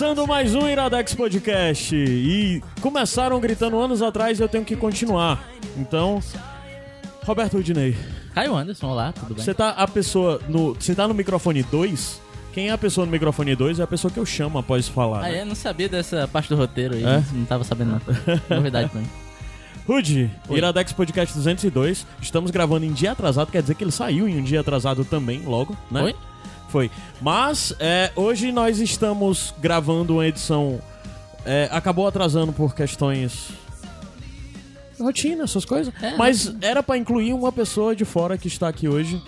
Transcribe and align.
Começando 0.00 0.26
mais 0.26 0.54
um 0.54 0.66
Iradex 0.66 1.14
Podcast. 1.14 1.94
E 1.94 2.62
começaram 2.80 3.38
gritando 3.38 3.78
anos 3.78 4.00
atrás, 4.00 4.40
eu 4.40 4.48
tenho 4.48 4.64
que 4.64 4.74
continuar. 4.74 5.46
Então, 5.76 6.20
Roberto 7.22 7.58
Udinei, 7.58 7.94
Caio 8.34 8.56
Anderson, 8.56 8.86
olá, 8.86 9.12
tudo 9.12 9.34
bem? 9.34 9.44
você 9.44 9.52
tá 9.52 9.68
a 9.68 9.86
pessoa 9.86 10.40
no. 10.48 10.72
Você 10.72 10.94
tá 10.94 11.06
no 11.06 11.12
microfone 11.12 11.62
2? 11.62 12.18
Quem 12.54 12.70
é 12.70 12.72
a 12.72 12.78
pessoa 12.78 13.04
no 13.04 13.12
microfone 13.12 13.54
2 13.54 13.78
é 13.78 13.82
a 13.82 13.86
pessoa 13.86 14.10
que 14.10 14.18
eu 14.18 14.24
chamo 14.24 14.56
após 14.58 14.88
falar. 14.88 15.18
Ah, 15.18 15.28
né? 15.28 15.40
é? 15.40 15.44
Não 15.44 15.54
sabia 15.54 15.86
dessa 15.86 16.26
parte 16.26 16.48
do 16.48 16.56
roteiro 16.56 16.94
aí, 16.94 17.04
É? 17.04 17.22
não 17.34 17.44
tava 17.44 17.62
sabendo 17.62 17.90
não. 17.90 18.00
Novidade 18.56 18.88
pra 18.88 19.02
mim. 19.02 19.08
Rude. 19.86 20.30
Iradex 20.48 20.94
Podcast 20.94 21.36
202. 21.36 22.06
Estamos 22.22 22.50
gravando 22.50 22.86
em 22.86 22.92
dia 22.94 23.12
atrasado, 23.12 23.52
quer 23.52 23.60
dizer 23.60 23.74
que 23.74 23.84
ele 23.84 23.92
saiu 23.92 24.26
em 24.26 24.38
um 24.38 24.42
dia 24.42 24.60
atrasado 24.60 25.04
também, 25.04 25.42
logo, 25.42 25.76
né? 25.90 26.04
Oi? 26.04 26.14
Foi. 26.70 26.90
Mas 27.20 27.74
é, 27.80 28.10
hoje 28.14 28.52
nós 28.52 28.78
estamos 28.78 29.52
gravando 29.60 30.14
uma 30.14 30.26
edição. 30.26 30.80
é, 31.44 31.68
acabou 31.72 32.06
atrasando 32.06 32.52
por 32.52 32.74
questões. 32.74 33.48
Rotina, 35.00 35.44
essas 35.44 35.64
coisas. 35.64 35.92
É, 36.02 36.16
Mas 36.16 36.54
era 36.60 36.82
pra 36.82 36.96
incluir 36.98 37.32
uma 37.32 37.50
pessoa 37.50 37.96
de 37.96 38.04
fora 38.04 38.36
que 38.36 38.48
está 38.48 38.68
aqui 38.68 38.86
hoje. 38.88 39.20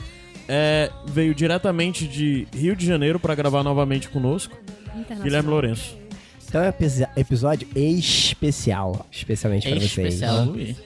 É, 0.48 0.90
veio 1.06 1.34
diretamente 1.34 2.06
de 2.06 2.46
Rio 2.54 2.76
de 2.76 2.84
Janeiro 2.84 3.18
pra 3.18 3.34
gravar 3.34 3.62
novamente 3.62 4.08
conosco. 4.08 4.54
Guilherme 5.22 5.48
Lourenço. 5.48 5.96
Então 6.46 6.60
é 6.62 6.66
um 6.66 6.68
epi- 6.68 7.08
episódio 7.16 7.66
especial, 7.74 9.06
especialmente 9.10 9.66
pra 9.66 9.78
vocês. 9.78 9.90
especial. 10.14 10.48
Ui. 10.48 10.76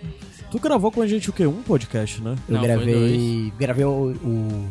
Tu 0.53 0.61
gravou 0.61 0.93
com 0.93 1.03
a 1.03 1.07
gente 1.09 1.29
o 1.29 1.33
quê? 1.33 1.45
Um 1.45 1.63
podcast, 1.63 2.23
né? 2.23 2.37
Eu 2.49 2.55
Não, 2.55 2.61
foi 2.61 2.69
gravei, 2.69 3.53
gravei 3.59 3.85
o, 3.85 4.13
o 4.23 4.69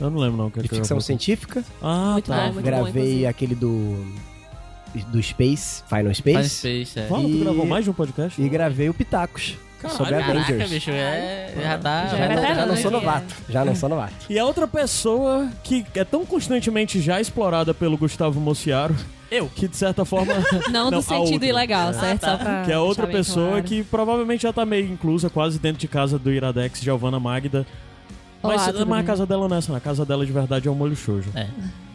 Eu 0.00 0.10
não 0.10 0.18
lembro 0.20 0.36
não. 0.36 0.50
Que 0.50 0.62
de 0.62 0.68
que 0.68 0.74
ficção 0.76 1.00
científica, 1.00 1.64
Ah, 1.82 2.12
Muito 2.12 2.30
tá. 2.30 2.36
bom, 2.48 2.52
muito 2.54 2.64
gravei 2.64 2.88
inclusive. 2.90 3.26
aquele 3.26 3.54
do 3.54 4.04
do 5.08 5.22
Space, 5.22 5.82
Final 5.88 6.14
Space, 6.14 6.48
Space, 6.48 6.98
é. 6.98 7.06
Fala, 7.06 7.22
tu 7.28 7.38
gravou 7.38 7.66
mais 7.66 7.84
de 7.84 7.90
um 7.90 7.92
podcast? 7.92 8.40
e 8.40 8.48
gravei 8.48 8.88
o 8.88 8.94
Pitacos 8.94 9.54
sobre 9.90 10.12
Caraca, 10.12 10.30
Avengers. 10.40 10.70
bicho, 10.70 10.90
é, 10.90 11.52
já 11.54 11.78
tá... 11.78 12.06
Já 12.06 12.16
Já, 12.16 12.24
é 12.24 12.34
não, 12.36 12.42
já 12.54 12.66
não 12.66 12.76
sou 12.76 12.90
né? 12.90 12.96
novato, 12.98 13.34
já 13.48 13.64
não 13.64 13.74
sou 13.76 13.88
novato. 13.90 14.14
E 14.30 14.38
a 14.38 14.44
outra 14.46 14.66
pessoa 14.66 15.50
que 15.62 15.84
é 15.94 16.02
tão 16.02 16.24
constantemente 16.24 16.98
já 17.00 17.20
explorada 17.20 17.74
pelo 17.74 17.98
Gustavo 17.98 18.40
Mociaro, 18.40 18.96
Eu. 19.30 19.48
que 19.54 19.68
de 19.68 19.76
certa 19.76 20.04
forma. 20.06 20.32
Não, 20.72 20.90
Não, 20.90 20.98
do 20.98 21.02
sentido 21.02 21.32
outra. 21.34 21.46
ilegal, 21.48 21.90
É. 21.90 21.92
certo? 21.92 22.24
Só 22.24 22.36
pra 22.38 22.62
Que 22.62 22.72
é 22.72 22.78
outra 22.78 23.06
pessoa 23.06 23.48
claro. 23.50 23.64
que 23.64 23.82
provavelmente 23.84 24.44
já 24.44 24.52
tá 24.52 24.64
meio 24.64 24.86
inclusa, 24.90 25.28
quase 25.28 25.58
dentro 25.58 25.78
de 25.78 25.88
casa 25.88 26.18
do 26.18 26.32
Iradex, 26.32 26.80
Giovanna 26.80 27.20
Magda. 27.20 27.66
Olá, 28.46 28.56
mas 28.56 28.66
tudo 28.66 28.86
mas 28.86 28.98
a 28.98 29.02
bem? 29.02 29.06
casa 29.06 29.26
dela 29.26 29.48
não 29.48 29.54
é 29.56 29.58
essa, 29.58 29.72
na 29.72 29.80
casa 29.80 30.04
dela 30.04 30.24
de 30.26 30.32
verdade 30.32 30.68
é 30.68 30.70
o 30.70 30.74
molho 30.74 30.96
shoujo. 30.96 31.30
É. 31.34 31.46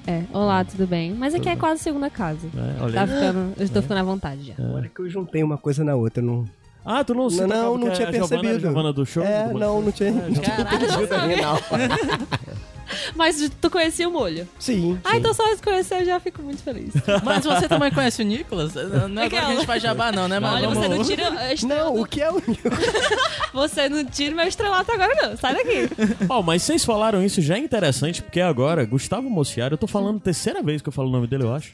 É, 0.08 0.24
olá, 0.34 0.64
tudo 0.66 0.88
bem? 0.88 1.14
Mas 1.14 1.36
aqui 1.36 1.48
é 1.48 1.56
quase 1.56 1.82
segunda 1.82 2.10
casa. 2.10 2.48
É, 2.56 2.84
olha 2.84 2.94
Tá 2.94 3.02
aí. 3.04 3.08
ficando, 3.08 3.54
eu 3.58 3.70
tô 3.70 3.82
ficando 3.84 3.98
à 4.00 4.04
vontade 4.04 4.44
já. 4.44 4.54
Agora 4.58 4.90
que 4.94 5.00
eu 5.02 5.10
juntei 5.10 5.44
uma 5.44 5.58
coisa 5.58 5.84
na 5.84 5.94
outra, 5.96 6.24
não. 6.24 6.46
Ah, 6.84 7.04
tu 7.04 7.14
não 7.14 7.30
se 7.30 7.40
Não, 7.42 7.48
tocava 7.48 7.64
não, 7.66 7.78
não 7.78 7.88
que 7.90 7.94
tinha 7.96 8.08
a 8.08 8.10
a 8.10 8.14
percebido. 8.14 8.60
Giovanna 8.60 8.92
do 8.92 9.06
show? 9.06 9.24
É, 9.24 9.48
Do 9.48 9.60
não, 9.60 9.82
não 9.84 9.92
tinha, 9.92 10.10
não 10.12 10.32
tinha 10.34 11.22
ainda, 11.22 11.36
não. 11.42 11.58
Mas 13.16 13.50
tu 13.62 13.70
conhecia 13.70 14.08
o 14.08 14.12
molho? 14.12 14.48
Sim. 14.60 15.00
Ah, 15.04 15.12
sim. 15.12 15.18
então 15.18 15.34
só 15.34 15.48
esse 15.52 15.62
conhecer 15.62 16.02
eu 16.02 16.06
já 16.06 16.20
fico 16.20 16.42
muito 16.42 16.62
feliz. 16.64 16.94
Mas 17.24 17.46
você 17.46 17.68
também 17.68 17.92
conhece 17.92 18.22
o 18.22 18.26
Nicolas? 18.26 18.74
Não 18.74 19.08
não 19.08 19.24
é 19.24 19.30
que 19.30 19.36
a 19.36 19.46
gente 19.50 19.66
faz 19.66 19.82
jabá 19.82 20.12
não, 20.12 20.28
né? 20.28 20.40
Mas 20.40 20.54
Olha, 20.54 20.70
você 20.70 20.88
não 20.88 21.04
tira 21.04 21.32
Não, 21.68 22.00
o 22.00 22.06
que 22.06 22.22
é 22.22 22.32
o 22.32 22.42
Você 23.54 23.90
não 23.90 24.04
tira 24.06 24.36
meu 24.36 24.48
estrelato 24.48 24.92
agora 24.92 25.14
não. 25.22 25.38
Sai 25.38 25.54
daqui. 25.54 25.90
Ó, 26.30 26.42
mas 26.42 26.64
vocês 26.64 26.84
falaram 26.84 27.24
isso 27.24 27.42
já 27.42 27.56
é 27.56 27.60
interessante, 27.60 28.22
porque 28.22 28.40
agora, 28.40 28.86
Gustavo 28.86 29.30
Mociaro, 29.30 29.74
eu 29.74 29.78
tô 29.78 29.88
falando 29.88 30.18
a 30.18 30.22
terceira 30.22 30.62
vez 30.64 30.82
que 30.82 30.90
eu 30.90 30.94
falo 30.94 31.10
o 31.10 31.12
nome 31.12 31.28
dele, 31.28 31.44
eu 31.44 31.54
acho. 31.54 31.74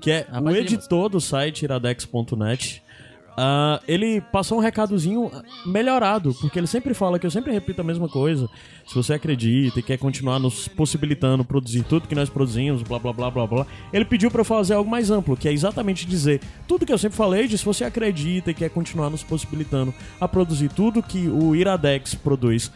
Que 0.00 0.10
é 0.10 0.26
A 0.30 0.40
o 0.40 0.52
de 0.52 0.58
editor 0.58 1.08
do 1.08 1.20
site 1.20 1.62
iradex.net. 1.62 2.81
Ah, 3.36 3.80
ele 3.88 4.20
passou 4.20 4.58
um 4.58 4.60
recadozinho 4.60 5.30
melhorado, 5.64 6.34
porque 6.34 6.58
ele 6.58 6.66
sempre 6.66 6.92
fala 6.92 7.18
que 7.18 7.26
eu 7.26 7.30
sempre 7.30 7.52
repito 7.52 7.80
a 7.80 7.84
mesma 7.84 8.08
coisa. 8.08 8.48
Se 8.86 8.94
você 8.94 9.14
acredita 9.14 9.78
e 9.78 9.82
quer 9.82 9.96
continuar 9.96 10.38
nos 10.38 10.68
possibilitando 10.68 11.44
produzir 11.44 11.82
tudo 11.84 12.08
que 12.08 12.14
nós 12.14 12.28
produzimos, 12.28 12.82
blá 12.82 12.98
blá 12.98 13.12
blá 13.12 13.30
blá 13.30 13.46
blá, 13.46 13.66
ele 13.92 14.04
pediu 14.04 14.30
pra 14.30 14.40
eu 14.40 14.44
fazer 14.44 14.74
algo 14.74 14.90
mais 14.90 15.10
amplo, 15.10 15.36
que 15.36 15.48
é 15.48 15.52
exatamente 15.52 16.06
dizer 16.06 16.40
tudo 16.68 16.84
que 16.84 16.92
eu 16.92 16.98
sempre 16.98 17.16
falei, 17.16 17.46
de 17.46 17.56
se 17.56 17.64
você 17.64 17.84
acredita 17.84 18.50
e 18.50 18.54
quer 18.54 18.68
continuar 18.68 19.08
nos 19.08 19.22
possibilitando 19.22 19.94
a 20.20 20.28
produzir 20.28 20.68
tudo 20.68 21.02
que 21.02 21.28
o 21.28 21.54
Iradex 21.54 22.14
produz, 22.14 22.70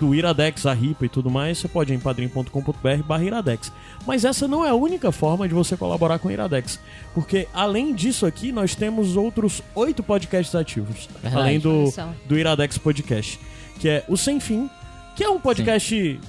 do 0.00 0.14
Iradex, 0.14 0.66
a 0.66 0.72
RIPA 0.72 1.06
e 1.06 1.08
tudo 1.08 1.30
mais, 1.30 1.58
você 1.58 1.68
pode 1.68 1.92
ir 1.92 1.96
em 1.96 2.00
padrim.com.br 2.00 3.02
barra 3.06 3.24
Iradex. 3.24 3.72
Mas 4.06 4.24
essa 4.24 4.48
não 4.48 4.64
é 4.64 4.70
a 4.70 4.74
única 4.74 5.12
forma 5.12 5.46
de 5.46 5.54
você 5.54 5.76
colaborar 5.76 6.18
com 6.18 6.28
o 6.28 6.30
Iradex, 6.30 6.80
porque 7.14 7.46
além 7.54 7.94
disso 7.94 8.26
aqui, 8.26 8.50
nós 8.50 8.74
temos 8.74 9.16
outros 9.16 9.62
oito 9.74 10.02
podcasts 10.02 10.54
ativos, 10.54 11.08
Verdade. 11.22 11.36
além 11.36 11.60
do, 11.60 11.84
do 12.26 12.38
Iradex 12.38 12.78
Podcast, 12.78 13.38
que 13.78 13.88
é 13.88 14.04
o 14.08 14.16
Sem 14.16 14.40
Fim, 14.40 14.68
que 15.14 15.22
é 15.22 15.28
um 15.30 15.40
podcast... 15.40 16.20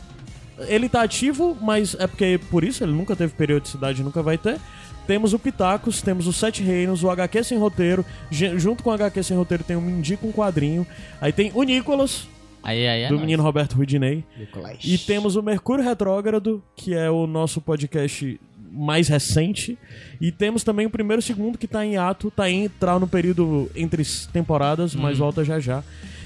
Ele 0.68 0.88
tá 0.88 1.02
ativo, 1.02 1.58
mas 1.60 1.96
é 1.98 2.06
porque 2.06 2.40
por 2.52 2.64
isso 2.64 2.84
ele 2.84 2.92
nunca 2.92 3.16
teve 3.16 3.34
periodicidade 3.34 4.02
e 4.02 4.04
nunca 4.04 4.22
vai 4.22 4.38
ter. 4.38 4.60
Temos 5.08 5.34
o 5.34 5.40
Pitacos, 5.40 6.02
temos 6.02 6.28
o 6.28 6.32
Sete 6.32 6.62
Reinos, 6.62 7.04
o 7.04 7.10
HQ 7.10 7.44
Sem 7.44 7.58
Roteiro. 7.58 8.06
Junto 8.30 8.84
com 8.84 8.92
o 8.92 8.94
HQ 8.94 9.24
Sem 9.24 9.36
Roteiro 9.36 9.64
tem 9.64 9.76
o 9.76 9.82
Mindy 9.82 10.16
com 10.16 10.32
quadrinho. 10.32 10.86
Aí 11.20 11.34
tem 11.34 11.52
o 11.56 11.64
Nicolas, 11.64 12.28
Aí, 12.64 12.88
aí, 12.88 13.02
é 13.04 13.08
do 13.08 13.16
nóis. 13.16 13.22
menino 13.26 13.44
Roberto 13.44 13.74
Rudinei. 13.74 14.24
Nicolás. 14.38 14.80
E 14.84 14.98
temos 14.98 15.36
o 15.36 15.44
Mercúrio 15.44 15.84
Retrógrado, 15.84 16.64
que 16.76 16.94
é 16.94 17.10
o 17.10 17.28
nosso 17.28 17.60
podcast 17.60 18.40
mais 18.72 19.08
recente. 19.08 19.78
E 20.20 20.32
temos 20.32 20.64
também 20.64 20.86
o 20.86 20.90
primeiro 20.90 21.20
e 21.20 21.24
segundo, 21.24 21.58
que 21.58 21.68
tá 21.68 21.86
em 21.86 21.98
ato, 21.98 22.32
tá 22.32 22.50
em 22.50 22.64
entrar 22.66 23.00
no 23.00 23.08
período 23.08 23.70
entre 23.76 24.02
temporadas, 24.32 24.96
mas 24.96 25.18
volta 25.18 25.44
já 25.44 25.60
já. 25.60 25.84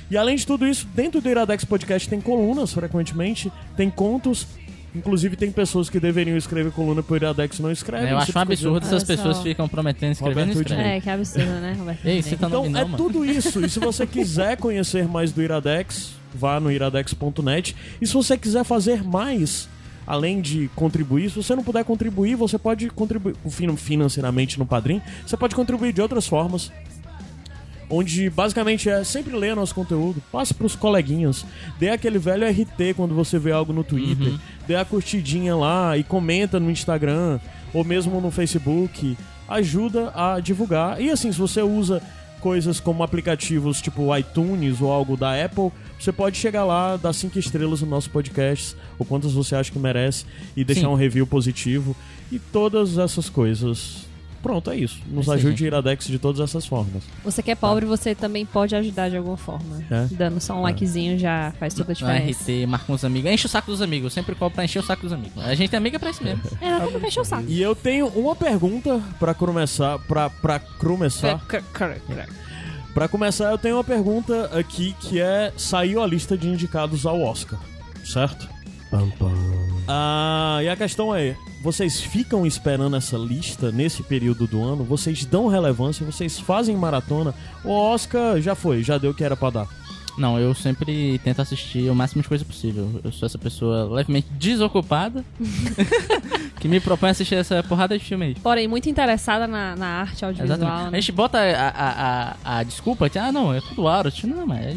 E 0.10 0.16
além 0.16 0.36
de 0.38 0.46
tudo 0.48 0.66
isso, 0.66 0.88
dentro 0.96 1.20
do 1.20 1.28
Iradex 1.30 1.66
Podcast 1.66 2.08
tem 2.08 2.22
colunas 2.22 2.72
frequentemente, 2.74 3.52
tem 3.76 3.90
contos. 3.90 4.48
Inclusive 4.96 5.36
tem 5.36 5.52
pessoas 5.52 5.90
que 5.90 6.00
deveriam 6.00 6.38
escrever 6.38 6.72
coluna 6.72 7.04
pro 7.04 7.18
Iradex 7.18 7.60
e 7.60 7.62
não 7.62 7.72
escrevem. 7.72 8.10
Eu 8.10 8.16
Você 8.18 8.32
acho 8.32 8.40
um 8.40 8.46
dizendo- 8.46 8.78
absurdo 8.78 8.86
essas 8.88 9.04
pessoas 9.04 9.42
ficam 9.44 9.68
prometendo 9.68 10.14
escrever 10.14 10.36
não 10.46 10.54
Roberto 10.54 10.62
escrevem. 10.72 10.92
É, 10.94 11.02
que 11.02 11.10
absurdo, 11.10 11.46
né, 11.52 11.76
Roberto? 11.78 12.06
Ei, 12.06 12.22
você 12.22 12.36
tá 12.38 12.48
Então 12.48 12.64
nome 12.64 12.70
é 12.70 12.82
não, 12.82 12.88
mano. 12.88 12.98
tudo 12.98 13.26
isso. 13.26 13.64
E 13.64 13.70
se 13.70 13.80
você 13.80 14.08
quiser 14.08 14.56
conhecer 14.58 15.06
mais 15.08 15.32
do 15.34 15.44
Iradex, 15.44 16.14
vá 16.34 16.60
no 16.60 16.72
iradex.net. 16.72 17.76
E 18.02 18.08
se 18.08 18.14
você 18.14 18.38
quiser 18.38 18.64
fazer 18.64 19.04
mais, 19.04 19.68
além 20.06 20.42
de 20.42 20.70
contribuir, 20.76 21.30
se 21.30 21.36
você 21.36 21.56
não 21.56 21.64
puder 21.64 21.84
contribuir, 21.84 22.36
você 22.36 22.58
pode 22.58 22.90
contribuir 22.90 23.36
fin- 23.50 23.76
financeiramente 23.78 24.58
no 24.60 24.66
Padrim. 24.66 25.02
Você 25.26 25.36
pode 25.38 25.56
contribuir 25.56 25.94
de 25.94 26.02
outras 26.02 26.28
formas. 26.28 26.72
Onde 27.90 28.30
basicamente 28.30 28.90
é 28.90 29.02
sempre 29.06 29.34
ler 29.34 29.56
nosso 29.56 29.74
conteúdo, 29.74 30.22
passe 30.30 30.54
pros 30.54 30.76
coleguinhas, 30.76 31.46
dê 31.80 31.88
aquele 31.90 32.20
velho 32.20 32.46
RT 32.46 32.94
quando 32.98 33.16
você 33.16 33.40
vê 33.40 33.54
algo 33.54 33.72
no 33.72 33.82
Twitter, 33.82 34.34
dê 34.68 34.76
a 34.76 34.84
curtidinha 34.84 35.56
lá 35.56 35.98
e 35.98 36.04
comenta 36.04 36.60
no 36.60 36.70
Instagram 36.70 37.40
ou 37.74 37.86
mesmo 37.86 38.20
no 38.20 38.30
Facebook, 38.30 39.18
ajuda 39.48 40.12
a 40.14 40.38
divulgar. 40.42 41.00
E 41.00 41.10
assim, 41.10 41.32
se 41.32 41.40
você 41.40 41.62
usa 41.62 42.02
coisas 42.40 42.80
como 42.80 43.04
aplicativos 43.04 43.82
tipo 43.82 44.16
iTunes 44.16 44.82
ou 44.82 44.92
algo 44.92 45.16
da 45.16 45.44
Apple, 45.44 45.72
você 46.00 46.12
pode 46.12 46.38
chegar 46.38 46.64
lá, 46.64 46.96
dar 46.96 47.14
cinco 47.14 47.38
estrelas 47.38 47.82
no 47.82 47.88
nosso 47.88 48.10
podcast, 48.10 48.76
ou 48.98 49.06
quantas 49.06 49.34
você 49.34 49.56
acha 49.56 49.72
que 49.72 49.80
merece, 49.80 50.26
e 50.56 50.64
deixar 50.64 50.82
Sim. 50.82 50.88
um 50.88 50.96
review 50.96 51.28
positivo, 51.28 51.96
e 52.32 52.40
todas 52.40 52.98
essas 52.98 53.30
coisas. 53.30 54.07
Pronto, 54.42 54.70
é 54.70 54.78
isso. 54.78 55.00
Nos 55.08 55.20
É 55.20 55.22
isso 55.22 55.32
aí, 55.32 55.38
ajude. 55.40 55.66
Iradex 55.66 56.08
de 56.08 56.20
todas 56.20 56.42
essas 56.42 56.66
formas. 56.66 57.04
Você 57.24 57.42
que 57.42 57.52
é 57.52 57.56
pobre, 57.56 57.86
você 57.86 58.16
também 58.16 58.46
pode 58.46 58.76
ajudar 58.76 59.10
de 59.10 59.18
alguma 59.18 59.38
forma. 59.38 59.84
É. 59.90 60.08
Dando 60.12 60.40
só 60.40 60.54
um 60.56 60.62
likezinho 60.62 61.18
já 61.18 61.54
faz 61.60 61.74
toda 61.74 61.92
a 61.92 61.96
diferença. 61.96 62.44
RT, 62.44 62.66
marca 62.68 62.92
uns 62.92 63.04
amigos. 63.04 63.32
Enche 63.32 63.46
o 63.46 63.50
saco 63.50 63.72
dos 63.72 63.82
amigos. 63.82 64.06
Eu 64.06 64.10
sempre 64.12 64.36
cobro 64.36 64.56
pra 64.56 64.66
encher 64.66 64.80
o 64.80 64.84
saco 64.84 65.04
dos 65.04 65.14
amigos. 65.14 65.44
A 65.44 65.56
gente 65.56 65.74
é 65.74 65.78
amiga 65.78 66.00
pra 66.00 66.10
isso 66.10 66.24
mesmo. 66.24 66.42
É, 66.62 66.72
não 66.72 66.88
como 66.88 67.00
fechar 67.00 67.22
o 67.22 67.26
saco. 67.26 67.46
E 67.48 67.62
eu 67.62 67.76
tenho 67.76 68.08
uma 68.08 68.36
pergunta 68.36 69.02
pra 69.20 69.34
começar, 69.34 70.00
pra, 70.00 70.30
pra 70.30 70.60
começar, 70.60 71.40
Pra 72.94 73.08
começar, 73.08 73.52
eu 73.52 73.58
tenho 73.58 73.76
uma 73.76 73.84
pergunta 73.84 74.50
aqui 74.58 74.96
que 75.00 75.20
é: 75.22 75.54
saiu 75.56 76.02
a 76.02 76.08
lista 76.08 76.36
de 76.38 76.48
indicados 76.48 77.06
ao 77.06 77.22
Oscar, 77.22 77.60
certo? 78.04 78.50
Pam, 78.90 79.10
pam. 79.12 79.32
Ah, 79.88 80.60
e 80.64 80.70
a 80.70 80.76
questão 80.76 81.14
é: 81.14 81.36
vocês 81.62 82.00
ficam 82.00 82.46
esperando 82.46 82.96
essa 82.96 83.18
lista 83.18 83.72
nesse 83.72 84.04
período 84.04 84.48
do 84.48 84.64
ano? 84.64 84.84
Vocês 84.84 85.26
dão 85.26 85.48
relevância? 85.48 86.06
Vocês 86.06 86.40
fazem 86.40 86.76
maratona? 86.76 87.34
O 87.64 87.72
Oscar 87.72 88.40
já 88.40 88.56
foi, 88.56 88.84
já 88.84 88.98
deu 88.98 89.12
o 89.12 89.14
que 89.14 89.24
era 89.24 89.36
pra 89.36 89.50
dar. 89.50 89.68
Não, 90.18 90.40
eu 90.40 90.54
sempre 90.56 91.20
tento 91.20 91.42
assistir 91.42 91.92
o 91.92 91.96
máximo 91.96 92.24
de 92.24 92.28
coisa 92.28 92.44
possível. 92.44 93.00
Eu 93.04 93.12
sou 93.12 93.28
essa 93.28 93.38
pessoa 93.38 93.86
levemente 93.86 94.28
desocupada 94.32 95.24
que 96.60 96.68
me 96.68 96.80
propõe 96.80 97.12
assistir 97.12 97.36
essa 97.36 97.62
porrada 97.62 97.96
de 97.96 98.04
filme 98.04 98.26
aí. 98.26 98.36
Porém, 98.36 98.68
muito 98.68 98.90
interessada 98.90 99.46
na, 99.46 99.76
na 99.76 99.88
arte 100.02 100.26
audiovisual. 100.26 100.58
Exatamente. 100.58 100.88
A 100.88 100.92
né? 100.92 101.02
gente 101.02 101.12
bota 101.12 101.38
a, 101.38 101.70
a, 101.70 102.32
a, 102.56 102.58
a 102.58 102.64
desculpa 102.64 103.08
que, 103.10 103.20
ah, 103.20 103.32
não, 103.32 103.54
é 103.54 103.62
tudo 103.62 103.88
arte. 103.88 104.26
Não, 104.26 104.48
mas. 104.48 104.76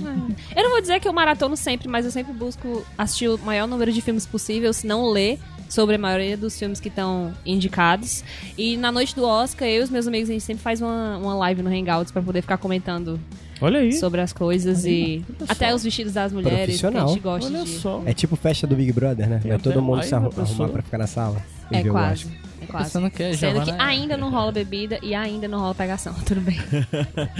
Eu 0.55 0.63
não 0.63 0.71
vou 0.73 0.81
dizer 0.83 1.01
que 1.01 1.09
eu 1.09 1.13
maratono 1.13 1.57
sempre, 1.57 1.89
mas 1.89 2.05
eu 2.05 2.11
sempre 2.11 2.35
busco 2.35 2.85
assistir 2.99 3.29
o 3.29 3.39
maior 3.39 3.67
número 3.67 3.91
de 3.91 4.03
filmes 4.03 4.27
possível, 4.27 4.75
se 4.75 4.87
não 4.87 5.09
ler 5.09 5.41
sobre 5.71 5.95
a 5.95 5.99
maioria 5.99 6.37
dos 6.37 6.59
filmes 6.59 6.79
que 6.81 6.89
estão 6.89 7.33
indicados. 7.47 8.23
E 8.59 8.77
na 8.77 8.93
noite 8.93 9.15
do 9.17 9.25
Oscar, 9.25 9.67
eu 9.69 9.81
e 9.81 9.85
os 9.85 9.89
meus 9.89 10.07
amigos, 10.07 10.29
a 10.29 10.33
gente 10.33 10.43
sempre 10.45 10.63
faz 10.63 10.83
uma, 10.83 11.17
uma 11.17 11.35
live 11.37 11.63
no 11.63 11.71
Hangouts 11.71 12.13
pra 12.13 12.21
poder 12.21 12.43
ficar 12.43 12.59
comentando 12.59 13.19
Olha 13.61 13.79
aí. 13.81 13.93
sobre 13.93 14.21
as 14.21 14.33
coisas 14.33 14.85
e 14.85 15.25
até 15.49 15.73
os 15.75 15.83
vestidos 15.85 16.13
das 16.13 16.33
mulheres 16.33 16.79
que 16.81 16.87
a 16.87 17.07
gente 17.07 17.21
gosta 17.21 17.49
Olha 17.49 17.63
de. 17.65 17.71
só. 17.71 18.03
É 18.05 18.13
tipo 18.13 18.35
festa 18.37 18.67
do 18.67 18.75
Big 18.75 18.93
Brother, 18.93 19.29
né? 19.29 19.41
Vai 19.43 19.53
até 19.53 19.63
todo 19.63 19.81
mundo 19.81 20.03
se 20.03 20.15
arru- 20.15 20.25
uma 20.25 20.31
pessoa. 20.31 20.49
arrumar 20.51 20.69
pra 20.71 20.83
ficar 20.83 20.99
na 20.99 21.07
sala. 21.07 21.41
e 21.71 21.77
É 21.77 21.85
quase. 21.85 22.27
É 22.63 22.67
quase. 22.67 23.11
Que 23.11 23.23
é 23.23 23.33
Sendo 23.35 23.61
que 23.61 23.67
Giovanna- 23.67 23.85
ainda 23.85 24.17
não 24.17 24.29
rola 24.31 24.51
bebida 24.53 24.99
e 25.03 25.15
ainda 25.15 25.47
não 25.47 25.61
rola 25.61 25.75
pegação. 25.75 26.13
Tudo 26.27 26.41
bem. 26.41 26.59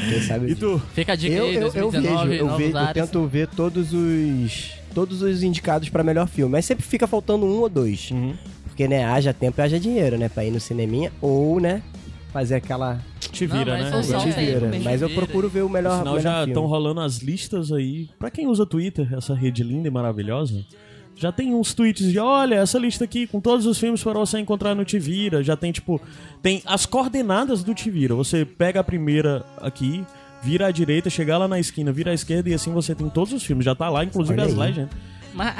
Quem 0.09 0.23
sabe 0.23 0.53
E 0.53 0.55
tu? 0.55 0.81
Fica 0.95 1.13
a 1.13 1.17
dica 1.17 1.35
eu, 1.35 1.45
aí, 1.47 1.55
eu, 1.57 1.63
eu 1.63 1.71
2019, 1.91 2.29
vejo, 2.29 2.45
eu, 2.45 2.57
vejo, 2.57 2.79
eu 2.79 2.93
tento 2.95 3.27
ver 3.27 3.49
todos 3.49 3.93
os 3.93 4.73
todos 4.95 5.23
os 5.23 5.43
indicados 5.43 5.89
pra 5.89 6.03
melhor 6.05 6.27
filme, 6.29 6.53
mas 6.53 6.65
sempre 6.65 6.85
fica 6.85 7.07
faltando 7.07 7.47
um 7.47 7.61
ou 7.61 7.69
dois. 7.69 8.11
Uhum. 8.11 8.35
Porque, 8.65 8.87
né, 8.89 9.05
haja 9.05 9.33
tempo 9.35 9.61
e 9.61 9.63
haja 9.63 9.79
dinheiro, 9.81 10.17
né, 10.19 10.29
pra 10.29 10.45
ir 10.45 10.51
no 10.51 10.61
cineminha 10.61 11.13
ou, 11.21 11.61
né, 11.61 11.83
fazer 12.33 12.55
aquela 12.57 13.01
Te 13.19 13.47
Não, 13.47 13.59
vira, 13.59 13.79
mas 13.79 14.09
né? 14.09 14.19
te 14.19 14.31
vira. 14.31 14.69
mesmo. 14.69 14.85
Mas 14.85 15.03
eu 15.03 15.11
procuro 15.11 15.49
ver 15.49 15.63
o 15.63 15.69
melhor, 15.69 15.97
Afinal, 15.97 16.15
melhor 16.15 16.23
já 16.23 16.37
filme. 16.39 16.53
estão 16.53 16.67
rolando 16.67 17.01
as 17.01 17.19
listas 17.19 17.71
aí. 17.73 18.09
Pra 18.19 18.31
quem 18.31 18.47
usa 18.47 18.65
Twitter, 18.67 19.13
essa 19.15 19.35
rede 19.35 19.63
linda 19.63 19.89
e 19.89 19.91
maravilhosa, 19.91 20.65
já 21.17 21.31
tem 21.31 21.55
uns 21.55 21.75
tweets 21.75 22.11
de: 22.11 22.19
olha, 22.19 22.55
essa 22.57 22.79
lista 22.79 23.05
aqui 23.05 23.27
com 23.27 23.41
todos 23.41 23.67
os 23.67 23.79
filmes 23.79 24.03
para 24.03 24.19
você 24.19 24.39
encontrar 24.39 24.75
no 24.75 24.85
Tivira. 24.85 25.43
Já 25.43 25.57
tem, 25.57 25.71
tipo, 25.71 26.01
tem 26.43 26.63
as 26.65 26.87
coordenadas 26.87 27.63
do 27.63 27.75
Tivira. 27.75 28.15
Você 28.15 28.45
pega 28.45 28.81
a 28.81 28.85
primeira 28.85 29.45
aqui, 29.59 30.05
vira 30.43 30.67
à 30.67 30.71
direita, 30.71 31.11
chega 31.11 31.37
lá 31.39 31.47
na 31.47 31.59
esquina, 31.59 31.93
vira 31.93 32.11
à 32.11 32.15
esquerda 32.15 32.49
e 32.49 32.55
assim 32.55 32.73
você 32.73 32.95
tem 32.95 33.09
todos 33.09 33.33
os 33.33 33.45
filmes. 33.45 33.65
Já 33.65 33.75
tá 33.75 33.89
lá, 33.89 34.05
inclusive 34.05 34.39
Olha 34.41 34.45
as 34.49 34.53
aí. 34.53 34.59
legendas. 34.59 34.91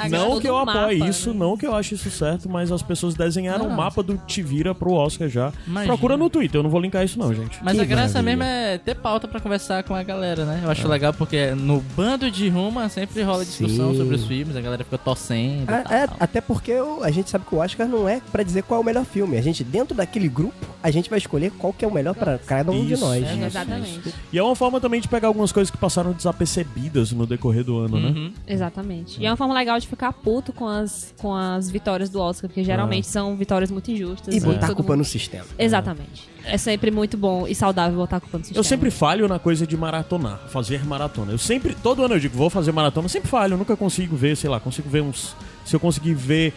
Não 0.09 0.39
que 0.39 0.47
eu 0.47 0.57
apoie 0.57 0.97
mapa, 0.99 1.09
isso, 1.09 1.31
né? 1.33 1.39
não 1.39 1.57
que 1.57 1.65
eu 1.65 1.75
ache 1.75 1.95
isso 1.95 2.09
certo, 2.11 2.49
mas 2.49 2.71
as 2.71 2.81
pessoas 2.81 3.13
desenharam 3.15 3.67
o 3.67 3.71
mapa 3.75 4.01
do 4.03 4.17
Tivira 4.27 4.73
pro 4.75 4.93
Oscar 4.93 5.27
já. 5.29 5.51
Imagina. 5.67 5.93
Procura 5.93 6.17
no 6.17 6.29
Twitter, 6.29 6.59
eu 6.59 6.63
não 6.63 6.69
vou 6.69 6.79
linkar 6.81 7.03
isso 7.03 7.17
não, 7.17 7.33
gente. 7.33 7.59
Mas 7.63 7.75
Que 7.75 7.81
a 7.81 7.85
graça 7.85 8.21
maravilha. 8.21 8.37
mesmo 8.37 8.43
é 8.43 8.77
ter 8.77 8.95
pauta 8.95 9.27
pra 9.27 9.39
conversar 9.39 9.83
com 9.83 9.95
a 9.95 10.03
galera, 10.03 10.45
né? 10.45 10.61
Eu 10.63 10.69
acho 10.71 10.87
legal 10.87 11.13
porque 11.13 11.51
no 11.55 11.81
bando 11.95 12.29
de 12.29 12.49
Ruma 12.49 12.89
sempre 12.89 13.21
rola 13.23 13.43
discussão 13.45 13.91
Sim. 13.91 13.97
sobre 13.97 14.15
os 14.15 14.25
filmes, 14.25 14.55
a 14.55 14.61
galera 14.61 14.83
fica 14.83 14.97
torcendo 14.97 15.69
e 15.69 15.73
É, 15.73 16.01
é, 16.03 16.07
tal. 16.07 16.17
até 16.19 16.41
porque 16.41 16.73
o- 16.73 17.03
a 17.03 17.11
gente 17.11 17.29
sabe 17.29 17.45
que 17.45 17.55
o 17.55 17.59
Oscar 17.59 17.87
não 17.87 18.07
é 18.07 18.21
pra 18.31 18.43
dizer 18.43 18.63
qual 18.63 18.79
é 18.79 18.83
o 18.83 18.85
melhor 18.85 19.05
filme. 19.05 19.37
A 19.37 19.41
gente, 19.41 19.63
dentro 19.63 19.95
daquele 19.95 20.27
grupo, 20.27 20.53
a 20.83 20.91
gente 20.91 21.09
vai 21.09 21.17
escolher 21.19 21.51
qual 21.51 21.71
que 21.73 21.85
é 21.85 21.87
o 21.87 21.93
melhor 21.93 22.13
pra 22.15 22.37
cada 22.37 22.71
um 22.71 22.85
de 22.85 22.93
Isso, 22.93 23.05
nós. 23.05 23.23
é, 23.23 23.45
Exatamente. 23.45 24.13
E 24.31 24.37
é 24.37 24.43
uma 24.43 24.55
forma 24.55 24.79
também 24.79 24.99
de 25.01 25.07
pegar 25.07 25.27
algumas 25.27 25.51
coisas 25.51 25.69
que 25.71 25.77
passaram 25.77 26.11
desapercebidas 26.11 27.11
no 27.11 27.25
decorrer 27.25 27.63
do 27.63 27.77
ano, 27.79 27.99
né? 27.99 28.09
Uhum. 28.09 28.33
Exatamente. 28.47 29.19
E 29.21 29.25
é 29.25 29.29
uma 29.29 29.37
forma 29.37 29.53
legal 29.61 29.79
de 29.79 29.87
ficar 29.87 30.11
puto 30.13 30.51
com 30.51 30.67
as, 30.67 31.13
com 31.17 31.33
as 31.33 31.69
vitórias 31.69 32.09
do 32.09 32.19
Oscar, 32.19 32.49
porque 32.49 32.63
geralmente 32.63 33.07
são 33.07 33.35
vitórias 33.35 33.71
muito 33.71 33.89
injustas. 33.91 34.33
E 34.35 34.39
botar 34.39 34.65
a 34.67 34.75
culpa 34.75 34.83
mundo- 34.93 34.97
no 34.99 35.05
sistema. 35.05 35.45
Exatamente. 35.57 36.29
É 36.43 36.57
sempre 36.57 36.91
muito 36.91 37.17
bom 37.17 37.47
e 37.47 37.53
saudável 37.55 37.97
botar 37.97 38.17
a 38.17 38.19
culpa 38.19 38.37
no 38.39 38.43
sistema. 38.43 38.59
Eu 38.59 38.63
sempre 38.63 38.91
falho 38.91 39.27
na 39.27 39.39
coisa 39.39 39.65
de 39.65 39.77
maratonar, 39.77 40.39
fazer 40.49 40.85
maratona. 40.85 41.31
Eu 41.31 41.37
sempre, 41.37 41.75
todo 41.75 42.03
ano 42.03 42.15
eu 42.15 42.19
digo, 42.19 42.37
vou 42.37 42.49
fazer 42.49 42.71
maratona, 42.71 43.05
eu 43.05 43.09
sempre 43.09 43.29
falho, 43.29 43.53
eu 43.53 43.57
nunca 43.57 43.75
consigo 43.77 44.15
ver, 44.15 44.35
sei 44.35 44.49
lá, 44.49 44.59
consigo 44.59 44.89
ver 44.89 45.01
uns. 45.01 45.35
Se 45.65 45.75
eu 45.75 45.79
conseguir 45.79 46.13
ver. 46.13 46.53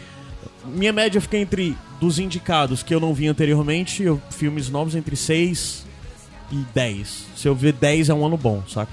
Minha 0.65 0.91
média 0.91 1.21
fica 1.21 1.37
entre 1.37 1.77
dos 1.99 2.17
indicados 2.19 2.81
que 2.83 2.93
eu 2.93 2.99
não 2.99 3.13
vi 3.13 3.27
anteriormente, 3.27 4.01
eu, 4.03 4.19
filmes 4.31 4.69
novos 4.69 4.95
entre 4.95 5.15
6 5.15 5.85
e 6.51 6.55
10. 6.73 7.25
Se 7.35 7.47
eu 7.47 7.53
ver 7.55 7.73
10 7.73 8.09
é 8.09 8.13
um 8.13 8.25
ano 8.25 8.37
bom, 8.37 8.63
saca? 8.67 8.91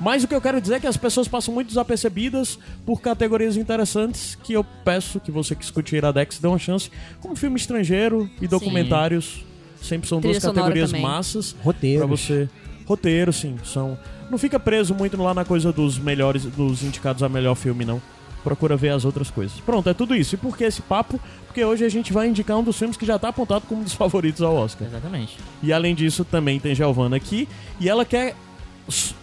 Mas 0.00 0.24
o 0.24 0.28
que 0.28 0.34
eu 0.34 0.40
quero 0.40 0.60
dizer 0.60 0.74
é 0.74 0.80
que 0.80 0.86
as 0.86 0.96
pessoas 0.96 1.26
passam 1.26 1.52
muito 1.54 1.68
desapercebidas 1.68 2.58
por 2.84 3.00
categorias 3.00 3.56
interessantes 3.56 4.36
que 4.42 4.52
eu 4.52 4.64
peço 4.84 5.18
que 5.20 5.30
você 5.30 5.54
que 5.54 5.64
escute 5.64 5.96
Iradex 5.96 6.38
dê 6.38 6.46
uma 6.46 6.58
chance, 6.58 6.90
como 7.20 7.34
filme 7.34 7.56
estrangeiro 7.56 8.28
e 8.40 8.46
documentários. 8.46 9.44
Sempre 9.80 10.08
são 10.08 10.20
Trilha 10.20 10.40
duas 10.40 10.44
categorias 10.44 10.90
também. 10.90 11.02
massas 11.02 11.54
Roteiros. 11.62 11.98
Pra 11.98 12.16
você. 12.16 12.48
Roteiro, 12.86 13.32
sim, 13.32 13.56
são. 13.64 13.98
Não 14.30 14.38
fica 14.38 14.58
preso 14.58 14.94
muito 14.94 15.20
lá 15.20 15.34
na 15.34 15.44
coisa 15.44 15.72
dos 15.72 15.98
melhores, 15.98 16.44
dos 16.44 16.82
indicados 16.82 17.22
a 17.22 17.28
melhor 17.28 17.54
filme, 17.54 17.84
não. 17.84 18.00
Procura 18.42 18.76
ver 18.76 18.90
as 18.90 19.04
outras 19.04 19.28
coisas. 19.28 19.58
Pronto, 19.60 19.88
é 19.88 19.94
tudo 19.94 20.14
isso. 20.14 20.36
E 20.36 20.38
por 20.38 20.56
que 20.56 20.62
esse 20.64 20.80
papo? 20.80 21.20
Porque 21.46 21.64
hoje 21.64 21.84
a 21.84 21.88
gente 21.88 22.12
vai 22.12 22.28
indicar 22.28 22.56
um 22.56 22.62
dos 22.62 22.78
filmes 22.78 22.96
que 22.96 23.04
já 23.04 23.18
tá 23.18 23.28
apontado 23.28 23.64
como 23.68 23.80
um 23.80 23.84
dos 23.84 23.94
favoritos 23.94 24.40
ao 24.40 24.54
Oscar. 24.54 24.86
Exatamente. 24.86 25.36
E 25.62 25.72
além 25.72 25.94
disso, 25.94 26.24
também 26.24 26.60
tem 26.60 26.74
Giovanna 26.74 27.16
aqui. 27.16 27.48
E 27.80 27.88
ela 27.88 28.04
quer 28.04 28.36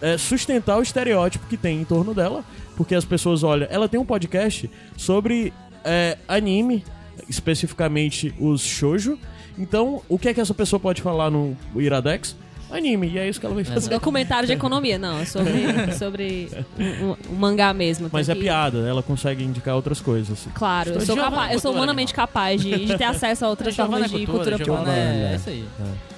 é, 0.00 0.18
sustentar 0.18 0.78
o 0.78 0.82
estereótipo 0.82 1.46
que 1.46 1.56
tem 1.56 1.80
em 1.80 1.84
torno 1.84 2.14
dela. 2.14 2.44
Porque 2.76 2.94
as 2.94 3.04
pessoas 3.04 3.42
olham. 3.42 3.68
Ela 3.70 3.88
tem 3.88 4.00
um 4.00 4.04
podcast 4.04 4.68
sobre 4.96 5.52
é, 5.84 6.18
anime, 6.26 6.84
especificamente 7.28 8.34
os 8.38 8.62
shoujo. 8.62 9.18
Então, 9.56 10.02
o 10.08 10.18
que 10.18 10.28
é 10.28 10.34
que 10.34 10.40
essa 10.40 10.54
pessoa 10.54 10.80
pode 10.80 11.00
falar 11.00 11.30
no 11.30 11.56
Iradex? 11.76 12.36
Anime. 12.70 13.08
E 13.08 13.18
é 13.18 13.28
isso 13.28 13.38
que 13.40 13.46
ela 13.46 13.54
vai 13.54 13.64
fazer. 13.64 13.90
Documentário 13.90 14.46
de 14.46 14.52
economia, 14.52 14.98
não. 14.98 15.18
É 15.20 15.24
sobre, 15.24 15.52
sobre 15.98 16.48
um, 16.78 17.10
um- 17.10 17.36
mangá 17.36 17.72
mesmo. 17.72 18.08
Mas 18.12 18.28
é 18.28 18.34
que- 18.34 18.40
piada, 18.40 18.78
ela 18.88 19.02
consegue 19.02 19.44
indicar 19.44 19.74
outras 19.76 20.00
coisas. 20.00 20.32
assim. 20.40 20.50
Claro, 20.54 20.90
eu 20.90 21.00
sou, 21.00 21.16
capaz, 21.16 21.52
eu 21.52 21.58
sou 21.60 21.70
Cultura, 21.70 21.78
humanamente 21.78 22.14
capaz 22.14 22.60
de, 22.60 22.86
de 22.86 22.96
ter 22.98 23.04
acesso 23.04 23.44
a 23.44 23.48
outras 23.48 23.74
formas 23.76 24.02
é 24.12 24.16
de 24.18 24.26
cultura 24.26 24.58
pop. 24.58 24.88
é, 24.88 25.32
é 25.32 25.36
isso 25.36 25.48
aí. 25.50 25.64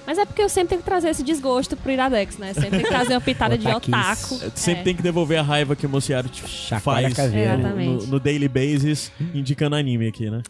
Mas 0.07 0.19
é 0.19 0.25
porque 0.25 0.41
eu 0.41 0.49
sempre 0.49 0.69
tenho 0.69 0.81
que 0.81 0.85
trazer 0.85 1.09
esse 1.09 1.23
desgosto 1.25 1.77
pro 1.77 1.91
Iradex, 1.91 2.39
né? 2.39 2.55
Sempre 2.55 2.71
tem 2.71 2.81
que 2.83 2.89
trazer 2.89 3.15
uma 3.15 3.21
pitada 3.21 3.59
de 3.59 3.67
otaku. 3.67 4.39
Sempre 4.55 4.81
É. 4.81 4.85
tem 4.85 4.95
que 4.95 5.03
devolver 5.03 5.39
a 5.39 5.43
raiva 5.43 5.75
que 5.75 5.85
o 5.85 5.89
Mociaro 5.89 6.29
faz 6.81 7.13
no, 7.19 8.07
no 8.07 8.21
daily 8.21 8.49
basis, 8.49 9.11
indicando 9.35 9.75
anime 9.75 10.07
aqui, 10.07 10.31
né? 10.31 10.43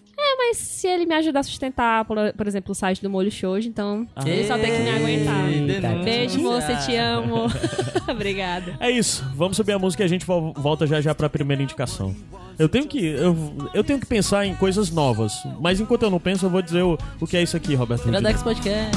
Mas 0.56 0.66
se 0.68 0.86
ele 0.88 1.04
me 1.06 1.14
ajudar 1.14 1.40
a 1.40 1.42
sustentar, 1.42 2.04
por, 2.04 2.16
por 2.36 2.46
exemplo, 2.46 2.72
o 2.72 2.74
site 2.74 3.02
do 3.02 3.10
Molho 3.10 3.30
Shoujo, 3.30 3.68
então 3.68 4.06
ele 4.24 4.46
só 4.46 4.56
tem 4.58 4.70
que 4.72 4.78
me 4.78 4.90
aguentar. 4.90 5.52
Eita, 5.52 5.88
Beijo, 6.04 6.40
moça, 6.40 6.74
te 6.76 6.96
amo. 6.96 7.46
Obrigada. 8.08 8.76
É 8.80 8.90
isso, 8.90 9.24
vamos 9.34 9.56
subir 9.56 9.72
a 9.72 9.78
música 9.78 10.02
e 10.02 10.06
a 10.06 10.08
gente 10.08 10.24
vo- 10.24 10.52
volta 10.56 10.86
já 10.86 11.00
já 11.00 11.14
pra 11.14 11.28
primeira 11.28 11.62
indicação. 11.62 12.14
Eu 12.58 12.68
tenho 12.68 12.86
que 12.86 13.04
eu, 13.04 13.36
eu 13.74 13.84
tenho 13.84 14.00
que 14.00 14.06
pensar 14.06 14.46
em 14.46 14.54
coisas 14.54 14.90
novas, 14.90 15.32
mas 15.60 15.78
enquanto 15.78 16.04
eu 16.04 16.10
não 16.10 16.18
penso, 16.20 16.46
eu 16.46 16.50
vou 16.50 16.62
dizer 16.62 16.82
o, 16.82 16.96
o 17.20 17.26
que 17.26 17.36
é 17.36 17.42
isso 17.42 17.56
aqui, 17.56 17.74
Roberto. 17.74 18.08
Iradex 18.08 18.42
Podcast. 18.42 18.96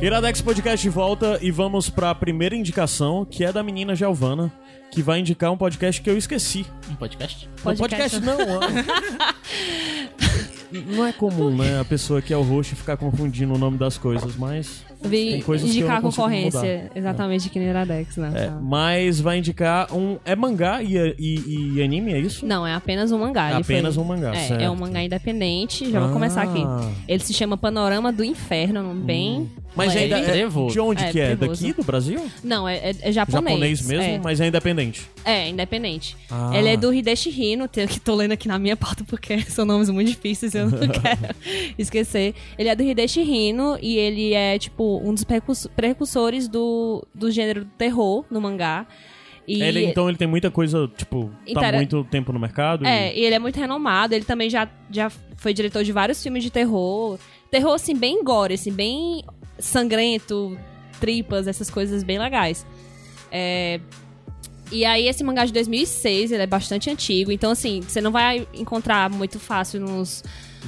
Iradex 0.00 0.40
Podcast 0.40 0.82
de 0.82 0.88
volta 0.88 1.38
e 1.42 1.50
vamos 1.50 1.90
pra 1.90 2.14
primeira 2.14 2.56
indicação, 2.56 3.24
que 3.28 3.44
é 3.44 3.52
da 3.52 3.62
menina 3.62 3.94
Giovana, 3.94 4.50
que 4.90 5.02
vai 5.02 5.20
indicar 5.20 5.52
um 5.52 5.56
podcast 5.58 6.00
que 6.00 6.08
eu 6.08 6.16
esqueci. 6.16 6.64
Um 6.90 6.94
podcast? 6.94 7.46
Não, 7.64 7.76
podcast 7.76 8.20
Podcast. 8.20 8.20
não. 8.20 8.60
ah. 8.60 9.34
Não 10.72 11.04
é 11.04 11.12
comum, 11.12 11.50
né? 11.56 11.80
A 11.80 11.84
pessoa 11.84 12.22
que 12.22 12.32
é 12.32 12.36
o 12.36 12.42
host 12.42 12.76
ficar 12.76 12.96
confundindo 12.96 13.52
o 13.52 13.58
nome 13.58 13.76
das 13.76 13.98
coisas, 13.98 14.36
mas. 14.36 14.84
Vi 15.02 15.30
Tem 15.32 15.42
coisas 15.42 15.68
que 15.68 15.78
eu 15.78 15.80
indicar 15.80 15.98
a 15.98 16.00
concorrência, 16.00 16.60
mudar. 16.84 16.90
exatamente, 16.94 17.48
aqui 17.48 17.58
no 17.58 17.64
Iradex, 17.64 18.16
né? 18.18 18.30
É, 18.36 18.46
Tá. 18.46 18.52
mas 18.62 19.18
vai 19.18 19.38
indicar 19.38 19.92
um. 19.92 20.16
É 20.24 20.36
mangá 20.36 20.80
e, 20.80 20.96
e- 21.18 21.72
e 21.74 21.82
anime, 21.82 22.12
é 22.12 22.20
isso? 22.20 22.46
Não, 22.46 22.64
é 22.64 22.72
apenas 22.72 23.10
um 23.10 23.18
mangá. 23.18 23.50
ele 23.50 23.62
Apenas 23.62 23.96
foi- 23.96 24.04
um 24.04 24.06
mangá, 24.06 24.32
é, 24.32 24.46
certo. 24.46 24.60
é 24.60 24.70
um 24.70 24.76
mangá 24.76 25.02
independente. 25.02 25.90
Já 25.90 25.98
vou 25.98 26.12
começar 26.12 26.42
aqui. 26.42 26.62
Ah. 26.64 26.88
Ele 27.08 27.24
se 27.24 27.34
chama 27.34 27.56
Panorama 27.56 28.12
do 28.12 28.22
Inferno, 28.22 28.80
nome 28.80 29.02
bem. 29.02 29.50
Mas 29.76 29.94
ainda 29.96 30.18
é, 30.18 30.24
Trevoso. 30.24 30.72
de 30.72 30.80
onde 30.80 31.04
É, 31.04 31.10
que 31.12 31.20
é? 31.20 31.36
trevoso. 31.36 31.62
Daqui 31.62 31.72
do 31.74 31.84
Brasil? 31.84 32.20
Não, 32.42 32.68
é, 32.68 32.76
é- 32.76 32.96
é 33.02 33.12
japonês. 33.12 33.44
Japonês 33.50 33.82
mesmo, 33.86 34.02
é. 34.14 34.18
mas 34.18 34.40
é 34.40 34.48
independente. 34.48 35.08
É, 35.24 35.48
independente. 35.48 36.16
Ah. 36.30 36.50
Ele 36.54 36.68
é 36.70 36.76
do 36.76 36.92
Hideshi 36.92 37.30
Hino, 37.30 37.68
que 37.68 38.00
tô 38.00 38.14
lendo 38.14 38.32
aqui 38.32 38.48
na 38.48 38.58
minha 38.58 38.76
pauta 38.76 39.04
porque 39.04 39.40
são 39.48 39.64
nomes 39.64 39.88
muito 39.88 40.08
difíceis 40.08 40.54
e 40.54 40.58
eu 40.58 40.68
não 40.70 40.78
quero 40.88 41.34
esquecer. 41.78 42.34
Ele 42.58 42.68
é 42.68 42.74
do 42.74 42.82
Hideshi 42.82 43.20
Hino 43.20 43.78
e 43.80 43.96
ele 43.96 44.34
é, 44.34 44.58
tipo, 44.58 45.00
um 45.04 45.14
dos 45.14 45.24
precurs- 45.24 45.66
precursores 45.76 46.48
do, 46.48 47.06
do 47.14 47.30
gênero 47.30 47.64
terror 47.78 48.24
no 48.30 48.40
mangá. 48.40 48.86
E 49.48 49.62
Ele, 49.62 49.84
então 49.86 50.08
ele 50.08 50.16
tem 50.18 50.28
muita 50.28 50.48
coisa, 50.50 50.88
tipo, 50.96 51.24
tá 51.44 51.50
Intera- 51.52 51.76
muito 51.78 52.04
tempo 52.04 52.32
no 52.32 52.38
mercado. 52.38 52.84
e- 52.84 52.88
É, 52.88 53.16
e 53.18 53.24
ele 53.24 53.34
é 53.34 53.38
muito 53.38 53.56
renomado. 53.56 54.14
Ele 54.14 54.24
também 54.24 54.48
já, 54.48 54.68
já 54.90 55.10
foi 55.36 55.52
diretor 55.52 55.82
de 55.82 55.90
vários 55.90 56.22
filmes 56.22 56.42
de 56.44 56.50
terror. 56.50 57.18
Terror, 57.50 57.72
assim, 57.74 57.96
bem 57.96 58.22
gore, 58.22 58.54
assim, 58.54 58.70
bem 58.72 59.24
sangrento, 59.60 60.56
tripas, 61.00 61.46
essas 61.46 61.70
coisas 61.70 62.02
bem 62.02 62.18
legais. 62.18 62.66
É, 63.30 63.80
E 64.72 64.84
aí, 64.84 65.08
esse 65.08 65.24
mangá 65.24 65.44
de 65.44 65.52
2006, 65.52 66.30
ele 66.30 66.42
é 66.42 66.46
bastante 66.46 66.88
antigo. 66.88 67.32
Então, 67.32 67.50
assim, 67.50 67.80
você 67.80 68.00
não 68.00 68.12
vai 68.12 68.46
encontrar 68.54 69.10
muito 69.10 69.40
fácil 69.40 69.80
nos, 69.80 70.22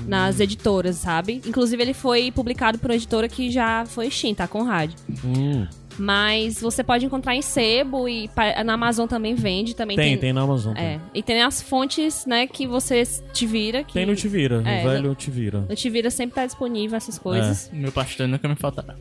nas 0.08 0.40
editoras, 0.40 0.96
sabe? 0.96 1.40
Inclusive, 1.46 1.80
ele 1.80 1.94
foi 1.94 2.32
publicado 2.32 2.78
por 2.78 2.90
uma 2.90 2.96
editora 2.96 3.28
que 3.28 3.48
já 3.48 3.84
foi 3.86 4.08
extinta, 4.08 4.42
a 4.42 4.48
Conrad. 4.48 4.90
Hum, 5.24 5.68
Mas 5.98 6.60
você 6.60 6.82
pode 6.82 7.04
encontrar 7.04 7.34
em 7.34 7.42
sebo 7.42 8.08
e 8.08 8.30
na 8.64 8.74
Amazon 8.74 9.06
também 9.06 9.34
vende. 9.34 9.74
Também 9.74 9.96
tem, 9.96 10.10
tem, 10.12 10.18
tem 10.18 10.32
na 10.32 10.40
Amazon. 10.42 10.74
é, 10.76 10.98
e 11.14 11.22
tem 11.22 11.42
as 11.42 11.60
fontes, 11.62 12.24
né, 12.26 12.46
que 12.46 12.66
você 12.66 13.02
te 13.32 13.46
vira. 13.46 13.84
Que 13.84 13.92
Tem 13.94 14.06
no 14.06 14.16
Te 14.16 14.26
Vira, 14.28 14.62
É, 14.66 14.80
o 14.84 14.88
velho 14.88 15.14
Te 15.14 15.30
Vira. 15.30 15.60
no 15.68 15.74
Te 15.76 15.90
Vira 15.90 16.10
sempre 16.10 16.34
tá 16.36 16.46
disponível 16.46 16.96
essas 16.96 17.18
coisas. 17.18 17.70
É. 17.72 17.76
Meu 17.76 17.92
pastor 17.92 18.26
nunca 18.26 18.48
me 18.48 18.56
faltará. 18.56 18.96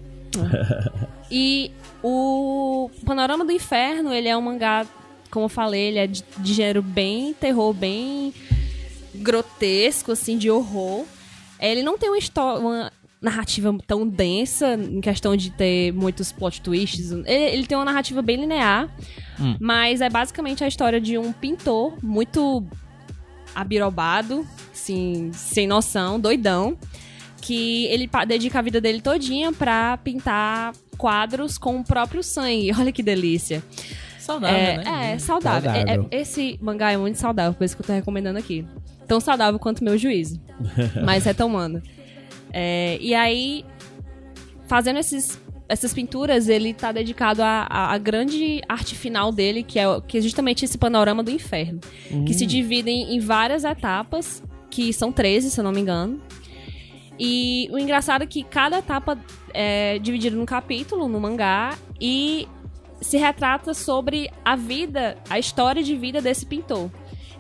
E 1.30 1.72
o 2.04 2.90
Panorama 3.06 3.46
do 3.46 3.52
Inferno, 3.52 4.14
ele 4.14 4.28
é 4.28 4.36
um 4.36 4.42
mangá, 4.42 4.86
como 5.30 5.46
eu 5.46 5.50
falei, 5.50 5.84
ele 5.90 5.98
é 6.00 6.08
de, 6.08 6.24
de 6.38 6.54
gênero 6.54 6.82
bem 6.82 7.34
terror, 7.34 7.74
bem 7.74 8.34
grotesco, 9.16 10.12
assim, 10.12 10.38
de 10.38 10.50
horror. 10.50 11.06
Ele 11.60 11.84
não 11.84 11.98
tem 11.98 12.10
uma 12.10 12.18
história, 12.18 12.60
uma 12.60 12.92
narrativa 13.22 13.76
tão 13.86 14.08
densa, 14.08 14.74
em 14.74 15.00
questão 15.00 15.36
de 15.36 15.52
ter 15.52 15.92
muitos 15.94 16.32
plot 16.32 16.60
twists. 16.62 17.12
Ele, 17.12 17.26
ele 17.28 17.66
tem 17.68 17.78
uma 17.78 17.86
narrativa 17.86 18.22
bem 18.22 18.38
linear, 18.38 18.90
Hum. 19.40 19.56
mas 19.60 20.02
é 20.02 20.10
basicamente 20.10 20.64
a 20.64 20.68
história 20.68 21.00
de 21.00 21.18
um 21.18 21.32
pintor 21.32 21.96
muito 22.04 22.64
abirobado, 23.54 24.46
assim, 24.72 25.30
sem 25.34 25.68
noção, 25.68 26.20
doidão, 26.20 26.78
que 27.42 27.86
ele 27.88 28.10
dedica 28.28 28.60
a 28.60 28.62
vida 28.62 28.80
dele 28.80 29.02
todinha 29.02 29.52
pra 29.52 29.98
pintar 29.98 30.74
quadros 30.98 31.58
com 31.58 31.80
o 31.80 31.84
próprio 31.84 32.24
sangue. 32.24 32.72
Olha 32.78 32.92
que 32.92 33.04
delícia. 33.04 33.64
Saudável, 34.20 34.56
é, 34.58 34.78
né? 34.78 35.14
é, 35.14 35.20
saudável. 35.20 35.72
É- 35.72 35.76
Saudável. 35.78 36.08
é- 36.12 36.18
esse 36.22 36.58
mangá 36.62 36.92
é 36.92 36.98
muito 36.98 37.18
saudável, 37.18 37.54
por 37.54 37.64
isso 37.66 37.76
que 37.76 37.82
eu 37.82 37.88
tô 37.88 37.94
recomendando 37.94 38.38
aqui. 38.40 38.66
Tão 39.08 39.20
saudável 39.20 39.60
quanto 39.60 39.84
meu 39.84 39.98
juízo. 39.98 40.40
mas 41.04 41.26
retomando. 41.26 41.82
É, 42.54 42.98
e 43.00 43.14
aí, 43.16 43.66
fazendo 44.68 45.00
esses, 45.00 45.40
essas 45.68 45.94
pinturas, 45.94 46.50
ele 46.50 46.74
tá 46.74 46.92
dedicado 46.92 47.42
à, 47.44 47.98
grande 47.98 48.62
arte 48.68 48.96
final 48.96 49.32
dele, 49.32 49.64
que 49.64 49.80
é, 49.80 49.86
que 50.08 50.18
é 50.18 50.22
justamente 50.22 50.66
esse 50.66 50.78
panorama 50.78 51.24
do 51.24 51.32
inferno. 51.32 51.80
Que 52.26 52.34
se 52.34 52.46
dividem 52.46 53.16
em 53.16 53.20
várias 53.20 53.64
etapas, 53.64 54.44
que 54.70 54.92
são 54.92 55.12
13, 55.12 55.52
se 55.52 55.60
eu 55.60 55.64
não 55.64 55.72
me 55.72 55.82
engano. 55.82 56.22
E 57.20 57.70
o 57.72 57.78
engraçado 57.78 58.24
é 58.24 58.26
que 58.26 58.44
cada 58.44 58.80
etapa 58.80 59.18
é 59.54 60.00
dividida 60.00 60.36
num 60.36 60.46
capítulo, 60.46 61.08
no 61.08 61.20
mangá, 61.20 61.78
e 62.00 62.48
se 63.00 63.18
retrata 63.18 63.74
sobre 63.74 64.30
a 64.44 64.56
vida, 64.56 65.18
a 65.30 65.38
história 65.38 65.84
de 65.84 65.96
vida 65.96 66.22
desse 66.22 66.46
pintor. 66.46 66.90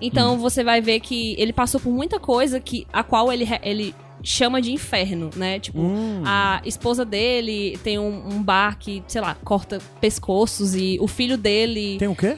Então 0.01 0.37
você 0.37 0.63
vai 0.63 0.81
ver 0.81 0.99
que 0.99 1.35
ele 1.37 1.53
passou 1.53 1.79
por 1.79 1.91
muita 1.91 2.19
coisa 2.19 2.59
que 2.59 2.87
a 2.91 3.03
qual 3.03 3.31
ele, 3.31 3.47
ele 3.61 3.95
chama 4.23 4.61
de 4.61 4.71
inferno, 4.71 5.29
né? 5.35 5.59
Tipo, 5.59 5.79
Hum. 5.81 6.21
a 6.25 6.61
esposa 6.65 7.03
dele 7.05 7.77
tem 7.83 7.97
um, 7.97 8.35
um 8.35 8.43
bar 8.43 8.77
que, 8.77 9.03
sei 9.07 9.21
lá, 9.21 9.35
corta 9.43 9.79
pescoços 9.99 10.75
e 10.75 10.97
o 11.01 11.07
filho 11.07 11.37
dele 11.37 11.97
Tem 11.97 12.07
o 12.07 12.15
quê? 12.15 12.37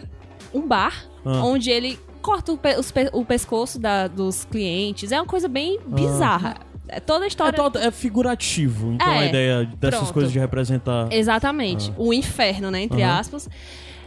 um 0.54 0.68
bar 0.68 1.06
Ah. 1.26 1.44
onde 1.46 1.70
ele 1.72 2.00
corta 2.22 2.52
o, 2.54 2.58
pe- 2.58 2.78
os 2.78 2.92
pe- 2.92 3.10
o 3.12 3.26
pescoço 3.26 3.78
da- 3.80 4.08
dos 4.08 4.46
clientes. 4.46 5.12
É 5.12 5.20
uma 5.20 5.26
coisa 5.28 5.48
bem 5.48 5.80
bizarra. 5.86 6.56
É 6.88 7.00
toda 7.00 7.24
a 7.24 7.26
É, 7.26 7.28
história. 7.28 7.70
to- 7.70 7.78
é 7.80 7.92
figurativo, 7.92 8.94
então 8.94 9.10
É, 9.12 9.20
a 9.20 9.26
ideia 9.26 9.66
dessas 9.80 10.00
pronto. 10.02 10.14
coisas 10.14 10.32
de 10.32 10.40
representar. 10.40 11.12
Exatamente. 11.12 11.94
O 11.98 12.14
inferno, 12.14 12.70
né? 12.72 12.82
Entre 12.84 13.02
aspas. 13.04 13.50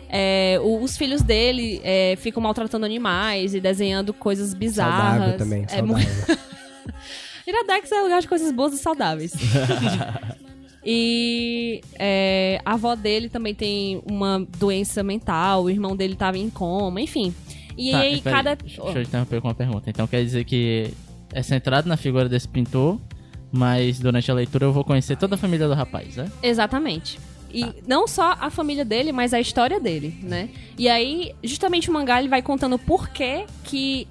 É, 0.08 0.58
o- 0.62 0.80
os 0.82 0.96
filhos 0.96 1.20
dele 1.20 1.80
é, 1.82 2.14
ficam 2.16 2.40
maltratando 2.42 2.86
animais 2.86 3.54
e 3.54 3.60
desenhando 3.60 4.14
coisas 4.14 4.54
bizarras. 4.54 5.10
Saudável 5.18 5.36
também, 5.38 5.64
É 5.64 5.68
saudável. 5.78 5.86
muito... 5.96 6.38
Iradex 7.46 7.92
é 7.92 8.00
lugar 8.02 8.20
de 8.20 8.28
coisas 8.28 8.50
boas 8.52 8.72
e 8.74 8.78
saudáveis. 8.78 9.32
e 10.84 11.80
é, 11.98 12.60
a 12.64 12.74
avó 12.74 12.94
dele 12.94 13.28
também 13.28 13.54
tem 13.54 14.02
uma 14.10 14.46
doença 14.58 15.02
mental, 15.02 15.64
o 15.64 15.70
irmão 15.70 15.96
dele 15.96 16.14
tava 16.16 16.38
em 16.38 16.50
coma, 16.50 17.00
enfim. 17.00 17.34
E 17.76 17.90
Tá, 17.92 17.98
aí, 18.00 18.20
cada. 18.20 18.54
Deixa 18.56 18.82
deixa 18.82 18.98
eu 18.98 19.02
interromper 19.02 19.40
com 19.40 19.48
uma 19.48 19.54
pergunta. 19.54 19.90
Então 19.90 20.06
quer 20.06 20.22
dizer 20.24 20.44
que 20.44 20.90
é 21.32 21.42
centrado 21.42 21.88
na 21.88 21.96
figura 21.96 22.28
desse 22.28 22.48
pintor, 22.48 22.98
mas 23.52 23.98
durante 23.98 24.30
a 24.30 24.34
leitura 24.34 24.64
eu 24.64 24.72
vou 24.72 24.84
conhecer 24.84 25.16
toda 25.16 25.34
a 25.34 25.38
família 25.38 25.68
do 25.68 25.74
rapaz, 25.74 26.16
né? 26.16 26.30
Exatamente. 26.42 27.18
E 27.52 27.64
Tá. 27.64 27.72
não 27.86 28.06
só 28.08 28.32
a 28.40 28.50
família 28.50 28.84
dele, 28.84 29.12
mas 29.12 29.32
a 29.34 29.40
história 29.40 29.78
dele, 29.80 30.18
né? 30.22 30.48
E 30.78 30.88
aí, 30.88 31.32
justamente 31.44 31.88
o 31.90 31.92
mangá 31.92 32.18
ele 32.18 32.28
vai 32.28 32.42
contando 32.42 32.78
por 32.78 33.08
que 33.10 33.44
que 33.64 34.08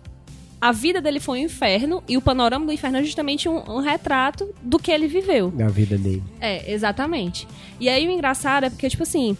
a 0.67 0.71
vida 0.71 0.99
dele 0.99 1.19
foi 1.19 1.41
um 1.41 1.43
inferno 1.43 2.01
e 2.07 2.17
o 2.17 2.21
panorama 2.21 2.65
do 2.65 2.71
inferno 2.71 2.97
é 2.97 3.03
justamente 3.03 3.47
um, 3.47 3.57
um 3.69 3.79
retrato 3.81 4.49
do 4.63 4.79
que 4.79 4.89
ele 4.91 5.07
viveu. 5.07 5.53
Na 5.55 5.67
vida 5.67 5.95
dele. 5.97 6.23
É, 6.41 6.71
exatamente. 6.73 7.47
E 7.79 7.87
aí 7.87 8.07
o 8.07 8.11
engraçado 8.11 8.63
é 8.65 8.69
porque, 8.71 8.89
tipo 8.89 9.03
assim, 9.03 9.37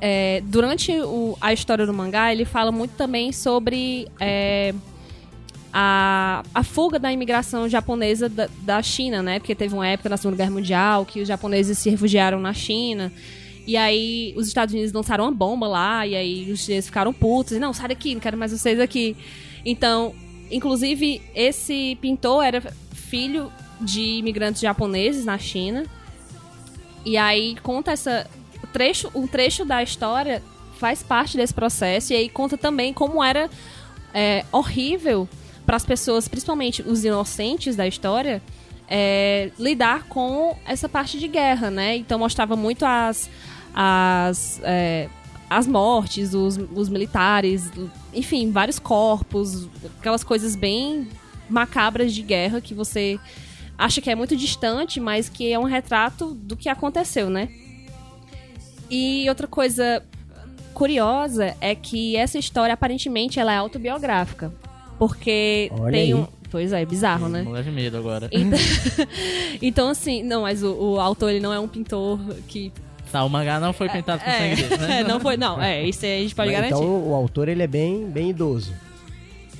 é, 0.00 0.42
durante 0.46 0.90
o- 1.00 1.36
a 1.40 1.52
história 1.52 1.86
do 1.86 1.92
mangá, 1.94 2.32
ele 2.32 2.44
fala 2.44 2.72
muito 2.72 2.92
também 2.96 3.30
sobre 3.32 4.08
é, 4.18 4.74
a, 5.72 6.42
a 6.54 6.62
fuga 6.64 6.98
da 6.98 7.12
imigração 7.12 7.68
japonesa 7.68 8.28
da, 8.28 8.48
da 8.62 8.82
China, 8.82 9.22
né? 9.22 9.38
Porque 9.38 9.54
teve 9.54 9.74
uma 9.74 9.86
época 9.86 10.08
na 10.08 10.16
Segunda 10.16 10.36
Guerra 10.38 10.50
Mundial 10.50 11.04
que 11.06 11.20
os 11.20 11.28
japoneses 11.28 11.78
se 11.78 11.90
refugiaram 11.90 12.40
na 12.40 12.52
China. 12.52 13.12
E 13.66 13.76
aí 13.76 14.32
os 14.36 14.48
Estados 14.48 14.74
Unidos 14.74 14.92
lançaram 14.92 15.24
uma 15.24 15.30
bomba 15.32 15.68
lá, 15.68 16.06
e 16.06 16.16
aí 16.16 16.50
os 16.50 16.64
chineses 16.64 16.86
ficaram 16.86 17.12
putos. 17.12 17.52
E 17.52 17.58
não, 17.58 17.72
sai 17.72 17.88
daqui, 17.88 18.14
não 18.14 18.20
quero 18.20 18.36
mais 18.36 18.50
vocês 18.50 18.80
aqui. 18.80 19.14
Então, 19.64 20.14
inclusive, 20.50 21.22
esse 21.34 21.96
pintor 22.00 22.44
era 22.44 22.60
filho 22.92 23.52
de 23.80 24.18
imigrantes 24.18 24.60
japoneses 24.60 25.24
na 25.24 25.38
China. 25.38 25.84
E 27.04 27.16
aí 27.16 27.56
conta 27.62 27.92
essa. 27.92 28.26
Trecho, 28.72 29.10
um 29.14 29.26
trecho 29.26 29.64
da 29.64 29.82
história 29.82 30.42
faz 30.78 31.02
parte 31.02 31.36
desse 31.36 31.54
processo. 31.54 32.12
E 32.12 32.16
aí 32.16 32.28
conta 32.28 32.56
também 32.56 32.92
como 32.92 33.22
era 33.22 33.48
é, 34.12 34.44
horrível 34.52 35.28
para 35.64 35.76
as 35.76 35.84
pessoas, 35.84 36.28
principalmente 36.28 36.82
os 36.82 37.04
inocentes 37.04 37.76
da 37.76 37.86
história, 37.86 38.42
é, 38.88 39.50
lidar 39.58 40.04
com 40.04 40.56
essa 40.66 40.88
parte 40.88 41.18
de 41.18 41.28
guerra, 41.28 41.70
né? 41.70 41.96
Então 41.96 42.18
mostrava 42.18 42.56
muito 42.56 42.84
as. 42.84 43.30
as 43.74 44.60
é, 44.64 45.08
as 45.48 45.66
mortes, 45.66 46.34
os, 46.34 46.58
os 46.74 46.88
militares, 46.88 47.70
enfim, 48.12 48.50
vários 48.50 48.78
corpos, 48.78 49.68
aquelas 49.98 50.22
coisas 50.22 50.54
bem 50.54 51.08
macabras 51.48 52.12
de 52.12 52.22
guerra 52.22 52.60
que 52.60 52.74
você 52.74 53.18
acha 53.76 54.00
que 54.00 54.10
é 54.10 54.14
muito 54.14 54.36
distante, 54.36 55.00
mas 55.00 55.28
que 55.28 55.52
é 55.52 55.58
um 55.58 55.64
retrato 55.64 56.34
do 56.34 56.56
que 56.56 56.68
aconteceu, 56.68 57.30
né? 57.30 57.48
E 58.90 59.28
outra 59.28 59.46
coisa 59.46 60.02
curiosa 60.74 61.56
é 61.60 61.74
que 61.74 62.16
essa 62.16 62.38
história 62.38 62.72
aparentemente 62.72 63.38
ela 63.38 63.52
é 63.52 63.56
autobiográfica, 63.56 64.52
porque 64.98 65.70
Olha 65.72 65.92
tem 65.92 66.02
aí. 66.02 66.14
um, 66.14 66.26
pois 66.50 66.72
é, 66.72 66.84
bizarro, 66.84 67.28
né? 67.28 67.42
Não 67.42 67.52
leve 67.52 67.70
medo 67.70 67.96
agora. 67.96 68.28
Então, 68.32 68.58
então 69.62 69.88
assim, 69.88 70.22
não, 70.22 70.42
mas 70.42 70.62
o, 70.62 70.72
o 70.74 71.00
autor 71.00 71.30
ele 71.30 71.40
não 71.40 71.52
é 71.52 71.60
um 71.60 71.68
pintor 71.68 72.18
que 72.48 72.72
Tá, 73.10 73.24
o 73.24 73.28
mangá 73.28 73.58
não 73.58 73.72
foi 73.72 73.88
pintado 73.88 74.22
com 74.22 74.30
é, 74.30 74.38
sangue 74.38 74.62
dele, 74.62 74.76
né? 74.78 75.00
é, 75.00 75.04
não 75.04 75.18
foi, 75.18 75.36
não, 75.36 75.60
é, 75.60 75.82
isso 75.84 76.04
aí 76.04 76.18
a 76.18 76.22
gente 76.22 76.34
pode 76.34 76.50
Mas 76.50 76.60
garantir. 76.60 76.82
então 76.82 77.08
o 77.08 77.14
autor 77.14 77.48
ele 77.48 77.62
é 77.62 77.66
bem, 77.66 78.04
bem 78.06 78.30
idoso. 78.30 78.74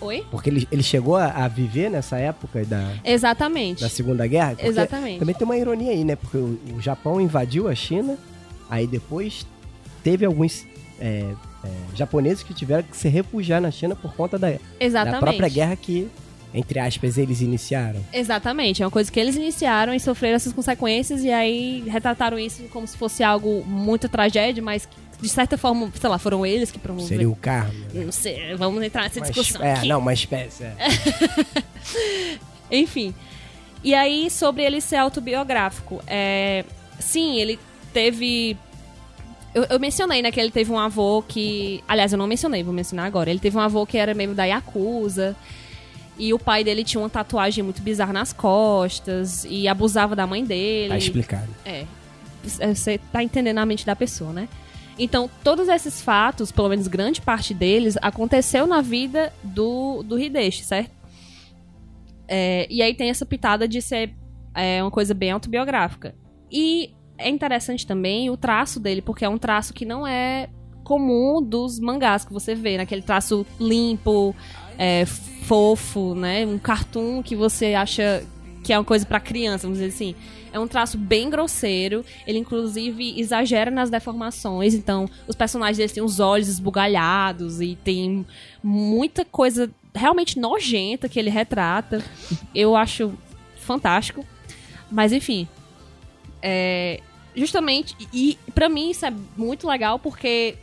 Oi? 0.00 0.24
Porque 0.30 0.48
ele, 0.48 0.68
ele 0.70 0.82
chegou 0.82 1.16
a, 1.16 1.26
a 1.26 1.48
viver 1.48 1.90
nessa 1.90 2.18
época 2.18 2.64
da, 2.64 2.92
Exatamente. 3.04 3.80
da 3.80 3.88
Segunda 3.88 4.26
Guerra? 4.26 4.50
Porque 4.50 4.66
Exatamente. 4.66 5.18
Também 5.18 5.34
tem 5.34 5.44
uma 5.44 5.56
ironia 5.56 5.90
aí, 5.90 6.04
né? 6.04 6.14
Porque 6.14 6.36
o, 6.36 6.58
o 6.76 6.80
Japão 6.80 7.20
invadiu 7.20 7.68
a 7.68 7.74
China, 7.74 8.16
aí 8.70 8.86
depois 8.86 9.44
teve 10.04 10.24
alguns 10.24 10.64
é, 11.00 11.24
é, 11.64 11.68
japoneses 11.94 12.42
que 12.42 12.54
tiveram 12.54 12.84
que 12.84 12.96
se 12.96 13.08
refugiar 13.08 13.60
na 13.60 13.70
China 13.70 13.96
por 13.96 14.14
conta 14.14 14.38
da, 14.38 14.50
da 14.50 14.58
Exatamente. 14.78 15.20
própria 15.20 15.48
guerra 15.48 15.74
que, 15.74 16.08
entre 16.52 16.78
aspas, 16.78 17.18
eles 17.18 17.40
iniciaram. 17.40 18.00
Exatamente, 18.12 18.82
é 18.82 18.86
uma 18.86 18.90
coisa 18.90 19.10
que 19.10 19.20
eles 19.20 19.36
iniciaram 19.36 19.94
e 19.94 20.00
sofreram 20.00 20.36
essas 20.36 20.52
consequências 20.52 21.22
e 21.22 21.30
aí 21.30 21.84
retrataram 21.88 22.38
isso 22.38 22.62
como 22.64 22.86
se 22.86 22.96
fosse 22.96 23.22
algo 23.22 23.64
muito 23.66 24.08
tragédia, 24.08 24.62
mas 24.62 24.86
que, 24.86 24.96
de 25.20 25.28
certa 25.28 25.58
forma, 25.58 25.90
sei 26.00 26.08
lá, 26.08 26.18
foram 26.18 26.46
eles 26.46 26.70
que 26.70 26.78
promoveram. 26.78 27.08
Seria 27.08 27.30
o 27.30 27.36
karma. 27.36 27.72
né? 27.92 28.04
Não 28.04 28.12
sei, 28.12 28.54
vamos 28.54 28.82
entrar 28.82 29.02
nessa 29.02 29.20
Uma 29.20 29.26
discussão 29.26 29.62
é, 29.62 29.74
aqui. 29.74 29.88
não, 29.88 29.98
uma 29.98 30.12
espécie. 30.12 30.64
é. 30.64 30.76
Enfim. 32.70 33.14
E 33.82 33.94
aí, 33.94 34.30
sobre 34.30 34.62
ele 34.62 34.80
ser 34.80 34.96
autobiográfico, 34.96 36.02
é... 36.06 36.64
sim, 36.98 37.38
ele 37.38 37.58
teve. 37.92 38.56
Eu, 39.54 39.64
eu 39.64 39.80
mencionei, 39.80 40.20
né, 40.20 40.30
que 40.30 40.40
ele 40.40 40.50
teve 40.50 40.70
um 40.72 40.78
avô 40.78 41.22
que. 41.26 41.82
Aliás, 41.86 42.12
eu 42.12 42.18
não 42.18 42.26
mencionei, 42.26 42.62
vou 42.62 42.74
mencionar 42.74 43.06
agora. 43.06 43.30
Ele 43.30 43.38
teve 43.38 43.56
um 43.56 43.60
avô 43.60 43.86
que 43.86 43.96
era 43.96 44.14
membro 44.14 44.34
da 44.34 44.44
Yakuza. 44.44 45.36
E 46.18 46.34
o 46.34 46.38
pai 46.38 46.64
dele 46.64 46.82
tinha 46.82 47.00
uma 47.00 47.08
tatuagem 47.08 47.62
muito 47.62 47.80
bizarra 47.80 48.12
nas 48.12 48.32
costas. 48.32 49.46
E 49.48 49.68
abusava 49.68 50.16
da 50.16 50.26
mãe 50.26 50.44
dele. 50.44 50.88
Tá 50.88 50.98
explicado. 50.98 51.48
É. 51.64 51.84
Você 52.42 52.98
tá 53.12 53.22
entendendo 53.22 53.58
a 53.58 53.66
mente 53.66 53.86
da 53.86 53.94
pessoa, 53.94 54.32
né? 54.32 54.48
Então, 54.98 55.30
todos 55.44 55.68
esses 55.68 56.02
fatos, 56.02 56.50
pelo 56.50 56.68
menos 56.68 56.88
grande 56.88 57.20
parte 57.20 57.54
deles, 57.54 57.96
aconteceu 58.02 58.66
na 58.66 58.80
vida 58.80 59.32
do, 59.44 60.02
do 60.02 60.18
Hideshi, 60.18 60.64
certo? 60.64 60.90
É, 62.26 62.66
e 62.68 62.82
aí 62.82 62.92
tem 62.94 63.08
essa 63.08 63.24
pitada 63.24 63.68
de 63.68 63.80
ser 63.80 64.12
é, 64.54 64.82
uma 64.82 64.90
coisa 64.90 65.14
bem 65.14 65.30
autobiográfica. 65.30 66.14
E 66.50 66.92
é 67.16 67.28
interessante 67.28 67.86
também 67.86 68.28
o 68.28 68.36
traço 68.36 68.80
dele, 68.80 69.00
porque 69.00 69.24
é 69.24 69.28
um 69.28 69.38
traço 69.38 69.72
que 69.72 69.84
não 69.84 70.06
é 70.06 70.48
comum 70.82 71.42
dos 71.42 71.78
mangás 71.78 72.24
que 72.24 72.32
você 72.32 72.54
vê, 72.54 72.76
naquele 72.76 73.02
traço 73.02 73.46
limpo, 73.60 74.34
é, 74.78 75.04
fofo, 75.04 76.14
né? 76.14 76.46
Um 76.46 76.58
cartoon 76.58 77.22
que 77.22 77.34
você 77.34 77.74
acha 77.74 78.24
que 78.62 78.72
é 78.72 78.78
uma 78.78 78.84
coisa 78.84 79.04
pra 79.04 79.18
criança, 79.18 79.62
vamos 79.66 79.78
dizer 79.78 79.92
assim. 79.92 80.14
É 80.52 80.58
um 80.58 80.68
traço 80.68 80.96
bem 80.96 81.28
grosseiro. 81.28 82.04
Ele, 82.26 82.38
inclusive, 82.38 83.18
exagera 83.18 83.70
nas 83.70 83.90
deformações. 83.90 84.74
Então, 84.74 85.08
os 85.26 85.34
personagens 85.34 85.78
deles 85.78 85.92
têm 85.92 86.02
os 86.02 86.20
olhos 86.20 86.48
esbugalhados 86.48 87.60
e 87.60 87.76
tem 87.76 88.26
muita 88.62 89.24
coisa 89.24 89.70
realmente 89.94 90.38
nojenta 90.38 91.08
que 91.08 91.18
ele 91.18 91.30
retrata. 91.30 92.02
Eu 92.54 92.76
acho 92.76 93.12
fantástico. 93.56 94.24
Mas, 94.90 95.12
enfim. 95.12 95.48
É, 96.42 97.00
justamente. 97.34 97.96
E, 98.12 98.38
pra 98.54 98.68
mim, 98.68 98.90
isso 98.90 99.04
é 99.04 99.12
muito 99.36 99.66
legal 99.66 99.98
porque. 99.98 100.56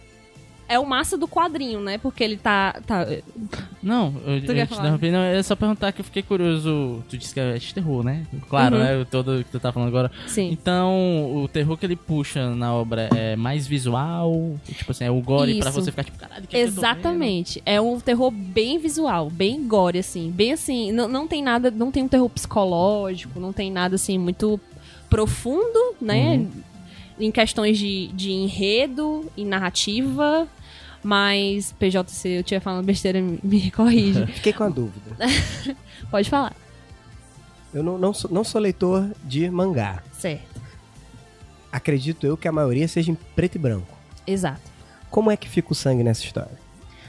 É 0.67 0.79
o 0.79 0.85
massa 0.85 1.15
do 1.17 1.27
quadrinho, 1.27 1.79
né? 1.79 1.97
Porque 1.97 2.23
ele 2.23 2.37
tá. 2.37 2.79
tá 2.87 3.05
Não, 3.83 4.07
eu, 4.25 4.41
Tu 4.41 4.51
eu 4.51 4.65
te 4.67 4.73
interrompi, 4.73 5.11
não, 5.11 5.19
é 5.19 5.43
só 5.43 5.55
perguntar 5.55 5.91
que 5.91 6.01
eu 6.01 6.05
fiquei 6.05 6.23
curioso. 6.23 7.03
Tu 7.07 7.17
disse 7.17 7.33
que 7.33 7.39
é 7.39 7.53
de 7.55 7.73
terror, 7.73 8.03
né? 8.03 8.25
Claro, 8.49 8.75
Uhum. 8.77 8.83
né? 8.83 8.97
O 8.97 9.05
todo 9.05 9.43
que 9.43 9.51
tu 9.51 9.59
tá 9.59 9.71
falando 9.71 9.89
agora. 9.89 10.11
sim. 10.27 10.49
Então, 10.51 11.35
o 11.35 11.47
terror 11.47 11.77
que 11.77 11.85
ele 11.85 11.95
puxa 11.95 12.49
na 12.55 12.73
obra 12.73 13.09
é 13.15 13.35
mais 13.35 13.67
visual? 13.67 14.55
Tipo 14.65 14.91
assim, 14.91 15.03
é 15.05 15.11
o 15.11 15.21
gore 15.21 15.59
pra 15.59 15.69
Isso. 15.69 15.81
você 15.81 15.91
ficar 15.91 16.03
tipo, 16.03 16.17
caralho, 16.17 16.47
que 16.47 16.57
é 16.57 16.61
Exatamente. 16.61 17.61
É 17.65 17.79
um 17.79 17.99
terror 17.99 18.31
bem 18.31 18.79
visual, 18.79 19.29
bem 19.29 19.67
gore, 19.67 19.99
assim. 19.99 20.31
Bem 20.31 20.53
assim, 20.53 20.91
não, 20.91 21.07
não 21.07 21.27
tem 21.27 21.43
nada, 21.43 21.69
não 21.69 21.91
tem 21.91 22.01
um 22.03 22.07
terror 22.07 22.29
psicológico, 22.29 23.39
não 23.39 23.53
tem 23.53 23.71
nada 23.71 23.95
assim 23.95 24.17
muito 24.17 24.59
profundo, 25.09 25.95
né? 26.01 26.45
Em 27.19 27.31
questões 27.31 27.77
de, 27.77 28.07
de 28.07 28.31
enredo 28.31 29.25
e 29.37 29.45
narrativa. 29.45 30.47
Mas, 31.05 31.71
PJ, 31.73 32.09
se 32.11 32.29
eu 32.29 32.39
estiver 32.39 32.59
falando 32.59 32.83
besteira, 32.83 33.21
me, 33.21 33.69
corrige. 33.69 34.25
Fiquei 34.33 34.51
com 34.51 34.63
a 34.63 34.69
dúvida. 34.69 35.15
Pode 36.09 36.27
falar. 36.27 36.55
Eu 37.71 37.83
não, 37.83 37.99
não, 37.99 38.11
sou, 38.11 38.31
não 38.31 38.43
sou 38.43 38.59
leitor 38.59 39.11
de 39.23 39.47
mangá. 39.51 40.01
Certo. 40.13 40.59
Acredito 41.71 42.25
eu 42.25 42.35
que 42.35 42.47
a 42.47 42.51
maioria 42.51 42.87
seja 42.87 43.11
em 43.11 43.15
preto 43.35 43.53
e 43.53 43.59
branco. 43.59 43.95
Exato. 44.25 44.61
Como 45.11 45.29
é 45.29 45.37
que 45.37 45.47
fica 45.47 45.73
o 45.73 45.75
sangue 45.75 46.03
nessa 46.03 46.23
história? 46.23 46.57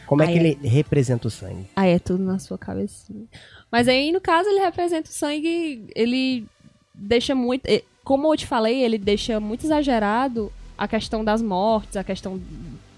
Como 0.07 0.23
é 0.23 0.27
Aí 0.27 0.33
que 0.35 0.39
é- 0.41 0.43
ele 0.43 0.69
representa 0.69 1.29
o 1.29 1.31
sangue? 1.31 1.67
Aí 1.75 1.93
é 1.93 1.99
tudo 1.99 2.23
na 2.23 2.39
sua 2.39 2.59
cabecinha. 2.59 3.25
Mas 3.73 3.89
aí, 3.89 4.13
no 4.13 4.21
caso, 4.21 4.47
ele 4.51 4.61
representa 4.61 5.09
o 5.09 5.13
sangue, 5.15 5.87
ele 5.97 6.47
deixa 6.95 7.35
muito. 7.35 7.63
Como 8.05 8.31
eu 8.31 8.37
te 8.37 8.47
falei, 8.47 8.85
ele 8.85 8.99
deixa 8.99 9.41
muito 9.41 9.65
exagerado 9.65 10.53
a 10.77 10.87
questão 10.87 11.25
das 11.25 11.41
mortes, 11.41 11.97
a 11.97 12.05
questão 12.05 12.39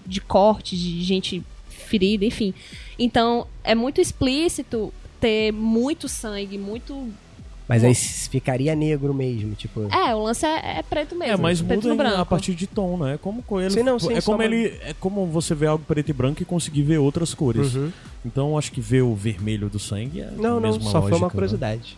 de 0.09 0.19
corte, 0.19 0.75
de 0.75 1.03
gente 1.03 1.43
ferida, 1.69 2.25
enfim. 2.25 2.53
Então, 2.97 3.47
é 3.63 3.73
muito 3.73 4.01
explícito 4.01 4.93
ter 5.19 5.51
muito 5.51 6.07
sangue, 6.07 6.57
muito. 6.57 7.07
Mas 7.67 7.83
aí 7.83 7.93
ficaria 7.93 8.75
negro 8.75 9.13
mesmo, 9.13 9.53
tipo. 9.53 9.87
É, 9.93 10.15
o 10.15 10.23
lance 10.23 10.43
é, 10.43 10.79
é 10.79 10.83
preto 10.83 11.15
mesmo. 11.15 11.33
É, 11.33 11.37
mas 11.37 11.61
preto 11.61 11.83
muda 11.83 11.89
no 11.89 11.95
branco. 11.95 12.21
a 12.21 12.25
partir 12.25 12.55
de 12.55 12.65
tom, 12.65 12.97
né? 12.97 13.13
É 13.13 13.17
como 13.17 13.43
com 13.43 13.61
ele. 13.61 13.69
Sim, 13.69 13.83
não, 13.83 13.99
sim, 13.99 14.13
é 14.13 14.21
como 14.21 14.41
ele. 14.41 14.75
É 14.81 14.93
como 14.99 15.27
você 15.27 15.53
vê 15.53 15.67
algo 15.67 15.83
preto 15.85 16.09
e 16.09 16.13
branco 16.13 16.41
e 16.41 16.45
conseguir 16.45 16.81
ver 16.81 16.97
outras 16.97 17.33
cores. 17.35 17.75
Uhum. 17.75 17.91
Então 18.25 18.57
acho 18.57 18.71
que 18.71 18.81
ver 18.81 19.03
o 19.03 19.13
vermelho 19.13 19.69
do 19.69 19.77
sangue 19.77 20.21
é. 20.21 20.31
Não, 20.31 20.57
a 20.57 20.59
não, 20.59 20.81
só 20.81 20.93
foi 20.93 21.11
lógica, 21.11 21.17
uma 21.17 21.27
né? 21.27 21.31
curiosidade. 21.31 21.97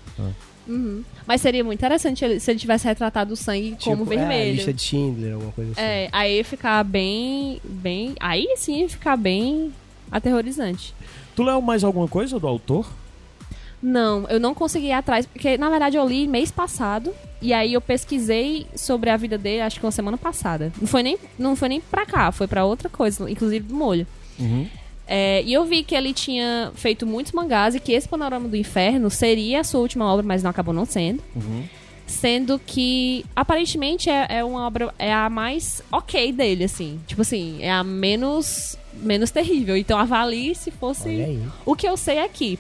Uhum. 0.67 1.04
Mas 1.28 1.41
seria 1.41 1.63
muito 1.63 1.80
interessante 1.80 2.24
ele- 2.24 2.39
se 2.39 2.52
ele 2.52 2.60
tivesse 2.60 2.86
retratado 2.88 3.34
o 3.34 3.36
sangue 3.36 3.78
como 3.84 4.04
Tipo, 4.06 4.13
É, 4.13 4.15
a 4.15 4.19
vermelho. 4.19 4.56
lista 4.56 4.71
de 4.74 4.82
Schindler, 4.82 5.34
alguma 5.34 5.52
coisa 5.52 5.71
assim. 5.71 5.82
É, 5.82 6.10
aí 6.12 6.43
ficar 6.43 6.84
bem. 6.84 7.60
bem. 7.63 8.15
Aí 8.19 8.47
sim 8.58 8.88
ficar 8.88 9.17
bem 9.17 9.74
aterrorizante. 10.12 10.93
Tu 11.36 11.43
leu 11.43 11.62
mais 11.62 11.84
alguma 11.84 12.08
coisa 12.08 12.39
do 12.39 12.47
autor? 12.47 12.88
Não, 13.82 14.28
eu 14.30 14.39
não 14.39 14.54
consegui 14.54 14.88
ir 14.88 14.91
atrás, 14.91 15.26
porque 15.26 15.58
na 15.58 15.69
verdade 15.69 15.97
eu 15.97 16.08
li 16.08 16.28
mês 16.28 16.52
passado. 16.52 17.12
E 17.41 17.54
aí 17.54 17.74
eu 17.74 17.82
pesquisei 17.82 18.67
sobre 18.76 19.10
a 19.10 19.17
vida 19.17 19.36
dele, 19.36 19.62
acho 19.62 19.80
que 19.80 19.86
uma 19.86 19.91
semana 19.91 20.15
passada. 20.17 20.71
Não 20.80 20.88
foi 20.88 21.02
nem, 21.02 21.17
não 21.39 21.56
foi 21.56 21.69
nem 21.69 21.82
pra 21.82 22.06
cá, 22.06 22.32
foi 22.32 22.45
pra 22.45 22.63
outra 22.65 22.88
coisa, 22.88 23.28
inclusive 23.30 23.65
do 23.65 23.74
molho. 23.74 24.06
É, 25.13 25.43
e 25.43 25.52
eu 25.52 25.65
vi 25.65 25.84
que 25.84 25.93
ele 25.93 26.13
tinha 26.13 26.71
feito 26.74 27.06
muitos 27.06 27.34
mangás 27.34 27.76
e 27.76 27.82
que 27.82 27.91
esse 27.91 28.08
Panorama 28.08 28.47
do 28.47 28.56
Inferno 28.56 29.10
seria 29.10 29.60
a 29.60 29.63
sua 29.65 29.82
última 29.82 30.06
obra, 30.06 30.26
mas 30.26 30.41
não 30.41 30.50
acabou 30.50 30.74
não 30.74 30.86
sendo. 30.86 31.21
Sendo 32.08 32.58
que, 32.65 33.26
aparentemente, 33.36 34.10
é, 34.10 34.26
é 34.30 34.43
uma 34.43 34.65
obra. 34.65 34.93
É 34.97 35.13
a 35.13 35.30
mais 35.30 35.84
ok 35.91 36.32
dele, 36.32 36.63
assim. 36.63 36.97
Tipo 37.06 37.24
assim, 37.24 37.58
é 37.62 37.69
a 37.69 37.84
menos. 37.84 38.78
menos 38.93 39.32
terrível. 39.32 39.76
Então 39.76 40.00
avalie 40.00 40.56
se 40.56 40.71
fosse. 40.71 41.41
O 41.65 41.76
que 41.76 41.89
eu 41.89 41.97
sei 41.97 42.19
é 42.19 42.28
que 42.30 42.58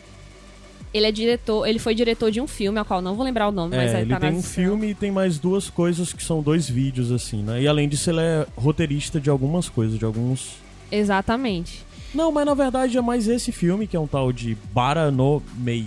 ele 0.93 1.05
é 1.05 1.11
diretor, 1.11 1.65
ele 1.65 1.79
foi 1.79 1.95
diretor 1.95 2.31
de 2.31 2.41
um 2.41 2.47
filme, 2.47 2.77
ao 2.77 2.83
qual 2.83 3.01
não 3.01 3.15
vou 3.15 3.23
lembrar 3.23 3.47
o 3.47 3.51
nome, 3.53 3.77
mas 3.77 3.93
É, 3.93 3.99
é, 3.99 4.01
ele 4.01 4.09
tá 4.09 4.19
na 4.19 4.27
tem 4.27 4.37
um 4.37 4.43
filme 4.43 4.89
e 4.89 4.93
tem 4.93 5.09
mais 5.09 5.39
duas 5.39 5.69
coisas 5.69 6.11
que 6.11 6.21
são 6.21 6.41
dois 6.41 6.69
vídeos, 6.69 7.13
assim, 7.13 7.41
né? 7.41 7.61
E 7.61 7.67
além 7.67 7.87
disso, 7.87 8.09
ele 8.09 8.19
é 8.19 8.45
roteirista 8.57 9.21
de 9.21 9.29
algumas 9.29 9.69
coisas, 9.69 9.97
de 9.97 10.03
alguns. 10.03 10.57
Exatamente. 10.91 11.89
Não, 12.13 12.31
mas 12.31 12.45
na 12.45 12.53
verdade 12.53 12.97
é 12.97 13.01
mais 13.01 13.27
esse 13.27 13.51
filme, 13.51 13.87
que 13.87 13.95
é 13.95 13.99
um 13.99 14.07
tal 14.07 14.31
de 14.33 14.55
Bara 14.73 15.09
no 15.11 15.41
Mei 15.55 15.85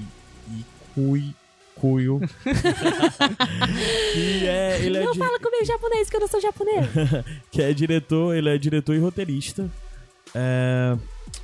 Ikui 0.96 1.34
Kuyo. 1.74 2.20
que 4.12 4.46
é. 4.46 4.78
Ele 4.82 4.98
é 4.98 5.04
não 5.04 5.12
di- 5.12 5.18
fala 5.18 5.38
comigo 5.38 5.64
japonês, 5.64 6.08
que 6.08 6.16
eu 6.16 6.20
não 6.20 6.28
sou 6.28 6.40
japonês. 6.40 6.87
que 7.50 7.62
é 7.62 7.72
diretor, 7.72 8.34
ele 8.34 8.48
é 8.48 8.56
diretor 8.58 8.94
e 8.94 8.98
roteirista. 8.98 9.70
É, 10.34 10.96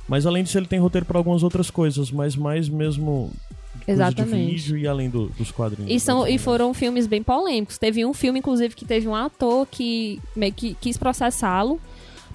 Mas 0.07 0.25
além 0.25 0.43
disso, 0.43 0.57
ele 0.57 0.65
tem 0.67 0.79
roteiro 0.79 1.05
para 1.05 1.17
algumas 1.17 1.43
outras 1.43 1.69
coisas, 1.69 2.11
mas 2.11 2.35
mais 2.35 2.67
mesmo. 2.69 3.31
Exatamente. 3.87 4.51
vídeo 4.51 4.77
e 4.77 4.87
além 4.87 5.09
do- 5.09 5.27
dos 5.29 5.49
quadrinhos. 5.51 5.91
E, 5.91 5.99
são, 5.99 6.27
e 6.27 6.37
foram 6.37 6.73
filmes 6.73 7.07
bem 7.07 7.23
polêmicos. 7.23 7.77
Teve 7.77 8.05
um 8.05 8.13
filme, 8.13 8.39
inclusive, 8.39 8.75
que 8.75 8.85
teve 8.85 9.07
um 9.07 9.15
ator 9.15 9.65
que 9.69 10.19
meio 10.35 10.53
que 10.53 10.75
quis 10.79 10.97
processá-lo, 10.97 11.79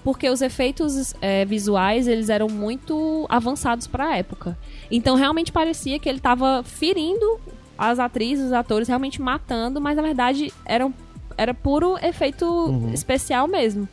porque 0.07 0.31
os 0.31 0.41
efeitos 0.41 1.15
é, 1.21 1.45
visuais 1.45 2.07
eles 2.07 2.29
eram 2.29 2.47
muito 2.47 3.27
avançados 3.29 3.89
para 3.89 4.05
a 4.11 4.17
época. 4.17 4.57
Então 4.89 5.17
realmente 5.17 5.51
parecia 5.51 5.99
que 5.99 6.09
ele 6.09 6.19
estava 6.19 6.63
ferindo 6.63 7.41
as 7.77 7.99
atrizes, 7.99 8.47
os 8.47 8.53
atores, 8.53 8.87
realmente 8.87 9.21
matando, 9.21 9.81
mas 9.81 9.97
na 9.97 10.03
verdade 10.05 10.53
eram, 10.65 10.95
era 11.37 11.53
puro 11.53 11.99
efeito 12.01 12.45
Uhum. 12.47 12.93
especial 12.95 13.49
mesmo. 13.49 13.89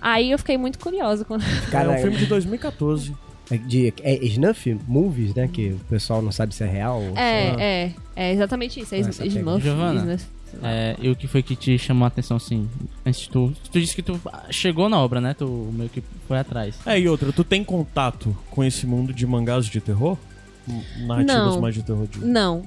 Aí 0.00 0.30
eu 0.30 0.38
fiquei 0.38 0.56
muito 0.56 0.78
curiosa 0.78 1.22
quando. 1.22 1.42
É 1.70 1.86
um 1.86 1.98
filme 1.98 2.16
de 2.16 2.24
2014. 2.24 3.14
É 3.50 3.58
de 3.58 3.92
é 4.02 4.24
snuff 4.24 4.78
movies, 4.88 5.34
né? 5.34 5.46
Que 5.52 5.72
o 5.72 5.78
pessoal 5.80 6.22
não 6.22 6.32
sabe 6.32 6.54
se 6.54 6.64
é 6.64 6.66
real. 6.66 6.98
ou- 6.98 7.14
É, 7.14 7.54
é, 7.58 7.92
é 8.16 8.32
exatamente 8.32 8.80
isso. 8.80 8.94
É 8.94 9.02
pegada. 9.02 9.60
Giovana? 9.60 10.18
É, 10.62 10.96
e 11.00 11.08
o 11.08 11.16
que 11.16 11.26
foi 11.26 11.42
que 11.42 11.56
te 11.56 11.78
chamou 11.78 12.04
a 12.04 12.08
atenção, 12.08 12.36
assim, 12.36 12.68
antes 13.04 13.26
tu... 13.26 13.52
Tu 13.72 13.80
disse 13.80 13.94
que 13.94 14.02
tu 14.02 14.20
chegou 14.50 14.88
na 14.88 14.98
obra, 14.98 15.20
né? 15.20 15.34
Tu 15.34 15.46
meio 15.72 15.88
que 15.90 16.02
foi 16.26 16.38
atrás. 16.38 16.76
É, 16.86 16.98
e 16.98 17.08
outra, 17.08 17.32
tu 17.32 17.44
tem 17.44 17.64
contato 17.64 18.36
com 18.50 18.62
esse 18.64 18.86
mundo 18.86 19.12
de 19.12 19.26
mangás 19.26 19.66
de 19.66 19.80
terror? 19.80 20.16
Narrativas 21.06 21.54
Não. 21.54 21.60
mais 21.60 21.74
de 21.74 21.82
terror. 21.82 22.06
De... 22.06 22.18
Não. 22.24 22.62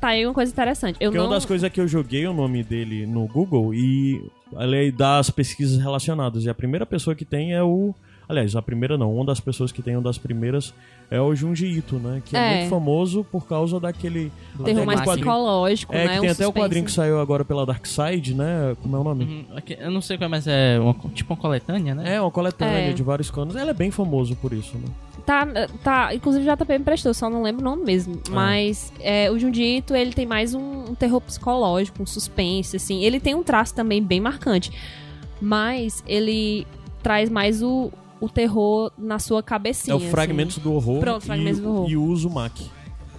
Tá 0.00 0.08
aí 0.08 0.26
uma 0.26 0.34
coisa 0.34 0.50
interessante. 0.50 0.96
Eu 0.98 1.10
Porque 1.10 1.18
não... 1.18 1.26
uma 1.26 1.34
das 1.34 1.44
coisas 1.44 1.64
é 1.64 1.70
que 1.70 1.80
eu 1.80 1.86
joguei 1.86 2.26
o 2.26 2.32
nome 2.32 2.64
dele 2.64 3.06
no 3.06 3.26
Google 3.26 3.74
e 3.74 4.24
ele 4.58 4.90
dá 4.90 5.18
as 5.18 5.28
pesquisas 5.28 5.78
relacionadas. 5.78 6.44
E 6.44 6.48
a 6.48 6.54
primeira 6.54 6.86
pessoa 6.86 7.14
que 7.14 7.24
tem 7.24 7.52
é 7.52 7.62
o. 7.62 7.94
Aliás, 8.30 8.54
a 8.54 8.62
primeira 8.62 8.96
não, 8.96 9.12
uma 9.12 9.24
das 9.24 9.40
pessoas 9.40 9.72
que 9.72 9.82
tem, 9.82 9.96
uma 9.96 10.02
das 10.02 10.16
primeiras, 10.16 10.72
é 11.10 11.20
o 11.20 11.34
Junji 11.34 11.66
Ito, 11.66 11.96
né? 11.96 12.22
Que 12.24 12.36
é, 12.36 12.38
É. 12.40 12.56
muito 12.58 12.70
famoso 12.70 13.24
por 13.24 13.44
causa 13.46 13.80
daquele. 13.80 14.30
Terror 14.64 14.86
mais 14.86 15.00
quadrinho- 15.00 15.26
psicológico, 15.26 15.92
É, 15.94 16.04
né? 16.06 16.14
que 16.14 16.20
tem 16.20 16.28
um 16.28 16.32
até 16.32 16.46
o 16.46 16.52
quadrinho 16.52 16.84
que 16.84 16.92
saiu 16.92 17.20
agora 17.20 17.44
pela 17.44 17.66
Dark 17.66 17.84
Side, 17.86 18.34
né? 18.34 18.76
Como 18.80 18.96
é 18.96 19.00
o 19.00 19.02
nome? 19.04 19.24
Uhum, 19.24 19.44
eu 19.80 19.90
não 19.90 20.00
sei 20.00 20.16
qual 20.16 20.26
é, 20.26 20.30
mas 20.30 20.46
é 20.46 20.78
uma, 20.78 20.94
tipo 21.12 21.34
uma 21.34 21.40
coletânea, 21.40 21.92
né? 21.94 22.14
É, 22.14 22.20
uma 22.20 22.30
coletânea 22.30 22.90
É. 22.90 22.92
de 22.92 23.02
vários 23.02 23.30
canos. 23.32 23.56
Ele 23.56 23.70
é 23.70 23.74
bem 23.74 23.90
famoso 23.90 24.36
por 24.36 24.52
isso, 24.52 24.78
né? 24.78 24.84
Tá, 25.26 25.46
tá, 25.82 26.14
inclusive 26.14 26.44
já 26.44 26.54
JP 26.54 26.78
me 26.78 26.84
prestou, 26.84 27.12
só 27.12 27.28
não 27.28 27.42
lembro 27.42 27.60
o 27.62 27.64
nome 27.64 27.84
mesmo. 27.84 28.14
Ah. 28.28 28.30
Mas 28.30 28.92
é, 29.00 29.30
o 29.30 29.38
Jundito, 29.38 29.94
ele 29.94 30.12
tem 30.12 30.24
mais 30.24 30.54
um, 30.54 30.90
um 30.90 30.94
terror 30.94 31.20
psicológico, 31.20 32.00
um 32.02 32.06
suspense, 32.06 32.76
assim. 32.76 33.02
Ele 33.02 33.18
tem 33.18 33.34
um 33.34 33.42
traço 33.42 33.74
também 33.74 34.00
bem 34.02 34.20
marcante. 34.20 34.70
Mas 35.40 36.02
ele 36.06 36.66
traz 37.02 37.30
mais 37.30 37.62
o, 37.62 37.90
o 38.20 38.28
terror 38.28 38.92
na 38.98 39.18
sua 39.18 39.42
cabecinha. 39.42 39.94
é 39.94 39.96
o 39.96 40.00
Fragmentos 40.00 40.56
assim. 40.58 40.62
do 40.68 40.72
Horror, 40.74 41.00
Pronto, 41.00 41.22
e, 41.22 41.26
Fragmentos 41.26 41.60
do 41.60 41.68
Horror. 41.70 41.90
e 41.90 41.96
o 41.96 42.04
Uzumaki. 42.04 42.70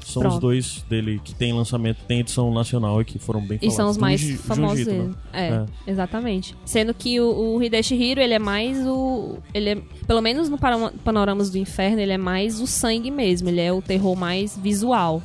São 0.06 0.22
os 0.24 0.28
Pronto. 0.30 0.42
dois 0.42 0.84
dele 0.90 1.22
que 1.24 1.34
tem 1.34 1.54
lançamento, 1.54 2.00
tem 2.08 2.20
edição 2.20 2.52
nacional 2.52 3.00
e 3.02 3.06
que 3.06 3.18
foram 3.20 3.40
bem 3.40 3.58
E 3.62 3.70
falados. 3.72 3.76
são 3.76 3.90
os 3.90 3.98
Do 3.98 4.02
mais 4.02 4.20
Ji- 4.20 4.36
famosos 4.36 4.86
né? 4.88 5.10
É, 5.32 5.48
É. 5.48 5.66
exatamente. 5.88 6.56
Sendo 6.66 6.94
que 6.94 7.20
o, 7.22 7.56
o 7.56 7.64
Hideshi 7.64 7.96
Hiro, 7.96 8.20
ele 8.20 8.34
é 8.34 8.40
mais 8.40 8.78
o... 8.86 9.38
Ele 9.54 9.70
é, 9.70 9.76
pelo 10.08 10.20
menos 10.22 10.50
no 10.50 10.58
Pano- 10.58 10.92
Panoramas 11.04 11.50
do 11.52 11.58
Inferno, 11.58 12.00
ele 12.00 12.12
é 12.12 12.18
mais 12.18 12.60
o 12.60 12.68
sangue 12.68 13.10
mesmo. 13.12 13.48
Ele 13.48 13.62
é 13.62 13.72
o 13.72 13.82
terror 13.82 14.16
mais 14.18 14.58
visual. 14.58 15.22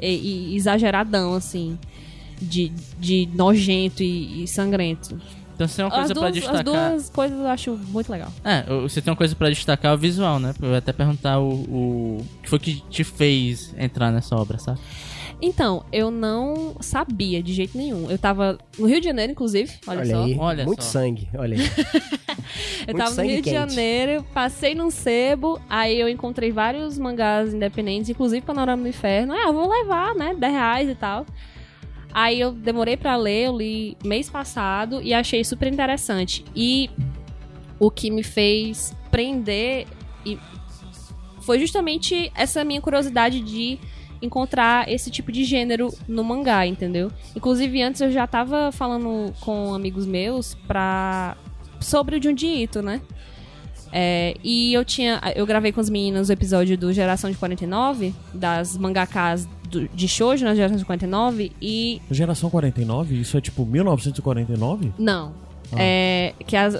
E, 0.00 0.52
e 0.52 0.56
exageradão, 0.56 1.34
assim. 1.34 1.78
De, 2.40 2.72
de 2.98 3.28
nojento 3.34 4.02
e, 4.02 4.42
e 4.42 4.48
sangrento. 4.48 5.20
Então 5.56 5.66
você 5.66 5.76
tem 5.76 5.84
uma 5.86 5.90
As 5.90 5.96
coisa 5.98 6.14
pra 6.14 6.22
duas, 6.22 6.34
destacar. 6.34 6.58
as 6.58 6.64
duas 6.92 7.10
coisas 7.10 7.38
eu 7.40 7.46
acho 7.48 7.80
muito 7.88 8.12
legal. 8.12 8.30
É, 8.44 8.62
você 8.82 9.00
tem 9.00 9.10
uma 9.10 9.16
coisa 9.16 9.34
pra 9.34 9.48
destacar 9.48 9.94
o 9.94 9.98
visual, 9.98 10.38
né? 10.38 10.54
Eu 10.60 10.70
ia 10.72 10.78
até 10.78 10.92
perguntar 10.92 11.40
o, 11.40 11.48
o 11.48 12.26
que 12.42 12.48
foi 12.50 12.58
que 12.58 12.80
te 12.90 13.02
fez 13.02 13.74
entrar 13.78 14.12
nessa 14.12 14.36
obra, 14.36 14.58
sabe? 14.58 14.78
Então, 15.40 15.84
eu 15.92 16.10
não 16.10 16.76
sabia 16.80 17.42
de 17.42 17.52
jeito 17.52 17.76
nenhum. 17.76 18.10
Eu 18.10 18.16
tava 18.16 18.56
no 18.78 18.86
Rio 18.86 19.00
de 19.00 19.06
Janeiro, 19.06 19.32
inclusive. 19.32 19.70
Olha, 19.86 20.00
Olha 20.00 20.10
só. 20.16 20.24
aí, 20.24 20.36
Olha 20.38 20.64
muito 20.64 20.82
só. 20.84 20.90
sangue, 20.92 21.28
olha 21.36 21.56
aí. 21.58 21.62
Eu 22.86 22.94
Muito 22.94 22.98
tava 22.98 23.16
no 23.16 23.22
Rio 23.28 23.36
de 23.36 23.42
quente. 23.42 23.54
Janeiro, 23.54 24.24
passei 24.32 24.74
num 24.74 24.90
sebo, 24.90 25.60
aí 25.68 25.98
eu 26.00 26.08
encontrei 26.08 26.52
vários 26.52 26.96
mangás 26.98 27.52
independentes, 27.52 28.08
inclusive 28.08 28.40
Panorama 28.46 28.82
do 28.82 28.88
Inferno. 28.88 29.32
Ah, 29.34 29.46
eu 29.48 29.52
vou 29.52 29.68
levar, 29.68 30.14
né? 30.14 30.34
10 30.38 30.52
reais 30.52 30.88
e 30.88 30.94
tal. 30.94 31.26
Aí 32.16 32.40
eu 32.40 32.50
demorei 32.50 32.96
pra 32.96 33.14
ler, 33.14 33.48
eu 33.48 33.58
li 33.58 33.94
mês 34.02 34.30
passado 34.30 35.02
e 35.02 35.12
achei 35.12 35.44
super 35.44 35.70
interessante. 35.70 36.42
E 36.56 36.88
o 37.78 37.90
que 37.90 38.10
me 38.10 38.22
fez 38.22 38.96
prender 39.10 39.86
foi 41.42 41.58
justamente 41.60 42.32
essa 42.34 42.64
minha 42.64 42.80
curiosidade 42.80 43.40
de 43.40 43.78
encontrar 44.22 44.90
esse 44.90 45.10
tipo 45.10 45.30
de 45.30 45.44
gênero 45.44 45.92
no 46.08 46.24
mangá, 46.24 46.66
entendeu? 46.66 47.12
Inclusive 47.36 47.82
antes 47.82 48.00
eu 48.00 48.10
já 48.10 48.26
tava 48.26 48.72
falando 48.72 49.34
com 49.40 49.74
amigos 49.74 50.06
meus 50.06 50.54
pra 50.66 51.36
sobre 51.78 52.16
o 52.16 52.22
Junji 52.22 52.62
Ito, 52.62 52.80
né? 52.80 53.02
É, 53.92 54.34
e 54.42 54.72
eu 54.72 54.86
tinha. 54.86 55.20
Eu 55.34 55.46
gravei 55.46 55.70
com 55.70 55.80
as 55.80 55.90
meninas 55.90 56.30
o 56.30 56.32
episódio 56.32 56.76
do 56.78 56.92
Geração 56.94 57.30
de 57.30 57.36
49, 57.36 58.14
das 58.32 58.76
mangakas 58.76 59.46
do- 59.80 59.88
de 59.88 60.08
Shoujo 60.08 60.44
na 60.44 60.54
Geração 60.54 60.76
de 60.76 60.84
49, 60.84 61.52
e. 61.60 62.00
Geração 62.10 62.50
49? 62.50 63.20
Isso 63.20 63.36
é 63.36 63.40
tipo 63.40 63.64
1949? 63.66 64.92
Não. 64.98 65.32
Ah. 65.72 65.76
É. 65.78 66.34
Que 66.46 66.56
as. 66.56 66.76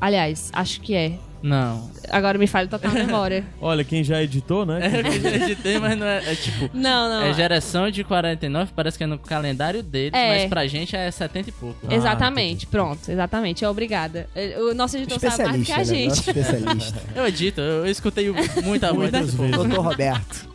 Aliás, 0.00 0.50
acho 0.52 0.80
que 0.80 0.94
é. 0.94 1.12
Não. 1.42 1.90
Agora 2.10 2.38
me 2.38 2.46
falha 2.46 2.66
total 2.66 2.90
a 2.90 2.94
memória. 2.94 3.44
Olha, 3.60 3.84
quem 3.84 4.02
já 4.02 4.20
editou, 4.22 4.66
né? 4.66 4.80
É 4.82 5.00
eu 5.00 5.20
já 5.20 5.44
editei, 5.44 5.78
mas 5.78 5.96
não 5.96 6.06
é, 6.06 6.32
é 6.32 6.34
tipo. 6.34 6.68
Não, 6.74 7.08
não. 7.08 7.22
É 7.22 7.32
geração 7.34 7.90
de 7.90 8.02
49, 8.02 8.72
parece 8.74 8.98
que 8.98 9.04
é 9.04 9.06
no 9.06 9.18
calendário 9.18 9.82
deles, 9.82 10.12
É. 10.14 10.28
mas 10.40 10.48
pra 10.48 10.66
gente 10.66 10.96
é 10.96 11.08
70 11.10 11.48
e 11.50 11.52
pouco. 11.52 11.76
Ah, 11.88 11.94
Exatamente, 11.94 12.66
pronto, 12.66 13.10
exatamente. 13.10 13.64
É 13.64 13.68
obrigada. 13.68 14.28
O 14.70 14.74
nosso 14.74 14.96
editor 14.96 15.18
sabe 15.20 15.44
mais 15.44 15.64
que 15.66 15.72
a 15.72 15.76
né? 15.78 15.84
gente. 15.84 16.08
Nosso 16.08 16.30
especialista. 16.30 17.02
Eu 17.14 17.26
edito, 17.28 17.60
eu, 17.60 17.86
escutei 17.86 18.28
muita 18.64 18.92
vezes. 18.96 19.34
Doutor 19.34 19.78
Roberto. 19.80 20.48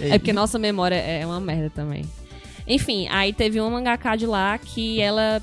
É 0.00 0.18
porque 0.18 0.32
nossa 0.32 0.58
memória 0.58 0.96
é 0.96 1.24
uma 1.24 1.40
merda 1.40 1.70
também. 1.70 2.04
Enfim, 2.66 3.06
aí 3.08 3.32
teve 3.32 3.60
uma 3.60 3.70
mangaka 3.70 4.16
de 4.16 4.26
lá 4.26 4.58
que 4.58 5.00
ela 5.00 5.42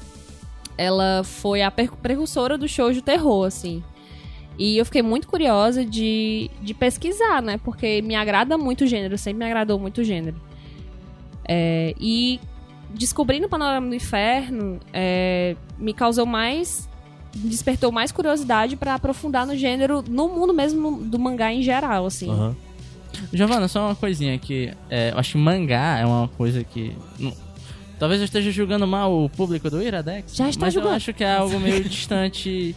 ela 0.77 1.21
foi 1.23 1.61
a 1.61 1.71
precursora 1.71 2.57
do 2.57 2.67
shoujo 2.67 3.01
terror, 3.01 3.45
assim. 3.45 3.83
E 4.57 4.77
eu 4.77 4.85
fiquei 4.85 5.01
muito 5.01 5.27
curiosa 5.27 5.83
de, 5.85 6.49
de 6.61 6.73
pesquisar, 6.73 7.41
né? 7.41 7.59
Porque 7.63 8.01
me 8.01 8.15
agrada 8.15 8.57
muito 8.57 8.83
o 8.83 8.87
gênero, 8.87 9.17
sempre 9.17 9.39
me 9.39 9.45
agradou 9.45 9.79
muito 9.79 10.01
o 10.01 10.03
gênero. 10.03 10.35
É, 11.47 11.93
e 11.99 12.39
descobrindo 12.93 13.47
o 13.47 13.49
Panorama 13.49 13.87
do 13.87 13.95
Inferno 13.95 14.79
é, 14.91 15.55
me 15.77 15.93
causou 15.93 16.25
mais. 16.25 16.87
despertou 17.33 17.91
mais 17.91 18.11
curiosidade 18.11 18.75
pra 18.75 18.95
aprofundar 18.95 19.45
no 19.45 19.55
gênero, 19.55 20.03
no 20.07 20.29
mundo 20.29 20.53
mesmo 20.53 21.03
do 21.03 21.17
mangá 21.17 21.51
em 21.51 21.61
geral, 21.61 22.05
assim. 22.05 22.29
Aham. 22.29 22.55
Giovana, 23.33 23.67
só 23.67 23.85
uma 23.87 23.95
coisinha 23.95 24.37
que 24.37 24.71
é, 24.89 25.11
eu 25.11 25.17
acho 25.19 25.33
que 25.33 25.37
mangá 25.37 25.99
é 25.99 26.05
uma 26.05 26.27
coisa 26.27 26.63
que. 26.63 26.95
não- 27.19 27.33
talvez 27.99 28.19
eu 28.21 28.25
esteja 28.25 28.51
julgando 28.51 28.85
mal 28.85 29.13
o 29.13 29.29
público 29.29 29.69
do 29.69 29.81
Iradex. 29.81 30.35
Já 30.35 30.49
está 30.49 30.65
mas 30.65 30.73
julgando. 30.73 30.93
eu 30.93 30.97
acho 30.97 31.13
que 31.13 31.23
é 31.23 31.35
algo 31.35 31.59
meio 31.59 31.83
distante. 31.87 32.75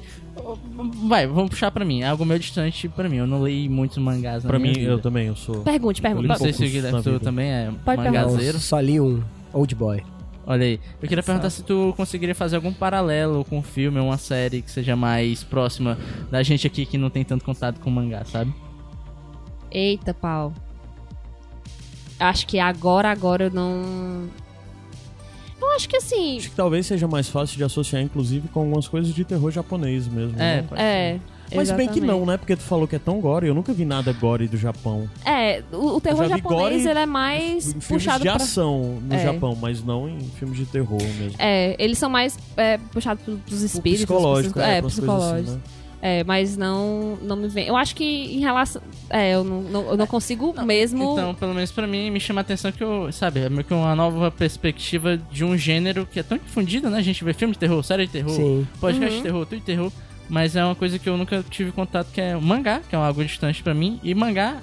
Vai, 1.08 1.26
vamos 1.26 1.50
puxar 1.50 1.70
pra 1.70 1.84
mim. 1.84 2.02
É 2.02 2.08
algo 2.08 2.24
meio 2.24 2.38
distante 2.38 2.88
pra 2.88 3.08
mim. 3.08 3.16
Eu 3.16 3.26
não 3.26 3.44
li 3.46 3.68
muitos 3.68 3.96
mangás 3.98 4.44
na 4.44 4.48
Pra 4.50 4.58
minha 4.58 4.72
mim, 4.72 4.80
vida. 4.80 4.92
eu 4.92 4.98
também, 5.00 5.26
eu 5.28 5.36
sou. 5.36 5.62
Pergunte, 5.62 6.00
pergunte. 6.02 6.28
Não 6.28 6.34
li 6.34 6.40
sei 6.40 6.52
se 6.52 6.64
o 6.64 6.68
Guilherme 6.70 7.02
tu 7.02 7.18
também 7.18 7.48
é 7.50 7.70
Pode 7.84 8.02
perguntar. 8.02 8.26
mangazeiro. 8.26 8.52
Não, 8.54 8.60
só 8.60 8.78
li 8.80 9.00
um. 9.00 9.22
Old 9.52 9.74
Boy. 9.74 10.02
Olha 10.46 10.64
aí. 10.64 10.78
Eu 11.02 11.08
queria 11.08 11.24
perguntar 11.24 11.50
se 11.50 11.62
tu 11.64 11.92
conseguiria 11.96 12.34
fazer 12.34 12.54
algum 12.56 12.72
paralelo 12.72 13.44
com 13.46 13.58
um 13.58 13.62
filme 13.62 13.98
ou 13.98 14.06
uma 14.08 14.18
série 14.18 14.62
que 14.62 14.70
seja 14.70 14.94
mais 14.94 15.42
próxima 15.42 15.98
da 16.30 16.40
gente 16.42 16.66
aqui 16.66 16.86
que 16.86 16.96
não 16.96 17.10
tem 17.10 17.24
tanto 17.24 17.44
contato 17.44 17.80
com 17.80 17.90
mangá, 17.90 18.24
sabe? 18.26 18.54
Eita, 19.76 20.14
pau. 20.14 20.52
Acho 22.18 22.46
que 22.46 22.58
agora, 22.58 23.10
agora 23.10 23.44
eu 23.44 23.50
não. 23.50 24.24
Eu 25.60 25.70
acho 25.72 25.86
que 25.88 25.96
assim. 25.96 26.38
Acho 26.38 26.48
que 26.50 26.56
talvez 26.56 26.86
seja 26.86 27.06
mais 27.06 27.28
fácil 27.28 27.56
de 27.58 27.64
associar, 27.64 28.00
inclusive, 28.02 28.48
com 28.48 28.60
algumas 28.60 28.88
coisas 28.88 29.14
de 29.14 29.22
terror 29.24 29.50
japonês 29.50 30.08
mesmo. 30.08 30.34
É, 30.40 30.62
né? 30.62 30.66
É. 30.76 31.18
Mas 31.54 31.70
bem 31.70 31.86
que 31.86 31.98
exatamente. 31.98 32.06
não, 32.06 32.26
né? 32.26 32.36
Porque 32.38 32.56
tu 32.56 32.62
falou 32.62 32.88
que 32.88 32.96
é 32.96 32.98
tão 32.98 33.20
gore. 33.20 33.46
Eu 33.46 33.54
nunca 33.54 33.72
vi 33.72 33.84
nada 33.84 34.12
gore 34.12 34.48
do 34.48 34.56
Japão. 34.56 35.08
É, 35.24 35.62
o, 35.70 35.96
o 35.96 36.00
terror 36.00 36.26
japonês 36.28 36.42
gore 36.82 36.88
ele 36.88 36.98
é 36.98 37.06
mais 37.06 37.66
Em 37.68 37.70
filmes 37.72 37.86
puxado 37.86 38.18
de 38.24 38.30
pra. 38.30 38.36
ação 38.36 38.98
no 39.02 39.14
É. 39.14 39.22
Japão, 39.22 39.54
mas 39.60 39.82
não 39.84 40.08
em 40.08 40.18
filmes 40.20 40.56
de 40.58 40.64
terror 40.66 41.00
mesmo. 41.00 41.36
É, 41.38 41.76
eles 41.78 41.98
são 41.98 42.08
mais 42.10 42.36
é, 42.56 42.78
puxados 42.78 43.22
pro- 43.22 43.36
pros 43.38 43.62
O 43.62 43.66
espíritos. 43.66 44.06
psicológico, 44.06 44.54
pros- 44.54 44.64
é, 44.66 44.78
é, 44.78 44.82
psicológicos. 44.82 45.50
assim, 45.50 45.56
né? 45.58 45.62
É, 46.02 46.22
mas 46.24 46.56
não, 46.56 47.16
não 47.22 47.36
me 47.36 47.48
vem. 47.48 47.66
Eu 47.66 47.76
acho 47.76 47.94
que 47.96 48.04
em 48.04 48.40
relação. 48.40 48.82
É, 49.08 49.34
eu 49.34 49.42
não, 49.42 49.62
não- 49.62 49.88
eu 49.90 49.96
não 49.96 50.06
consigo 50.06 50.54
mesmo. 50.62 51.12
Então, 51.12 51.34
pelo 51.34 51.54
menos 51.54 51.72
pra 51.72 51.86
mim, 51.86 52.10
me 52.10 52.20
chama 52.20 52.40
a 52.40 52.42
atenção 52.42 52.70
que 52.70 52.84
eu, 52.84 53.10
sabe, 53.12 53.40
é 53.40 53.48
meio 53.48 53.64
que 53.64 53.72
uma 53.74 53.94
nova 53.94 54.30
perspectiva 54.30 55.16
de 55.16 55.44
um 55.44 55.56
gênero 55.56 56.06
que 56.06 56.20
é 56.20 56.22
tão 56.22 56.36
difundido, 56.38 56.90
né? 56.90 56.98
A 56.98 57.02
gente 57.02 57.24
vê 57.24 57.32
filme 57.32 57.54
de 57.54 57.58
terror, 57.58 57.82
série 57.82 58.06
de 58.06 58.12
terror, 58.12 58.30
Sim. 58.34 58.66
podcast 58.80 59.10
Uhum. 59.12 59.16
de 59.18 59.22
terror, 59.22 59.46
tudo 59.46 59.58
de 59.58 59.64
terror. 59.64 59.92
Mas 60.28 60.54
é 60.56 60.64
uma 60.64 60.74
coisa 60.74 60.98
que 60.98 61.08
eu 61.08 61.16
nunca 61.16 61.44
tive 61.48 61.70
contato, 61.72 62.08
que 62.12 62.20
é 62.20 62.36
o 62.36 62.42
mangá, 62.42 62.80
que 62.88 62.94
é 62.94 62.98
algo 62.98 63.24
distante 63.24 63.62
pra 63.62 63.72
mim. 63.72 63.98
E 64.02 64.14
mangá. 64.14 64.56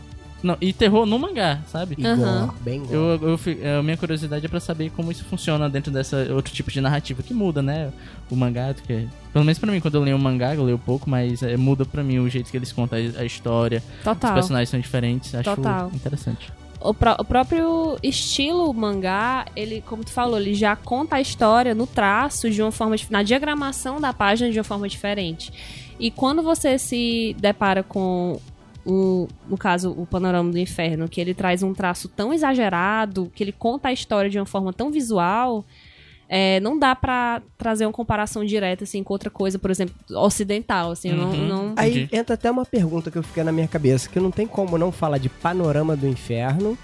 Não, 0.43 0.57
e 0.59 0.73
terror 0.73 1.05
no 1.05 1.17
mangá, 1.17 1.61
sabe? 1.71 1.95
Aham. 2.05 2.47
gore, 2.47 2.57
bem. 2.61 2.83
Eu, 2.89 3.19
eu, 3.21 3.79
a 3.79 3.81
minha 3.81 3.95
curiosidade 3.95 4.45
é 4.45 4.49
pra 4.49 4.59
saber 4.59 4.89
como 4.91 5.09
isso 5.09 5.23
funciona 5.23 5.69
dentro 5.69 5.89
dessa 5.89 6.17
outro 6.33 6.53
tipo 6.53 6.69
de 6.69 6.81
narrativa 6.81 7.23
que 7.23 7.33
muda, 7.33 7.61
né? 7.61 7.91
O 8.29 8.35
mangá, 8.35 8.73
que 8.73 9.07
pelo 9.31 9.45
menos 9.45 9.57
pra 9.57 9.71
mim, 9.71 9.79
quando 9.79 9.95
eu 9.95 10.01
leio 10.01 10.17
um 10.17 10.19
mangá, 10.19 10.53
eu 10.53 10.63
leio 10.63 10.77
pouco, 10.77 11.09
mas 11.09 11.41
é, 11.41 11.55
muda 11.55 11.85
pra 11.85 12.03
mim 12.03 12.19
o 12.19 12.29
jeito 12.29 12.51
que 12.51 12.57
eles 12.57 12.71
contam 12.73 12.99
a, 12.99 13.21
a 13.21 13.25
história. 13.25 13.81
Os 13.99 14.03
Total. 14.03 14.33
personagens 14.33 14.69
são 14.69 14.79
diferentes, 14.79 15.33
acho 15.33 15.55
Total. 15.55 15.89
interessante. 15.93 16.51
O, 16.81 16.93
pró- 16.93 17.15
o 17.17 17.23
próprio 17.23 17.97
estilo 18.03 18.73
mangá, 18.73 19.45
ele, 19.55 19.81
como 19.87 20.03
tu 20.03 20.11
falou, 20.11 20.37
ele 20.37 20.53
já 20.53 20.75
conta 20.75 21.15
a 21.15 21.21
história 21.21 21.73
no 21.73 21.87
traço 21.87 22.49
de 22.49 22.61
uma 22.61 22.73
forma 22.73 22.97
na 23.09 23.23
diagramação 23.23 24.01
da 24.01 24.11
página 24.11 24.51
de 24.51 24.57
uma 24.59 24.65
forma 24.65 24.89
diferente. 24.89 25.53
E 25.97 26.11
quando 26.11 26.43
você 26.43 26.77
se 26.77 27.33
depara 27.39 27.81
com 27.83 28.37
um, 28.85 29.27
no 29.47 29.57
caso, 29.57 29.91
o 29.91 30.05
Panorama 30.05 30.51
do 30.51 30.57
Inferno, 30.57 31.07
que 31.07 31.21
ele 31.21 31.33
traz 31.33 31.63
um 31.63 31.73
traço 31.73 32.07
tão 32.09 32.33
exagerado, 32.33 33.31
que 33.33 33.43
ele 33.43 33.51
conta 33.51 33.89
a 33.89 33.93
história 33.93 34.29
de 34.29 34.37
uma 34.39 34.45
forma 34.45 34.73
tão 34.73 34.91
visual, 34.91 35.63
é, 36.27 36.59
não 36.61 36.79
dá 36.79 36.95
pra 36.95 37.41
trazer 37.57 37.85
uma 37.85 37.91
comparação 37.91 38.43
direta, 38.43 38.83
assim, 38.83 39.03
com 39.03 39.13
outra 39.13 39.29
coisa, 39.29 39.59
por 39.59 39.69
exemplo, 39.69 39.93
ocidental, 40.17 40.91
assim, 40.91 41.09
eu 41.09 41.17
não... 41.17 41.29
Uhum. 41.29 41.47
não- 41.47 41.73
Aí 41.75 42.09
entra 42.11 42.33
até 42.35 42.49
uma 42.49 42.65
pergunta 42.65 43.11
que 43.11 43.17
eu 43.17 43.23
fiquei 43.23 43.43
na 43.43 43.51
minha 43.51 43.67
cabeça, 43.67 44.09
que 44.09 44.19
não 44.19 44.31
tem 44.31 44.47
como 44.47 44.77
não 44.77 44.91
falar 44.91 45.17
de 45.17 45.29
panorama 45.29 45.95
do 45.95 46.07
inferno, 46.07 46.77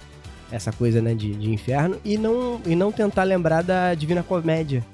essa 0.51 0.71
coisa, 0.71 1.01
né, 1.01 1.13
de, 1.13 1.33
de 1.35 1.51
inferno, 1.51 1.97
e 2.05 2.17
não, 2.17 2.59
e 2.65 2.75
não 2.75 2.91
tentar 2.91 3.23
lembrar 3.23 3.61
da 3.63 3.93
Divina 3.93 4.23
Comédia, 4.23 4.85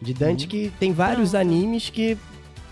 de 0.00 0.12
Dante, 0.12 0.46
que 0.46 0.72
tem 0.80 0.92
vários 0.92 1.30
Pronto. 1.30 1.40
animes 1.42 1.88
que 1.88 2.18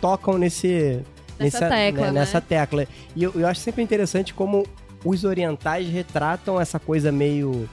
tocam 0.01 0.37
nesse... 0.37 1.01
Nessa 1.45 1.69
tecla, 1.69 2.07
né? 2.07 2.13
Nessa 2.21 2.41
tecla. 2.41 2.87
E 3.17 3.23
eu, 3.23 3.33
eu 3.35 3.47
acho 3.47 3.61
sempre 3.61 3.83
interessante 3.83 4.33
como 4.35 4.67
os 5.05 5.25
orientais 5.25 5.89
retratam 5.89 6.61
essa 6.61 6.79
coisa 6.79 7.11
meio 7.11 7.69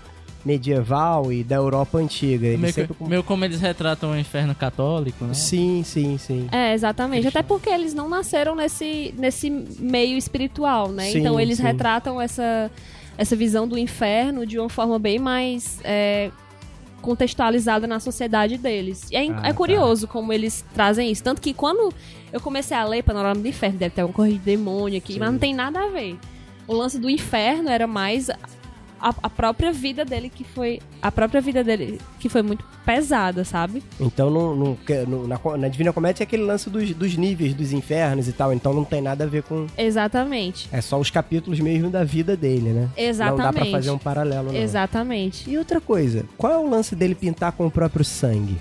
medieval 0.46 1.32
e 1.32 1.44
da 1.44 1.56
Europa 1.56 1.98
antiga. 1.98 2.48
Eles 2.48 2.60
Meio, 2.62 2.74
sempre 2.74 2.96
que- 2.96 3.04
meio 3.04 3.24
como 3.24 3.44
eles 3.44 3.60
retratam 3.60 4.12
o 4.12 4.18
inferno 4.18 4.56
católico, 4.56 5.26
né? 5.26 5.34
Sim, 5.34 5.84
sim, 5.84 6.18
sim. 6.18 6.48
É, 6.52 6.74
exatamente. 6.74 7.28
Até 7.28 7.44
porque 7.44 7.70
eles 7.70 7.94
não 7.94 8.08
nasceram 8.08 8.56
nesse, 8.56 9.14
nesse 9.18 9.50
meio 9.50 10.18
espiritual, 10.18 10.90
né? 10.90 11.12
Sim, 11.12 11.20
então 11.20 11.38
eles 11.40 11.58
sim. 11.58 11.64
retratam 11.64 12.22
essa, 12.22 12.72
essa 13.18 13.36
visão 13.36 13.68
do 13.68 13.78
inferno 13.78 14.46
de 14.46 14.58
uma 14.58 14.70
forma 14.70 14.98
bem 14.98 15.20
mais 15.20 15.80
é, 15.84 16.32
contextualizada 17.02 17.88
na 17.88 18.00
sociedade 18.00 18.58
deles. 18.58 19.10
E 19.12 19.16
é, 19.16 19.30
Ah, 19.32 19.50
é 19.50 19.54
curioso 19.54 20.08
como 20.08 20.34
eles 20.34 20.66
trazem 20.74 21.12
isso. 21.12 21.24
Tanto 21.24 21.42
que 21.42 21.54
quando 21.54 21.94
eu 22.32 22.40
comecei 22.40 22.76
a 22.76 22.84
ler 22.84 23.04
Panorama 23.04 23.40
do 23.42 23.48
Inferno, 23.48 23.78
deve 23.78 23.96
ter 23.96 24.02
alguma 24.02 24.16
coisa 24.16 24.34
de 24.34 24.40
demônio 24.40 24.98
aqui, 24.98 25.18
mas 25.20 25.32
não 25.32 25.40
tem 25.40 25.54
nada 25.54 25.80
a 25.80 25.88
ver. 25.88 26.18
O 26.68 26.74
lance 26.74 27.00
do 27.00 27.10
inferno 27.10 27.70
era 27.70 27.88
mais 27.88 28.30
a, 29.02 29.14
a 29.24 29.30
própria 29.30 29.72
vida 29.72 30.04
dele 30.06 30.30
que 30.34 30.44
foi. 30.44 30.80
A 31.02 31.12
própria 31.12 31.40
vida 31.42 31.64
dele 31.64 32.00
que 32.20 32.30
foi 32.30 32.42
muito 32.42 32.64
pesada, 32.86 33.44
sabe? 33.44 33.84
Então, 34.00 34.30
no- 34.30 35.28
na, 35.28 35.40
na 35.58 35.68
Divina 35.68 35.92
Comédia 35.94 36.24
é 36.24 36.26
aquele 36.26 36.44
lance 36.44 36.70
dos, 36.70 36.92
dos 36.94 37.16
níveis, 37.18 37.54
dos 37.54 37.72
infernos 37.74 38.28
e 38.28 38.34
tal. 38.34 38.54
Então 38.54 38.74
não 38.74 38.84
tem 38.84 39.02
nada 39.02 39.24
a 39.26 39.28
ver 39.28 39.44
com. 39.44 39.68
Exatamente. 39.78 40.70
É 40.72 40.82
só 40.82 41.00
os 41.00 41.10
capítulos 41.10 41.60
mesmo 41.60 41.90
da 41.90 42.04
vida 42.04 42.36
dele, 42.38 42.70
né? 42.70 42.90
Exatamente. 42.96 43.38
Não 43.44 43.52
dá 43.52 43.54
pra 43.54 43.66
fazer 43.72 43.92
um 43.92 43.98
paralelo, 43.98 44.52
não. 44.52 44.60
Exatamente. 44.60 45.50
E 45.50 45.58
outra 45.58 45.80
coisa, 45.82 46.26
qual 46.38 46.54
é 46.54 46.58
o 46.58 46.70
lance 46.70 46.96
dele 46.96 47.16
pintar 47.16 47.52
com 47.52 47.66
o 47.68 47.72
próprio 47.72 48.06
sangue? 48.06 48.58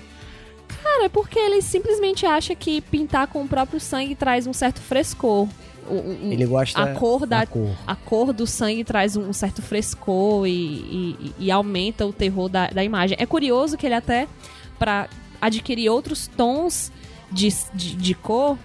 Cara, 0.83 1.05
é 1.05 1.09
porque 1.09 1.39
ele 1.39 1.61
simplesmente 1.61 2.25
acha 2.25 2.53
que 2.55 2.81
pintar 2.81 3.27
com 3.27 3.41
o 3.43 3.47
próprio 3.47 3.79
sangue 3.79 4.15
traz 4.15 4.45
um 4.47 4.53
certo 4.53 4.79
frescor. 4.81 5.47
Um- 5.89 6.31
Ele 6.31 6.45
gosta 6.45 6.81
a 6.81 6.93
cor 6.93 7.25
da, 7.25 7.39
da 7.41 7.45
cor. 7.47 7.69
a 7.85 7.95
cor 7.95 8.33
do 8.33 8.45
sangue 8.47 8.83
traz 8.83 9.15
um 9.15 9.31
certo 9.33 9.61
frescor 9.61 10.45
e, 10.47 10.51
e- 10.51 11.33
e 11.39 11.51
aumenta 11.51 12.05
o 12.05 12.13
terror 12.13 12.49
da, 12.49 12.67
da 12.67 12.83
imagem. 12.83 13.17
É 13.19 13.25
curioso 13.25 13.77
que 13.77 13.85
ele 13.85 13.95
até, 13.95 14.27
pra 14.79 15.07
adquirir 15.41 15.89
outros 15.89 16.27
tons 16.27 16.91
de, 17.31 17.49
de, 17.73 17.95
de 17.95 18.13
cor, 18.15 18.57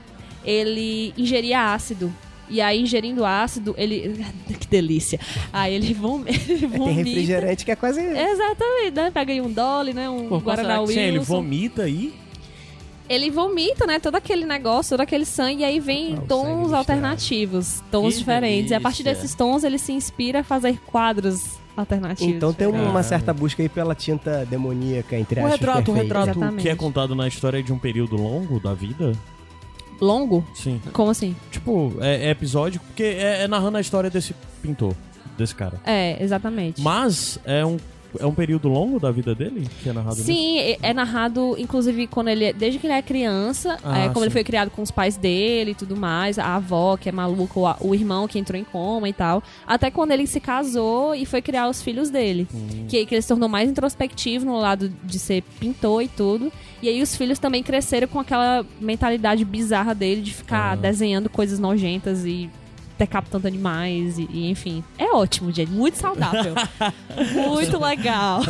ele 0.44 1.12
ingeria 1.16 1.72
ácido. 1.72 2.12
E 2.48 2.60
aí, 2.60 2.82
ingerindo 2.82 3.24
ácido, 3.24 3.74
ele... 3.78 4.22
Que 4.60 4.66
delícia! 4.68 5.18
Aí 5.52 5.72
ele, 5.74 5.94
vom... 5.94 6.22
ele 6.26 6.36
É, 6.36 6.58
tem 6.58 6.68
vomita. 6.68 6.92
refrigerante 7.02 7.64
que 7.64 7.70
é 7.70 7.76
quase. 7.76 8.00
Exatamente, 8.00 8.90
né? 8.94 9.10
Pega 9.10 9.32
aí 9.32 9.40
um 9.40 9.50
Dolly, 9.50 9.94
né? 9.94 10.10
Um 10.10 10.28
Pô, 10.28 10.38
Guaraná 10.38 10.86
Sim, 10.86 10.98
ele 10.98 11.18
Wilson. 11.18 11.34
vomita 11.36 11.82
aí. 11.84 12.12
Ele 13.08 13.30
vomita, 13.30 13.86
né? 13.86 13.98
Todo 13.98 14.14
aquele 14.14 14.46
negócio, 14.46 14.90
todo 14.90 15.00
aquele 15.00 15.24
sangue, 15.24 15.62
e 15.62 15.64
aí 15.64 15.80
vem 15.80 16.14
Ah, 16.14 16.20
o 16.22 16.26
tons 16.26 16.72
alternativos, 16.72 17.82
tons 17.90 18.14
Que 18.14 18.18
diferentes. 18.20 18.70
E 18.70 18.74
a 18.74 18.80
partir 18.80 19.02
delícia. 19.02 19.22
desses 19.22 19.36
tons, 19.36 19.64
ele 19.64 19.78
se 19.78 19.92
inspira 19.92 20.40
a 20.40 20.44
fazer 20.44 20.78
quadros 20.86 21.42
alternativos. 21.76 22.34
Então 22.34 22.52
tem 22.52 22.66
uma 22.66 23.02
certa 23.02 23.32
busca 23.32 23.62
aí 23.62 23.68
pela 23.68 23.94
tinta 23.94 24.46
demoníaca, 24.46 25.16
entre 25.16 25.40
O 25.40 25.44
aspas. 25.44 25.60
retrato, 25.60 25.90
o 25.90 25.94
retrato 25.94 26.30
Exatamente. 26.30 26.62
que 26.62 26.68
é 26.68 26.74
contado 26.76 27.14
na 27.14 27.26
história 27.28 27.62
de 27.62 27.72
um 27.72 27.78
período 27.78 28.16
longo 28.16 28.60
da 28.60 28.72
vida. 28.74 29.12
Longo? 30.00 30.44
Sim. 30.54 30.80
Como 30.92 31.10
assim? 31.10 31.34
Tipo, 31.50 31.92
é, 32.00 32.26
é 32.26 32.30
episódico, 32.30 32.84
porque 32.86 33.02
é, 33.04 33.42
é 33.44 33.48
narrando 33.48 33.78
a 33.78 33.80
história 33.80 34.10
desse 34.10 34.34
pintor, 34.60 34.94
desse 35.38 35.54
cara. 35.54 35.80
É, 35.84 36.22
exatamente. 36.22 36.80
Mas 36.80 37.38
é 37.44 37.64
um, 37.64 37.76
é 38.18 38.26
um 38.26 38.34
período 38.34 38.68
longo 38.68 38.98
da 39.00 39.10
vida 39.10 39.34
dele 39.34 39.66
que 39.82 39.88
é 39.88 39.92
narrado 39.92 40.16
nisso? 40.16 40.26
Sim, 40.26 40.58
é- 40.58 40.78
é 40.82 40.92
narrado, 40.94 41.54
inclusive, 41.58 42.06
quando 42.06 42.28
ele. 42.28 42.52
Desde 42.52 42.78
que 42.78 42.86
ele 42.86 42.94
é 42.94 43.02
criança, 43.02 43.76
Ah, 43.82 43.98
é, 43.98 44.02
como 44.08 44.16
sim. 44.20 44.22
ele 44.24 44.30
foi 44.30 44.44
criado 44.44 44.70
com 44.70 44.82
os 44.82 44.90
pais 44.90 45.16
dele 45.16 45.72
e 45.72 45.74
tudo 45.74 45.96
mais, 45.96 46.38
a 46.38 46.56
avó 46.56 46.96
que 46.96 47.08
é 47.08 47.12
maluca, 47.12 47.58
o, 47.58 47.88
o 47.90 47.94
irmão 47.94 48.26
que 48.28 48.38
entrou 48.38 48.58
em 48.60 48.64
coma 48.64 49.08
e 49.08 49.12
tal. 49.12 49.42
Até 49.66 49.90
quando 49.90 50.12
ele 50.12 50.26
se 50.26 50.40
casou 50.40 51.14
e 51.14 51.24
foi 51.24 51.40
criar 51.42 51.68
os 51.68 51.82
filhos 51.82 52.10
dele. 52.10 52.46
Hum. 52.54 52.86
Que, 52.88 53.04
que 53.06 53.14
ele 53.14 53.22
se 53.22 53.28
tornou 53.28 53.48
mais 53.48 53.68
introspectivo 53.70 54.44
no 54.44 54.58
lado 54.58 54.88
de 55.04 55.18
ser 55.18 55.42
pintor 55.60 56.02
e 56.02 56.08
tudo. 56.08 56.52
E 56.82 56.88
aí 56.88 57.00
os 57.00 57.14
filhos 57.14 57.38
também 57.38 57.62
cresceram 57.62 58.08
com 58.08 58.18
aquela 58.18 58.66
mentalidade 58.80 59.44
bizarra 59.44 59.94
dele 59.94 60.20
de 60.20 60.34
ficar 60.34 60.72
Ah. 60.72 60.76
desenhando 60.76 61.28
coisas 61.30 61.58
nojentas 61.58 62.24
e 62.24 62.50
decapitando 63.02 63.48
animais 63.48 64.16
e, 64.18 64.28
e, 64.30 64.48
enfim. 64.50 64.84
É 64.96 65.06
ótimo, 65.12 65.50
gente. 65.52 65.70
Muito 65.70 65.96
saudável. 65.98 66.54
muito 67.34 67.78
legal. 67.80 68.40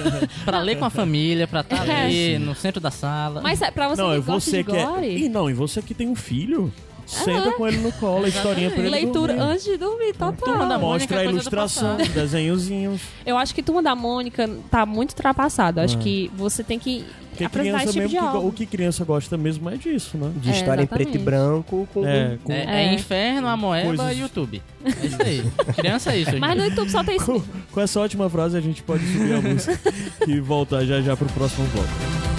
Pra 0.45 0.61
ler 0.61 0.79
com 0.79 0.85
a 0.85 0.91
família, 0.91 1.47
pra 1.49 1.61
estar 1.61 1.88
É. 1.88 2.05
ali 2.05 2.38
no 2.38 2.55
centro 2.55 2.81
da 2.81 2.91
sala. 2.91 3.41
Mas 3.41 3.62
é, 3.62 3.71
pra 3.71 3.88
você 3.88 4.03
Não, 4.03 4.11
que 4.11 4.17
é 4.17 4.21
gosta 4.21 4.51
você 4.51 4.57
de 4.59 4.65
que 4.71 4.77
é. 4.77 4.85
gore... 4.85 5.25
E 5.25 5.29
não, 5.29 5.49
e 5.49 5.55
você 5.55 5.81
que 5.81 5.95
tem 5.95 6.07
um 6.09 6.15
filho, 6.15 6.71
senta 7.07 7.53
com 7.53 7.67
ele 7.67 7.79
no 7.79 7.91
colo, 7.93 8.27
a 8.27 8.29
historinha 8.29 8.71
pra 8.71 8.81
ele 8.81 8.91
Leitura 8.91 9.33
dormir. 9.35 9.53
antes 9.53 9.65
de 9.65 9.77
dormir, 9.77 10.15
Turma 10.15 10.67
da. 10.67 10.79
Mônica 10.79 10.81
Mostra 10.81 11.17
é 11.17 11.21
a 11.21 11.25
ilustração, 11.31 11.97
desenhozinhos. 11.97 13.01
Eu 13.25 13.37
acho 13.38 13.55
que 13.55 13.62
Turma 13.62 13.83
da 13.83 13.95
Mônica 13.95 14.49
tá 14.71 14.85
muito 14.85 15.11
ultrapassado. 15.11 15.81
Acho 15.81 15.99
que 15.99 16.31
você 16.37 16.62
tem 16.62 16.79
que 16.79 17.05
Porque 17.33 17.49
criança 17.49 17.85
esse 17.85 17.92
tipo 17.95 17.99
mesmo, 18.12 18.27
de 18.27 18.31
que 18.31 18.47
o 18.47 18.53
que 18.53 18.66
criança 18.66 19.05
gosta 19.05 19.37
mesmo 19.38 19.68
é 19.71 19.77
disso, 19.77 20.16
né? 20.18 20.31
De 20.37 20.51
É, 20.51 20.53
história 20.53 20.83
em 20.83 20.87
preto 20.87 21.14
e 21.14 21.18
branco 21.18 21.88
com. 21.92 22.07
É, 22.07 22.37
com, 22.45 22.53
É, 22.53 22.64
é 22.64 22.85
É. 22.88 22.95
inferno, 22.95 23.49
a 23.49 23.57
Coisas- 23.57 24.16
e 24.16 24.21
YouTube. 24.21 24.62
É 24.85 25.07
isso 25.07 25.23
aí. 25.23 25.45
Criança 25.77 26.12
é 26.12 26.18
isso. 26.18 26.37
Mas 26.38 26.57
no 26.57 26.64
YouTube 26.64 26.90
só 26.90 27.03
tem 27.03 27.16
isso. 27.16 27.25
com, 27.27 27.40
com 27.73 27.81
essa 27.81 28.01
ótima 28.01 28.29
frase 28.29 28.57
a 28.57 28.61
gente 28.61 28.83
pode 28.83 29.05
subir 29.07 29.33
a 29.35 29.40
música 29.40 29.79
e 30.29 30.40
voltar 30.40 30.85
já 30.85 31.01
já 31.01 31.16
pro 31.16 31.27
próximo 31.29 31.66
bloco. 31.68 32.32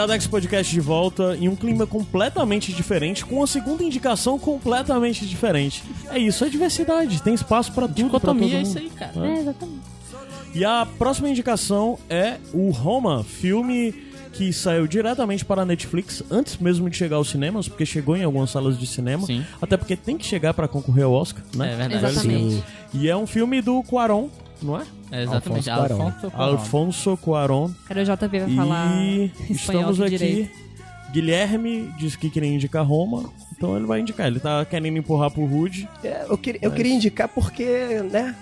Iradex 0.00 0.26
Podcast 0.26 0.72
de 0.72 0.80
volta 0.80 1.36
em 1.36 1.46
um 1.46 1.54
clima 1.54 1.86
completamente 1.86 2.72
diferente, 2.72 3.22
com 3.22 3.42
a 3.42 3.46
segunda 3.46 3.84
indicação 3.84 4.38
completamente 4.38 5.26
diferente. 5.26 5.82
É 6.10 6.18
isso, 6.18 6.42
é 6.42 6.48
diversidade, 6.48 7.20
tem 7.22 7.34
espaço 7.34 7.70
pra 7.72 7.86
tudo, 7.86 7.96
Dicotomia 7.96 8.54
é 8.54 8.56
mundo. 8.56 8.66
isso 8.66 8.78
aí, 8.78 8.88
cara. 8.88 9.12
É, 9.28 9.40
exatamente. 9.40 9.80
E 10.54 10.64
a 10.64 10.86
próxima 10.98 11.28
indicação 11.28 11.98
é 12.08 12.38
o 12.54 12.70
Roma, 12.70 13.22
filme 13.22 13.92
que 14.32 14.52
saiu 14.54 14.86
diretamente 14.86 15.44
para 15.44 15.62
a 15.62 15.64
Netflix 15.66 16.22
antes 16.30 16.56
mesmo 16.56 16.88
de 16.88 16.96
chegar 16.96 17.16
aos 17.16 17.28
cinemas, 17.28 17.68
porque 17.68 17.84
chegou 17.84 18.16
em 18.16 18.24
algumas 18.24 18.48
salas 18.50 18.78
de 18.78 18.86
cinema, 18.86 19.26
Sim. 19.26 19.44
até 19.60 19.76
porque 19.76 19.96
tem 19.96 20.16
que 20.16 20.24
chegar 20.24 20.54
para 20.54 20.66
concorrer 20.66 21.04
ao 21.04 21.12
Oscar, 21.12 21.42
né? 21.54 21.74
É 21.74 21.76
verdade. 21.76 22.04
Exatamente. 22.06 22.54
Sim. 22.54 22.62
E 22.94 23.08
é 23.08 23.14
um 23.14 23.26
filme 23.26 23.60
do 23.60 23.82
Cuarón, 23.82 24.28
não 24.62 24.80
é? 24.80 24.84
É, 25.10 25.22
exatamente. 25.22 25.68
Alfonso 25.68 25.90
Cuarón. 25.90 26.06
Alfonso 26.06 26.30
Cuarón. 26.30 26.52
Alfonso 26.52 27.16
Cuarón. 27.16 27.74
Cadê 27.86 28.00
o 28.02 28.04
JP 28.04 28.38
vai 28.40 28.54
falar 28.54 28.96
E 29.02 29.32
estamos 29.50 30.00
aqui. 30.00 30.10
direito? 30.10 30.70
Guilherme 31.12 31.92
disse 31.98 32.16
que 32.16 32.30
queria 32.30 32.48
indicar 32.48 32.86
Roma, 32.86 33.30
então 33.52 33.76
ele 33.76 33.84
vai 33.86 34.00
indicar. 34.00 34.28
Ele 34.28 34.38
tá 34.38 34.64
querendo 34.64 34.96
empurrar 34.96 35.30
pro 35.30 35.44
Rude. 35.44 35.88
É, 36.04 36.24
eu, 36.28 36.38
queria, 36.38 36.60
eu 36.62 36.70
queria 36.70 36.94
indicar 36.94 37.28
porque, 37.28 38.00
né? 38.10 38.34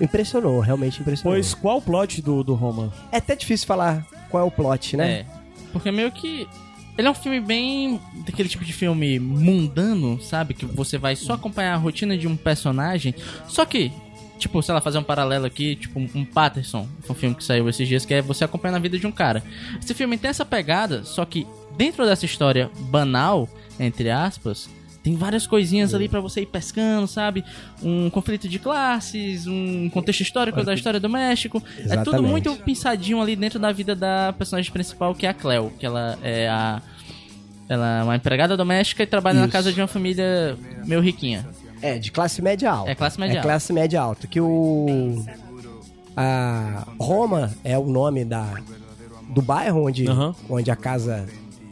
Impressionou, 0.00 0.60
realmente 0.60 1.00
impressionou. 1.00 1.34
Pois 1.34 1.52
qual 1.54 1.78
o 1.78 1.82
plot 1.82 2.22
do, 2.22 2.42
do 2.42 2.54
Roma? 2.54 2.92
É 3.12 3.18
até 3.18 3.36
difícil 3.36 3.66
falar 3.66 4.06
qual 4.30 4.42
é 4.42 4.46
o 4.46 4.50
plot, 4.50 4.96
né? 4.96 5.10
É. 5.10 5.26
Porque 5.72 5.90
meio 5.90 6.10
que. 6.10 6.48
Ele 6.96 7.06
é 7.06 7.10
um 7.10 7.14
filme 7.14 7.38
bem. 7.40 8.00
daquele 8.26 8.48
tipo 8.48 8.64
de 8.64 8.72
filme 8.72 9.18
mundano, 9.20 10.18
sabe? 10.20 10.54
Que 10.54 10.64
você 10.64 10.96
vai 10.96 11.14
só 11.14 11.34
acompanhar 11.34 11.74
a 11.74 11.76
rotina 11.76 12.16
de 12.16 12.26
um 12.26 12.36
personagem. 12.36 13.14
Só 13.46 13.66
que. 13.66 13.92
Tipo, 14.38 14.62
sei 14.62 14.74
lá, 14.74 14.80
fazer 14.80 14.98
um 14.98 15.02
paralelo 15.02 15.46
aqui, 15.46 15.76
tipo 15.76 15.98
um 15.98 16.24
Patterson, 16.24 16.86
um 17.08 17.14
filme 17.14 17.34
que 17.34 17.42
saiu 17.42 17.68
esses 17.68 17.88
dias, 17.88 18.04
que 18.04 18.14
é 18.14 18.20
você 18.20 18.44
acompanhando 18.44 18.76
a 18.76 18.80
vida 18.80 18.98
de 18.98 19.06
um 19.06 19.12
cara. 19.12 19.42
Esse 19.82 19.94
filme 19.94 20.18
tem 20.18 20.28
essa 20.28 20.44
pegada, 20.44 21.04
só 21.04 21.24
que 21.24 21.46
dentro 21.76 22.04
dessa 22.04 22.26
história 22.26 22.70
banal, 22.90 23.48
entre 23.80 24.10
aspas, 24.10 24.68
tem 25.06 25.14
várias 25.14 25.46
coisinhas 25.46 25.94
ali 25.94 26.08
pra 26.08 26.20
você 26.20 26.40
ir 26.40 26.46
pescando, 26.46 27.06
sabe? 27.06 27.44
Um 27.80 28.10
conflito 28.10 28.48
de 28.48 28.58
classes, 28.58 29.46
um 29.46 29.88
contexto 29.88 30.22
histórico 30.22 30.64
da 30.64 30.74
história 30.74 30.98
do 30.98 31.08
México. 31.08 31.62
É 31.78 31.80
tudo 31.80 31.92
Exatamente. 31.92 32.28
muito 32.28 32.56
pensadinho 32.56 33.22
ali 33.22 33.36
dentro 33.36 33.60
da 33.60 33.70
vida 33.70 33.94
da 33.94 34.34
personagem 34.36 34.72
principal, 34.72 35.14
que 35.14 35.24
é 35.24 35.28
a 35.28 35.34
Cleo, 35.34 35.72
que 35.78 35.86
ela 35.86 36.18
é 36.24 36.48
a 36.48 36.82
ela 37.68 38.00
é 38.00 38.02
uma 38.02 38.16
empregada 38.16 38.56
doméstica 38.56 39.02
e 39.02 39.06
trabalha 39.06 39.38
na 39.38 39.46
Isso. 39.46 39.52
casa 39.52 39.72
de 39.72 39.80
uma 39.80 39.86
família 39.86 40.56
meio 40.84 41.00
riquinha. 41.00 41.46
É, 41.82 41.98
de 41.98 42.10
classe 42.10 42.40
média 42.42 42.70
alta. 42.70 42.90
É 42.90 42.94
classe 42.94 43.18
média 43.20 43.34
É 43.34 43.36
alta. 43.38 43.48
classe 43.48 43.72
média 43.72 44.00
alta. 44.00 44.26
Que 44.26 44.40
o. 44.40 45.24
A 46.16 46.86
Roma 46.98 47.54
é 47.62 47.78
o 47.78 47.84
nome 47.84 48.24
da, 48.24 48.54
do 49.28 49.42
bairro 49.42 49.86
onde, 49.86 50.08
Aham. 50.08 50.34
onde 50.48 50.70
a 50.70 50.76
casa 50.76 51.26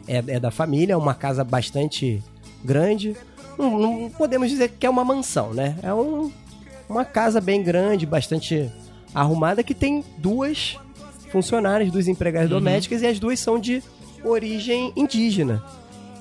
é, 0.07 0.17
é 0.27 0.39
da 0.39 0.51
família. 0.51 0.93
É 0.93 0.97
uma 0.97 1.15
casa 1.15 1.43
bastante 1.43 2.21
grande. 2.63 3.15
Não, 3.57 3.79
não 3.79 4.09
podemos 4.09 4.49
dizer 4.49 4.69
que 4.79 4.85
é 4.85 4.89
uma 4.89 5.03
mansão, 5.03 5.51
né? 5.53 5.75
É 5.81 5.91
um, 5.93 6.31
uma 6.87 7.03
casa 7.03 7.41
bem 7.41 7.63
grande, 7.63 8.05
bastante 8.05 8.71
arrumada, 9.15 9.63
que 9.63 9.73
tem 9.73 10.03
duas 10.17 10.77
funcionárias, 11.31 11.91
duas 11.91 12.07
empregadas 12.07 12.49
domésticas, 12.49 13.01
e 13.01 13.07
as 13.07 13.17
duas 13.19 13.39
são 13.39 13.57
de 13.59 13.81
origem 14.23 14.91
indígena. 14.95 15.63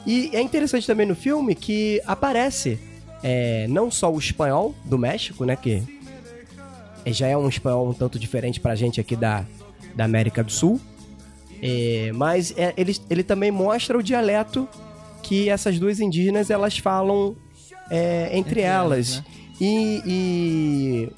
E 0.07 0.31
é 0.33 0.41
interessante 0.41 0.87
também 0.87 1.07
no 1.07 1.15
filme 1.17 1.55
que 1.55 2.01
aparece 2.07 2.79
é, 3.27 3.67
não 3.69 3.91
só 3.91 4.13
o 4.13 4.19
espanhol 4.19 4.75
do 4.85 4.99
México, 4.99 5.47
né? 5.47 5.57
Que 5.57 5.83
já 7.07 7.27
é 7.27 7.37
um 7.37 7.49
espanhol 7.49 7.89
um 7.89 7.95
tanto 7.95 8.19
diferente 8.19 8.61
pra 8.61 8.75
gente 8.75 9.01
aqui 9.01 9.17
da, 9.17 9.45
da 9.95 10.05
América 10.05 10.45
do 10.45 10.53
Sul. 10.53 10.79
é, 11.63 12.13
mas 12.15 12.53
é, 12.57 12.75
ele, 12.77 12.95
ele 13.09 13.23
também 13.23 13.51
mostra 13.51 13.97
o 13.99 14.03
dialeto 14.03 14.69
que 15.23 15.49
essas 15.49 15.79
duas 15.79 16.01
indígenas 16.01 16.51
elas 16.51 16.77
falam 16.77 17.35
é, 17.91 18.27
entre, 18.27 18.39
Entre 18.39 18.61
elas. 18.61 19.15
elas, 19.15 19.17
né? 19.17 19.25
E, 19.61 20.03
e 20.07 21.09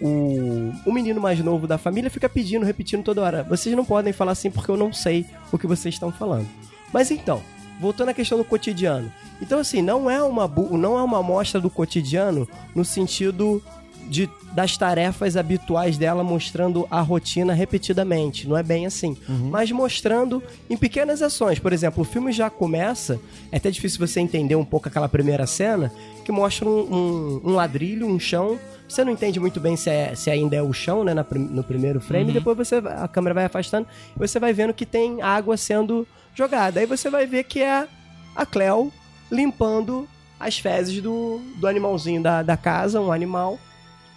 o, 0.00 0.72
o 0.84 0.92
menino 0.92 1.20
mais 1.20 1.38
novo 1.38 1.66
da 1.66 1.78
família 1.78 2.10
fica 2.10 2.28
pedindo, 2.28 2.66
repetindo 2.66 3.02
toda 3.02 3.22
hora: 3.22 3.42
vocês 3.44 3.74
não 3.74 3.84
podem 3.84 4.12
falar 4.12 4.32
assim 4.32 4.50
porque 4.50 4.70
eu 4.70 4.76
não 4.76 4.92
sei 4.92 5.24
o 5.50 5.58
que 5.58 5.66
vocês 5.66 5.94
estão 5.94 6.12
falando. 6.12 6.48
Mas 6.92 7.10
então, 7.10 7.42
voltando 7.82 8.08
à 8.10 8.14
questão 8.14 8.38
do 8.38 8.44
cotidiano. 8.44 9.12
Então, 9.40 9.58
assim, 9.58 9.82
não 9.82 10.08
é 10.10 10.22
uma, 10.22 10.46
não 10.70 10.98
é 10.98 11.02
uma 11.02 11.18
amostra 11.18 11.60
do 11.60 11.68
cotidiano 11.68 12.48
no 12.74 12.84
sentido 12.84 13.62
de, 14.08 14.28
das 14.52 14.76
tarefas 14.76 15.36
habituais 15.36 15.96
dela, 15.98 16.22
mostrando 16.24 16.86
a 16.90 17.00
rotina 17.00 17.52
repetidamente. 17.52 18.48
Não 18.48 18.56
é 18.56 18.62
bem 18.62 18.86
assim. 18.86 19.16
Mas 19.50 19.70
mostrando 19.70 20.42
em 20.70 20.76
pequenas 20.76 21.22
ações. 21.22 21.58
Por 21.58 21.72
exemplo, 21.72 22.02
o 22.02 22.04
filme 22.04 22.32
já 22.32 22.48
começa, 22.48 23.20
é 23.50 23.56
até 23.56 23.70
difícil 23.70 23.98
você 23.98 24.20
entender 24.20 24.54
um 24.56 24.64
pouco 24.64 24.88
aquela 24.88 25.08
primeira 25.08 25.46
cena, 25.46 25.92
que 26.24 26.32
mostra 26.32 26.68
um, 26.68 26.80
um- 26.80 27.40
um 27.50 27.54
ladrilho, 27.54 28.06
um 28.06 28.18
chão. 28.18 28.58
Você 28.88 29.04
não 29.04 29.12
entende 29.12 29.40
muito 29.40 29.58
bem 29.58 29.76
se, 29.76 29.88
é- 29.88 30.14
se 30.14 30.30
ainda 30.30 30.54
é 30.56 30.62
o 30.62 30.72
chão, 30.72 31.02
né, 31.02 31.14
na 31.14 31.24
no 31.32 31.62
primeiro 31.64 32.00
frame, 32.00 32.30
e 32.30 32.34
depois 32.34 32.56
você, 32.58 32.76
a 32.76 33.08
câmera 33.08 33.32
vai 33.34 33.44
afastando 33.46 33.86
e 34.14 34.18
você 34.18 34.38
vai 34.38 34.52
vendo 34.52 34.74
que 34.74 34.84
tem 34.84 35.22
água 35.22 35.56
sendo 35.56 36.06
jogada. 36.34 36.80
Aí 36.80 36.86
você 36.86 37.10
vai 37.10 37.26
ver 37.26 37.44
que 37.44 37.60
é 37.62 37.86
a 38.34 38.46
Cleo 38.46 38.92
limpando 39.30 40.08
as 40.38 40.58
fezes 40.58 41.00
do, 41.00 41.40
do 41.56 41.66
animalzinho 41.66 42.22
da, 42.22 42.42
da 42.42 42.56
casa, 42.56 43.00
um 43.00 43.12
animal, 43.12 43.58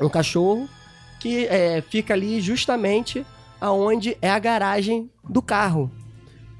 um 0.01 0.09
cachorro, 0.09 0.67
que 1.19 1.45
é, 1.45 1.81
fica 1.81 2.13
ali 2.13 2.41
justamente 2.41 3.25
aonde 3.61 4.17
é 4.21 4.29
a 4.29 4.39
garagem 4.39 5.09
do 5.27 5.41
carro, 5.41 5.91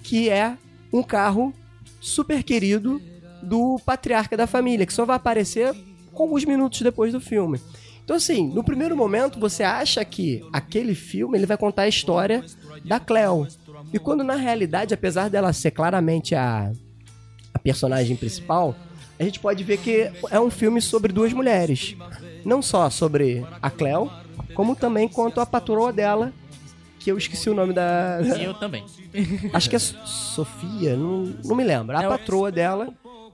que 0.03 0.29
é 0.29 0.57
um 0.93 1.03
carro 1.03 1.53
super 1.99 2.43
querido 2.43 3.01
do 3.41 3.79
patriarca 3.85 4.37
da 4.37 4.47
família, 4.47 4.85
que 4.85 4.93
só 4.93 5.05
vai 5.05 5.15
aparecer 5.15 5.75
alguns 6.13 6.45
minutos 6.45 6.81
depois 6.81 7.11
do 7.11 7.19
filme. 7.19 7.59
Então, 8.03 8.15
assim, 8.15 8.47
no 8.47 8.63
primeiro 8.63 8.95
momento 8.95 9.39
você 9.39 9.63
acha 9.63 10.05
que 10.05 10.43
aquele 10.53 10.93
filme 10.93 11.37
ele 11.37 11.47
vai 11.47 11.57
contar 11.57 11.83
a 11.83 11.87
história 11.87 12.45
da 12.85 12.99
Cleo. 12.99 13.47
E 13.93 13.99
quando 13.99 14.23
na 14.23 14.35
realidade, 14.35 14.93
apesar 14.93 15.29
dela 15.29 15.53
ser 15.53 15.71
claramente 15.71 16.35
a, 16.35 16.71
a 17.53 17.59
personagem 17.59 18.15
principal, 18.15 18.75
a 19.19 19.23
gente 19.23 19.39
pode 19.39 19.63
ver 19.63 19.77
que 19.77 20.11
é 20.29 20.39
um 20.39 20.49
filme 20.51 20.81
sobre 20.81 21.13
duas 21.13 21.31
mulheres. 21.31 21.95
Não 22.43 22.61
só 22.61 22.89
sobre 22.89 23.45
a 23.61 23.69
Cleo, 23.69 24.11
como 24.53 24.75
também 24.75 25.07
quanto 25.07 25.39
a 25.39 25.45
patroa 25.45 25.93
dela, 25.93 26.33
que 26.99 27.11
eu 27.11 27.17
esqueci 27.17 27.49
o 27.49 27.53
nome 27.53 27.71
da. 27.73 28.19
E 28.21 28.43
eu 28.43 28.53
também. 28.55 28.83
Acho 29.53 29.69
que 29.69 29.75
é 29.75 29.79
Sofia, 29.79 30.95
não, 30.97 31.33
não 31.45 31.55
me 31.55 31.63
lembro. 31.63 31.97
A 31.97 32.03
É 32.03 32.07
o- 32.07 32.09
patroa 32.11 32.51
dela 32.51 32.89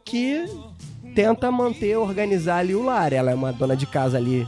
que 0.06 0.46
tenta 1.16 1.52
manter, 1.52 1.96
organizar 1.98 2.58
ali 2.58 2.76
o 2.76 2.84
lar. 2.84 3.12
Ela 3.14 3.32
é 3.32 3.36
uma 3.36 3.52
dona 3.52 3.76
de 3.76 3.86
casa 3.88 4.18
ali 4.18 4.48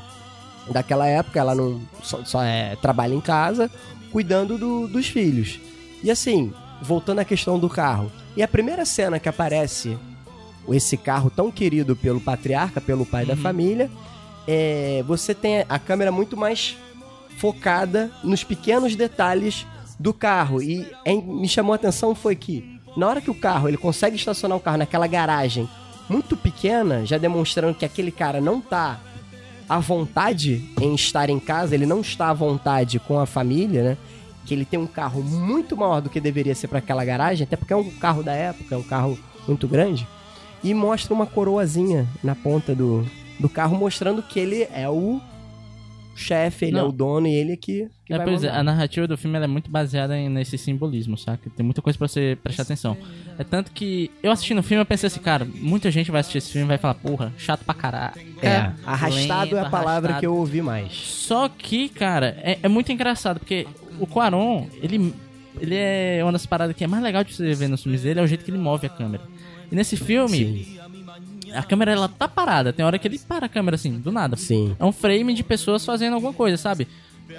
daquela 0.72 1.08
época, 1.08 1.40
ela 1.40 1.56
não 1.56 1.82
só, 2.02 2.24
só 2.24 2.44
é, 2.44 2.76
trabalha 2.78 3.14
em 3.14 3.22
casa, 3.22 3.70
cuidando 4.12 4.58
do- 4.58 4.88
dos 4.88 5.08
filhos. 5.08 5.60
E 6.04 6.12
assim, 6.12 6.52
voltando 6.82 7.20
à 7.20 7.26
questão 7.26 7.58
do 7.58 7.70
carro. 7.70 8.12
E 8.36 8.44
a 8.44 8.48
primeira 8.48 8.86
cena 8.86 9.20
que 9.20 9.30
aparece 9.30 9.98
esse 10.70 10.98
carro 10.98 11.30
tão 11.30 11.50
querido 11.52 11.96
pelo 11.96 12.20
patriarca, 12.20 12.80
pelo 12.82 13.06
pai 13.06 13.26
da 13.26 13.36
família, 13.36 13.90
é, 14.48 15.04
você 15.08 15.34
tem 15.34 15.66
a 15.70 15.80
câmera 15.80 16.12
muito 16.12 16.36
mais 16.36 16.78
focada 17.38 18.12
nos 18.24 18.44
pequenos 18.44 18.96
detalhes 18.96 19.66
do 20.00 20.14
carro. 20.14 20.62
E 20.62 20.86
em- 21.06 21.22
me 21.22 21.48
chamou 21.48 21.74
a 21.74 21.76
atenção 21.76 22.14
foi 22.16 22.36
que 22.36 22.80
na 22.96 23.08
hora 23.08 23.22
que 23.22 23.32
o 23.32 23.36
carro 23.36 23.68
ele 23.68 23.78
consegue 23.78 24.16
estacionar 24.16 24.58
o 24.58 24.62
carro 24.62 24.78
naquela 24.78 25.08
garagem 25.08 25.68
muito 26.10 26.36
pequena, 26.36 27.06
já 27.06 27.18
demonstrando 27.18 27.74
que 27.76 27.86
aquele 27.86 28.12
cara 28.12 28.40
não 28.42 28.60
tá 28.60 29.00
à 29.68 29.80
vontade 29.80 30.64
em 30.82 30.94
estar 30.94 31.30
em 31.30 31.40
casa, 31.40 31.74
ele 31.74 31.86
não 31.86 32.02
está 32.02 32.30
à 32.30 32.34
vontade 32.34 33.00
com 33.00 33.18
a 33.20 33.26
família, 33.26 33.84
né? 33.84 33.98
Que 34.46 34.54
ele 34.54 34.66
tem 34.66 34.80
um 34.80 34.88
carro 34.88 35.22
muito 35.24 35.76
maior 35.78 36.02
do 36.02 36.10
que 36.10 36.20
deveria 36.20 36.54
ser 36.56 36.68
para 36.68 36.80
aquela 36.80 37.04
garagem, 37.06 37.44
até 37.46 37.56
porque 37.56 37.74
é 37.74 37.78
um 37.78 37.90
carro 37.92 38.22
da 38.24 38.34
época, 38.34 38.76
é 38.76 38.78
um 38.78 38.84
carro 38.84 39.18
muito 39.48 39.68
grande. 39.68 40.08
E 40.64 40.74
mostra 40.74 41.14
uma 41.14 41.26
coroazinha 41.26 42.08
na 42.24 42.36
ponta 42.36 42.74
do, 42.76 43.06
do 43.40 43.50
carro, 43.50 43.76
mostrando 43.78 44.22
que 44.24 44.40
ele 44.40 44.68
é 44.74 44.90
o 44.90 45.20
chefe, 46.16 46.66
ele 46.66 46.78
é 46.78 46.82
Não. 46.82 46.90
o 46.90 46.92
dono 46.92 47.26
e 47.28 47.34
ele 47.34 47.58
que, 47.58 47.88
que 48.06 48.14
É, 48.14 48.18
vai 48.18 48.26
pois 48.28 48.44
é, 48.44 48.50
a 48.50 48.62
narrativa 48.62 49.08
do 49.08 49.18
filme 49.18 49.36
é 49.40 49.48
muito 49.48 49.70
baseada 49.72 50.16
em- 50.16 50.30
nesse 50.30 50.60
simbolismo, 50.60 51.18
saca? 51.18 51.50
Tem 51.50 51.66
muita 51.66 51.82
coisa 51.82 51.98
pra 51.98 52.08
você 52.08 52.38
prestar 52.44 52.62
atenção. 52.64 52.96
É 53.38 53.44
tanto 53.44 53.72
que 53.72 54.12
eu 54.22 54.32
assistindo 54.32 54.60
o 54.60 54.64
filme 54.64 54.80
eu 54.82 54.86
pensei 54.86 55.08
assim, 55.08 55.20
cara, 55.20 55.44
muita 55.56 55.90
gente 55.90 56.12
vai 56.12 56.20
assistir 56.22 56.38
esse 56.38 56.52
filme 56.52 56.66
e 56.66 56.68
vai 56.68 56.78
falar, 56.78 56.94
porra, 56.94 57.34
chato 57.38 57.66
pra 57.66 57.74
caralho. 57.74 58.14
É, 58.44 58.72
arrastado 58.86 59.56
é 59.56 59.60
a 59.60 59.64
lento, 59.64 59.72
palavra 59.72 59.92
arrastado. 60.12 60.20
que 60.20 60.26
eu 60.28 60.36
ouvi 60.36 60.62
mais. 60.62 60.94
Só 60.94 61.50
que, 61.50 61.90
cara, 61.90 62.38
é, 62.44 62.60
é 62.62 62.68
muito 62.68 62.92
engraçado, 62.92 63.40
porque 63.40 63.66
o 64.00 64.08
Quaron, 64.08 64.68
ele, 64.82 65.14
ele 65.60 65.76
é 65.76 66.20
uma 66.24 66.32
das 66.32 66.46
paradas 66.46 66.76
que 66.76 66.84
é 66.84 66.88
mais 66.88 67.04
legal 67.04 67.24
de 67.24 67.34
você 67.34 67.54
ver 67.54 67.68
nos 67.68 67.84
filmes 67.84 68.02
dele, 68.02 68.20
é 68.20 68.24
o 68.24 68.28
jeito 68.28 68.44
que 68.44 68.52
ele 68.52 68.58
move 68.58 68.86
a 68.86 68.90
câmera. 68.90 69.24
E 69.72 69.76
nesse 69.76 69.98
filme, 69.98 70.80
a 71.54 71.64
câmera 71.64 71.92
ela 71.92 72.08
tá 72.10 72.28
parada, 72.28 72.72
tem 72.74 72.86
hora 72.86 72.98
que 73.00 73.08
ele 73.08 73.20
para 73.20 73.46
a 73.46 73.50
câmera 73.50 73.76
assim, 73.76 74.00
do 74.00 74.12
nada. 74.12 74.36
Sim. 74.36 74.76
É 74.80 74.86
um 74.86 74.92
frame 74.92 75.34
de 75.34 75.44
pessoas 75.44 75.84
fazendo 75.86 76.14
alguma 76.14 76.34
coisa, 76.34 76.58
sabe? 76.58 76.88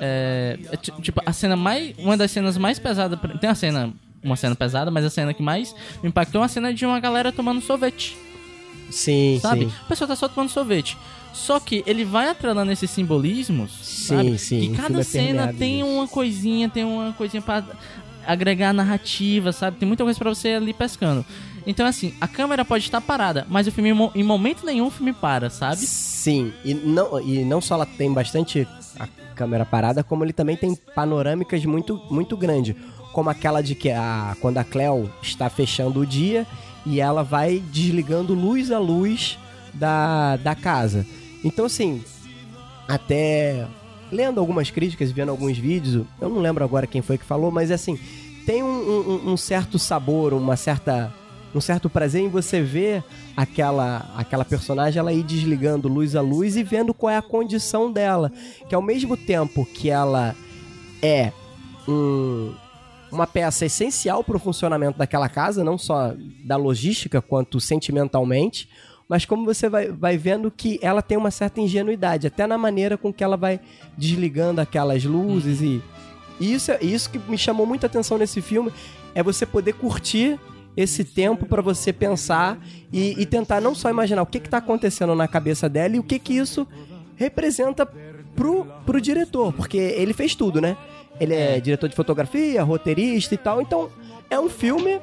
É, 0.01 0.59
é 0.73 0.77
ti- 0.77 0.93
tipo, 1.01 1.21
a 1.25 1.33
cena 1.33 1.55
mais. 1.57 1.95
Uma 1.99 2.17
das 2.17 2.31
cenas 2.31 2.57
mais 2.57 2.79
pesadas. 2.79 3.19
Tem 3.41 3.49
uma 3.49 3.55
cena. 3.55 3.93
Uma 4.23 4.37
cena 4.37 4.55
pesada, 4.57 4.91
mas 4.91 5.05
a 5.05 5.11
cena 5.11 5.35
que 5.35 5.43
mais 5.43 5.75
me 6.03 6.09
impactou 6.09 6.41
é 6.41 6.43
uma 6.43 6.49
cena 6.49 6.73
de 6.73 6.87
uma 6.87 6.99
galera 6.99 7.31
tomando 7.31 7.61
sorvete. 7.61 8.17
Sim, 8.91 9.39
Sabe? 9.43 9.67
sim. 9.67 9.73
A 9.85 9.89
pessoa 9.89 10.09
tá 10.09 10.17
só 10.17 10.27
tomando 10.29 10.49
sorvete. 10.49 10.97
Só 11.35 11.59
que 11.61 11.83
ele 11.87 12.05
vai 12.05 12.29
atrelando 12.29 12.71
esses 12.73 12.91
simbolismos. 12.91 13.71
Sim, 13.83 14.05
sabe? 14.07 14.39
sim, 14.39 14.61
Que 14.71 14.77
cada 14.77 15.03
cena 15.05 15.53
tem 15.53 15.79
disso. 15.83 15.89
uma 15.89 16.09
coisinha, 16.09 16.69
tem 16.71 16.85
uma 16.85 17.13
coisinha 17.13 17.43
pra 17.43 17.63
agregar 18.27 18.73
narrativa, 18.73 19.53
sabe? 19.53 19.77
Tem 19.77 19.87
muita 19.87 20.05
coisa 20.05 20.19
pra 20.19 20.31
você 20.31 20.51
ali 20.51 20.73
pescando. 20.73 21.25
Então, 21.67 21.85
assim, 21.87 22.15
a 22.21 22.29
câmera 22.29 22.65
pode 22.65 22.85
estar 22.85 23.01
parada, 23.01 23.47
mas 23.49 23.67
o 23.67 23.73
filme, 23.73 23.91
em 23.91 23.93
mo- 23.95 24.13
em 24.15 24.23
momento 24.23 24.65
nenhum, 24.65 24.87
o 24.87 24.91
filme 24.91 25.13
para, 25.13 25.51
sabe? 25.51 25.79
Sim, 25.79 26.53
e 26.65 26.73
não, 26.75 27.21
e 27.21 27.45
não 27.45 27.61
só 27.61 27.75
ela 27.75 27.87
tem 27.87 28.13
bastante 28.13 28.67
a 28.99 29.07
câmera 29.35 29.65
parada, 29.65 30.05
como 30.05 30.25
ele 30.25 30.33
também 30.33 30.57
tem 30.57 30.75
panorâmicas 30.95 31.65
muito, 31.65 32.01
muito 32.11 32.37
grandes. 32.37 32.77
Como 33.13 33.29
aquela 33.31 33.63
de 33.63 33.75
que 33.75 33.91
a, 33.91 34.37
quando 34.41 34.59
a 34.59 34.65
Cleo 34.65 35.11
está 35.23 35.49
fechando 35.51 36.01
o 36.01 36.07
dia 36.07 36.47
e 36.87 37.01
ela 37.01 37.23
vai 37.23 37.63
desligando 37.73 38.35
luz 38.35 38.71
a 38.71 38.79
luz 38.79 39.39
da, 39.73 40.37
da 40.37 40.55
casa. 40.55 41.07
Então, 41.45 41.67
assim, 41.67 42.03
até 42.89 43.67
lendo 44.11 44.41
algumas 44.41 44.71
críticas, 44.71 45.11
vendo 45.11 45.31
alguns 45.31 45.59
vídeos, 45.59 46.07
eu 46.21 46.29
não 46.29 46.39
lembro 46.41 46.65
agora 46.65 46.87
quem 46.87 47.03
foi 47.03 47.19
que 47.19 47.25
falou, 47.25 47.51
mas 47.51 47.71
assim, 47.71 47.99
tem 48.47 48.63
um, 48.63 48.67
um- 49.27 49.33
um 49.33 49.37
certo 49.37 49.79
sabor, 49.79 50.33
uma 50.33 50.57
certa 50.57 51.13
um 51.55 51.61
certo 51.61 51.89
prazer 51.89 52.21
em 52.21 52.29
você 52.29 52.61
ver 52.61 53.05
aquela 53.37 54.11
aquela 54.17 54.45
personagem 54.45 54.99
ela 54.99 55.13
ir 55.13 55.23
desligando 55.23 55.87
luz 55.87 56.17
a 56.17 56.21
luz 56.21 56.57
e 56.57 56.65
vendo 56.65 56.93
qual 56.93 57.11
é 57.11 57.17
a 57.17 57.23
condição 57.23 57.93
dela, 57.93 58.33
que 58.69 58.75
ao 58.75 58.83
mesmo 58.83 59.17
tempo 59.17 59.65
que 59.65 59.89
ela 59.89 60.35
é 61.01 61.33
um 61.87 62.53
uma 63.13 63.27
peça 63.29 63.65
essencial 63.65 64.25
para 64.25 64.37
o 64.37 64.41
funcionamento 64.41 64.99
daquela 64.99 65.29
casa, 65.29 65.63
não 65.63 65.79
só 65.79 66.13
da 66.45 66.57
logística 66.57 67.23
quanto 67.23 67.61
sentimentalmente, 67.61 68.69
mas 69.09 69.25
como 69.25 69.45
você 69.45 69.69
vai, 69.69 69.89
vai 69.89 70.17
vendo 70.17 70.51
que 70.51 70.79
ela 70.83 71.03
tem 71.03 71.17
uma 71.17 71.31
certa 71.31 71.61
ingenuidade, 71.61 72.27
até 72.27 72.47
na 72.47 72.59
maneira 72.59 72.97
com 72.97 73.13
que 73.13 73.23
ela 73.25 73.37
vai 73.37 73.61
desligando 73.97 74.61
aquelas 74.61 75.05
luzes 75.05 75.61
e 75.61 75.83
e 76.41 76.53
isso 76.53 76.73
é 76.73 76.79
isso 76.83 77.11
que 77.11 77.19
me 77.19 77.39
chamou 77.39 77.65
muita 77.65 77.87
atenção 77.87 78.19
nesse 78.19 78.41
filme 78.41 78.73
é 79.15 79.23
você 79.23 79.47
poder 79.47 79.75
curtir 79.75 80.39
esse 80.77 81.05
tempo 81.05 81.47
para 81.47 81.63
você 81.63 81.93
pensar 81.93 82.59
e, 82.93 83.21
e 83.21 83.25
tentar 83.25 83.61
não 83.61 83.75
só 83.75 83.89
imaginar 83.89 84.23
o 84.23 84.27
que 84.27 84.39
está 84.39 84.59
acontecendo 84.59 85.15
na 85.15 85.29
cabeça 85.29 85.69
dela 85.69 85.95
e 85.95 85.99
o 86.01 86.03
que 86.03 86.19
que 86.19 86.35
isso 86.35 86.67
representa 87.17 87.87
pro, 88.35 88.67
pro 88.85 89.01
diretor, 89.01 89.53
porque 89.53 89.77
ele 89.77 90.13
fez 90.13 90.35
tudo, 90.35 90.61
né? 90.61 90.77
Ele 91.21 91.33
é, 91.33 91.61
diretor 91.61 91.89
de 91.89 91.95
fotografia, 91.95 92.61
roteirista 92.65 93.35
e 93.35 93.39
tal, 93.39 93.63
então 93.63 93.89
é 94.29 94.39
um 94.39 94.51
filme 94.51 95.01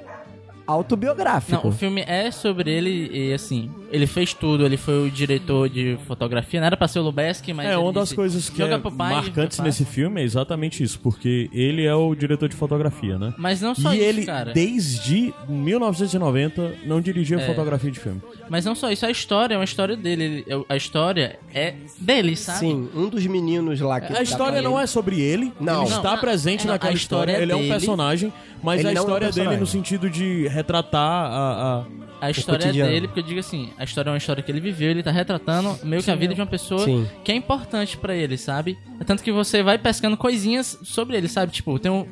autobiográfico. 0.71 1.63
Não, 1.63 1.69
o 1.71 1.73
filme 1.73 2.01
é 2.07 2.31
sobre 2.31 2.71
ele 2.71 3.09
e 3.11 3.33
assim, 3.33 3.69
ele 3.91 4.07
fez 4.07 4.33
tudo, 4.33 4.65
ele 4.65 4.77
foi 4.77 5.07
o 5.07 5.11
diretor 5.11 5.69
de 5.69 5.97
fotografia, 6.07 6.59
não 6.59 6.67
era 6.67 6.77
pra 6.77 6.87
ser 6.87 6.99
o 6.99 7.03
Lubeski, 7.03 7.53
mas 7.53 7.67
É, 7.67 7.73
ele 7.73 7.77
uma 7.81 7.93
das 7.93 8.03
disse, 8.05 8.15
coisas 8.15 8.49
que 8.49 8.57
"Joga 8.57 8.75
é 8.75 8.77
pai, 8.79 8.91
marcantes 9.13 9.57
papai." 9.57 9.69
nesse 9.69 9.85
filme 9.85 10.21
é 10.21 10.23
exatamente 10.23 10.83
isso, 10.83 10.99
porque 10.99 11.49
ele 11.53 11.85
é 11.85 11.93
o 11.95 12.13
diretor 12.15 12.47
de 12.49 12.55
fotografia, 12.55 13.17
né? 13.17 13.33
Mas 13.37 13.61
não 13.61 13.73
só 13.75 13.93
e 13.93 13.97
isso, 13.97 14.03
ele, 14.05 14.25
cara. 14.25 14.53
desde 14.53 15.33
1990, 15.47 16.75
não 16.85 17.01
dirigia 17.01 17.37
É. 17.37 17.45
fotografia 17.45 17.91
de 17.91 17.99
filme. 17.99 18.21
Mas 18.49 18.65
não 18.65 18.75
só 18.75 18.91
isso, 18.91 19.05
a 19.05 19.11
história 19.11 19.55
é 19.55 19.57
uma 19.57 19.63
história 19.63 19.95
dele, 19.95 20.23
ele- 20.47 20.65
a 20.67 20.75
história 20.75 21.39
é 21.53 21.73
dele, 21.99 22.35
sabe? 22.35 22.59
Sim, 22.59 22.89
um 22.95 23.07
dos 23.07 23.25
meninos 23.25 23.79
lá 23.79 23.99
que 24.01 24.13
A 24.15 24.21
história 24.21 24.61
não 24.61 24.79
é 24.79 24.85
sobre 24.87 25.19
ele, 25.19 25.51
Não. 25.59 25.83
ele 25.85 25.93
está 25.93 26.11
Não, 26.11 26.17
presente 26.19 26.65
não, 26.65 26.73
naquela 26.73 26.93
história 26.93 27.31
história, 27.31 27.39
é 27.39 27.43
ele 27.43 27.51
é 27.51 27.55
um 27.55 27.59
dele. 27.59 27.71
personagem, 27.71 28.33
mas 28.63 28.79
Ele 28.79 28.89
a 28.89 28.91
não 28.93 28.97
é 28.97 29.01
um 29.01 29.03
história 29.05 29.31
dele 29.31 29.57
no 29.57 29.65
sentido 29.65 30.09
de 30.09 30.47
retratar 30.61 31.01
a... 31.31 31.79
a- 31.79 32.01
A 32.21 32.29
história 32.29 32.65
é 32.65 32.71
dele, 32.71 33.07
porque 33.07 33.19
eu 33.21 33.23
digo 33.25 33.39
assim, 33.39 33.71
a 33.79 33.83
história 33.83 34.09
é 34.09 34.11
uma 34.11 34.17
história 34.17 34.43
que 34.43 34.51
ele 34.51 34.59
viveu, 34.59 34.91
ele 34.91 35.01
tá 35.01 35.09
retratando 35.11 35.75
meio 35.83 36.03
que 36.03 36.11
a 36.11 36.15
vida 36.15 36.35
de 36.35 36.39
uma 36.41 36.45
pessoa 36.47 36.85
Sim. 36.85 37.07
que 37.23 37.31
é 37.31 37.35
importante 37.35 37.97
pra 37.97 38.13
ele, 38.15 38.37
sabe? 38.37 38.77
Tanto 39.05 39.23
que 39.23 39.31
você 39.31 39.63
vai 39.63 39.77
pescando 39.79 40.15
coisinhas 40.15 40.77
sobre 40.83 41.17
ele, 41.17 41.27
sabe? 41.27 41.51
Tipo, 41.51 41.79
tem 41.79 41.91
um. 41.91 42.05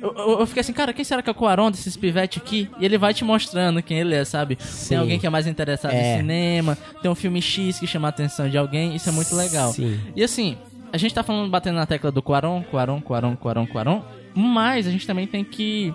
Eu, 0.00 0.14
eu, 0.16 0.40
eu 0.40 0.46
fiquei 0.46 0.62
assim, 0.62 0.72
cara, 0.72 0.94
quem 0.94 1.04
será 1.04 1.20
que 1.20 1.28
é 1.28 1.32
o 1.32 1.34
Cuarón 1.34 1.70
desses 1.70 1.94
pivete 1.94 2.38
aqui? 2.38 2.70
E 2.80 2.86
ele 2.86 2.96
vai 2.96 3.12
te 3.12 3.22
mostrando 3.22 3.82
quem 3.82 3.98
ele 3.98 4.14
é, 4.14 4.24
sabe? 4.24 4.56
Tem 4.88 4.96
alguém 4.96 5.18
que 5.18 5.26
é 5.26 5.30
mais 5.30 5.46
interessado 5.46 5.92
É. 5.92 6.14
em 6.14 6.16
cinema, 6.20 6.78
tem 7.02 7.10
um 7.10 7.14
filme 7.14 7.42
X 7.42 7.78
que 7.78 7.86
chama 7.86 8.08
a 8.08 8.10
atenção 8.10 8.48
de 8.48 8.56
alguém, 8.56 8.96
isso 8.96 9.10
é 9.10 9.12
muito 9.12 9.36
legal. 9.36 9.72
Sim. 9.72 10.00
E 10.16 10.24
assim, 10.24 10.56
a 10.90 10.96
gente 10.96 11.12
tá 11.14 11.22
falando, 11.22 11.50
batendo 11.50 11.74
na 11.76 11.84
tecla 11.84 12.10
do 12.10 12.22
Cuarón, 12.22 12.62
Cuarón, 12.62 12.98
Cuarón, 13.02 13.36
Cuarón, 13.36 13.66
Cuarón, 13.66 14.00
mas 14.34 14.86
a 14.86 14.90
gente 14.90 15.06
também 15.06 15.26
tem 15.26 15.44
que 15.44 15.92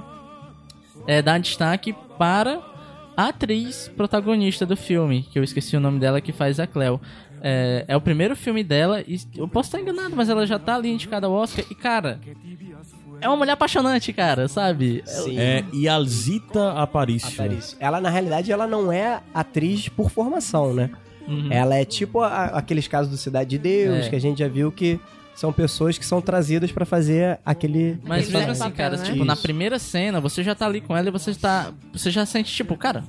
é, 1.07 1.21
dar 1.21 1.39
destaque 1.39 1.93
para 2.17 2.61
a 3.17 3.29
atriz 3.29 3.89
protagonista 3.95 4.65
do 4.65 4.75
filme, 4.75 5.23
que 5.31 5.39
eu 5.39 5.43
esqueci 5.43 5.75
o 5.77 5.79
nome 5.79 5.99
dela, 5.99 6.19
que 6.21 6.31
faz 6.31 6.59
a 6.59 6.67
Cleo. 6.67 6.99
É, 7.41 7.85
é 7.87 7.95
o 7.95 8.01
primeiro 8.01 8.35
filme 8.35 8.63
dela, 8.63 9.01
e 9.07 9.19
eu 9.37 9.47
posso 9.47 9.67
estar 9.67 9.79
enganado, 9.79 10.15
mas 10.15 10.29
ela 10.29 10.45
já 10.47 10.57
tá 10.57 10.75
ali 10.75 10.89
indicada 10.91 11.27
ao 11.27 11.33
Oscar, 11.33 11.63
e 11.69 11.75
cara, 11.75 12.19
é 13.21 13.27
uma 13.27 13.37
mulher 13.37 13.51
apaixonante, 13.53 14.11
cara, 14.11 14.47
sabe? 14.47 15.03
Sim. 15.05 15.37
É 15.37 15.63
Yalzita 15.73 16.71
Aparicio. 16.73 17.29
Aparicio. 17.33 17.77
Ela, 17.79 18.01
na 18.01 18.09
realidade, 18.09 18.51
ela 18.51 18.67
não 18.67 18.91
é 18.91 19.21
atriz 19.33 19.87
por 19.89 20.09
formação, 20.09 20.73
né? 20.73 20.89
Uhum. 21.27 21.47
Ela 21.51 21.75
é 21.75 21.85
tipo 21.85 22.21
a- 22.21 22.45
aqueles 22.45 22.87
casos 22.87 23.11
do 23.11 23.17
Cidade 23.17 23.49
de 23.51 23.57
Deus, 23.57 24.05
É. 24.05 24.09
que 24.09 24.15
a 24.15 24.19
gente 24.21 24.39
já 24.39 24.47
viu 24.47 24.71
que 24.71 24.99
são 25.35 25.51
pessoas 25.51 25.97
que 25.97 26.05
são 26.05 26.21
trazidas 26.21 26.71
pra 26.71 26.85
fazer 26.85 27.39
aquele. 27.45 27.99
Mas 28.03 28.29
mesmo 28.29 28.51
assim, 28.51 28.71
cara, 28.71 28.97
né? 28.97 29.03
tipo, 29.03 29.25
na 29.25 29.35
primeira 29.35 29.77
cena, 29.77 30.21
você 30.21 30.41
já 30.41 30.55
tá 30.55 30.65
ali 30.65 30.79
com 30.81 30.95
ela 30.95 31.09
e 31.09 31.11
você 31.11 31.35
tá. 31.35 31.73
Você 31.91 32.09
já 32.09 32.25
sente, 32.25 32.53
tipo, 32.53 32.77
cara, 32.77 33.03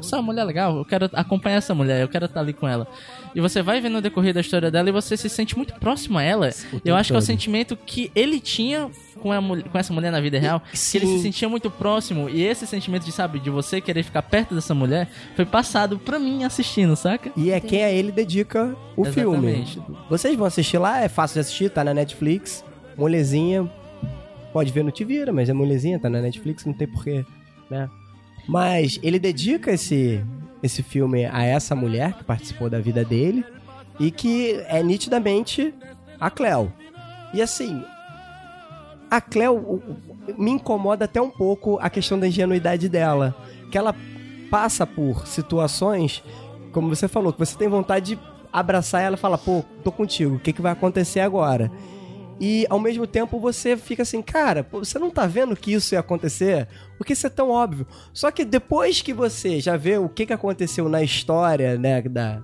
essa 0.00 0.20
mulher 0.22 0.42
é 0.42 0.44
legal, 0.44 0.76
eu 0.78 0.84
quero 0.84 1.08
acompanhar 1.12 1.56
essa 1.56 1.74
mulher, 1.74 2.00
eu 2.00 2.08
quero 2.08 2.26
estar 2.26 2.40
ali 2.40 2.52
com 2.52 2.66
ela. 2.68 2.86
E 3.34 3.40
você 3.40 3.62
vai 3.62 3.80
vendo 3.80 3.98
o 3.98 4.00
decorrer 4.00 4.32
da 4.32 4.40
história 4.40 4.70
dela 4.70 4.88
e 4.88 4.92
você 4.92 5.16
se 5.16 5.28
sente 5.28 5.56
muito 5.56 5.74
próximo 5.74 6.18
a 6.18 6.22
ela. 6.22 6.50
Eu 6.84 6.96
acho 6.96 7.12
que 7.12 7.16
é 7.16 7.18
o 7.18 7.22
sentimento 7.22 7.76
que 7.76 8.10
ele 8.14 8.40
tinha 8.40 8.90
com, 9.20 9.32
a 9.32 9.40
mulher- 9.40 9.64
com 9.68 9.78
essa 9.78 9.92
mulher 9.92 10.10
na 10.12 10.20
vida 10.20 10.38
real, 10.38 10.60
que 10.60 10.96
ele 10.98 11.06
se 11.06 11.12
sim. 11.16 11.22
sentia 11.22 11.48
muito 11.48 11.70
próximo. 11.70 12.28
E 12.30 12.42
esse 12.42 12.66
sentimento 12.66 13.04
de, 13.04 13.12
sabe, 13.12 13.38
de 13.40 13.50
você 13.50 13.80
querer 13.80 14.02
ficar 14.02 14.22
perto 14.22 14.54
dessa 14.54 14.74
mulher, 14.74 15.08
foi 15.36 15.44
passado 15.44 15.98
pra 15.98 16.18
mim 16.18 16.44
assistindo, 16.44 16.94
saca? 16.96 17.30
E 17.36 17.50
é 17.50 17.60
quem 17.60 17.84
a 17.84 17.90
ele 17.90 18.12
dedica 18.12 18.74
o 18.96 19.04
Exatamente. 19.06 19.72
filme. 19.74 19.98
Vocês 20.08 20.36
vão 20.36 20.46
assistir 20.46 20.78
lá, 20.78 21.00
é 21.00 21.08
fácil 21.08 21.34
de 21.34 21.40
assistir, 21.40 21.70
tá 21.70 21.82
na 21.84 21.92
Netflix. 21.92 22.64
Molezinha. 22.96 23.70
Pode 24.52 24.72
ver 24.72 24.82
no 24.82 24.90
Te 24.90 25.04
Vira, 25.04 25.32
mas 25.32 25.48
é 25.48 25.52
molezinha, 25.52 25.98
tá 25.98 26.08
na 26.08 26.20
Netflix, 26.22 26.64
não 26.64 26.72
tem 26.72 26.88
porquê, 26.88 27.24
né? 27.70 27.88
Mas 28.48 28.98
ele 29.02 29.18
dedica 29.18 29.70
esse, 29.70 30.24
esse 30.62 30.82
filme 30.82 31.26
a 31.26 31.44
essa 31.44 31.76
mulher 31.76 32.14
que 32.14 32.24
participou 32.24 32.70
da 32.70 32.80
vida 32.80 33.04
dele 33.04 33.44
e 34.00 34.10
que 34.10 34.54
é 34.68 34.82
nitidamente 34.82 35.74
a 36.18 36.30
Cleo. 36.30 36.72
E 37.34 37.42
assim, 37.42 37.84
a 39.10 39.20
Cleo 39.20 39.82
me 40.38 40.50
incomoda 40.52 41.04
até 41.04 41.20
um 41.20 41.30
pouco 41.30 41.78
a 41.78 41.90
questão 41.90 42.18
da 42.18 42.26
ingenuidade 42.26 42.88
dela. 42.88 43.36
Que 43.70 43.76
ela 43.76 43.94
passa 44.50 44.86
por 44.86 45.26
situações, 45.26 46.24
como 46.72 46.88
você 46.88 47.06
falou, 47.06 47.34
que 47.34 47.38
você 47.38 47.56
tem 47.56 47.68
vontade 47.68 48.14
de 48.14 48.20
abraçar 48.50 49.02
ela 49.02 49.16
e 49.16 49.18
falar, 49.18 49.36
pô, 49.36 49.62
tô 49.84 49.92
contigo, 49.92 50.36
o 50.36 50.38
que, 50.38 50.54
que 50.54 50.62
vai 50.62 50.72
acontecer 50.72 51.20
agora? 51.20 51.70
E 52.40 52.66
ao 52.70 52.78
mesmo 52.78 53.06
tempo 53.06 53.40
você 53.40 53.76
fica 53.76 54.02
assim, 54.02 54.22
cara, 54.22 54.66
você 54.70 54.98
não 54.98 55.10
tá 55.10 55.26
vendo 55.26 55.56
que 55.56 55.72
isso 55.72 55.94
ia 55.94 56.00
acontecer? 56.00 56.68
Porque 56.96 57.12
isso 57.12 57.26
é 57.26 57.30
tão 57.30 57.50
óbvio. 57.50 57.86
Só 58.12 58.30
que 58.30 58.44
depois 58.44 59.02
que 59.02 59.12
você 59.12 59.60
já 59.60 59.76
vê 59.76 59.98
o 59.98 60.08
que, 60.08 60.26
que 60.26 60.32
aconteceu 60.32 60.88
na 60.88 61.02
história, 61.02 61.76
né, 61.76 62.00
da, 62.02 62.42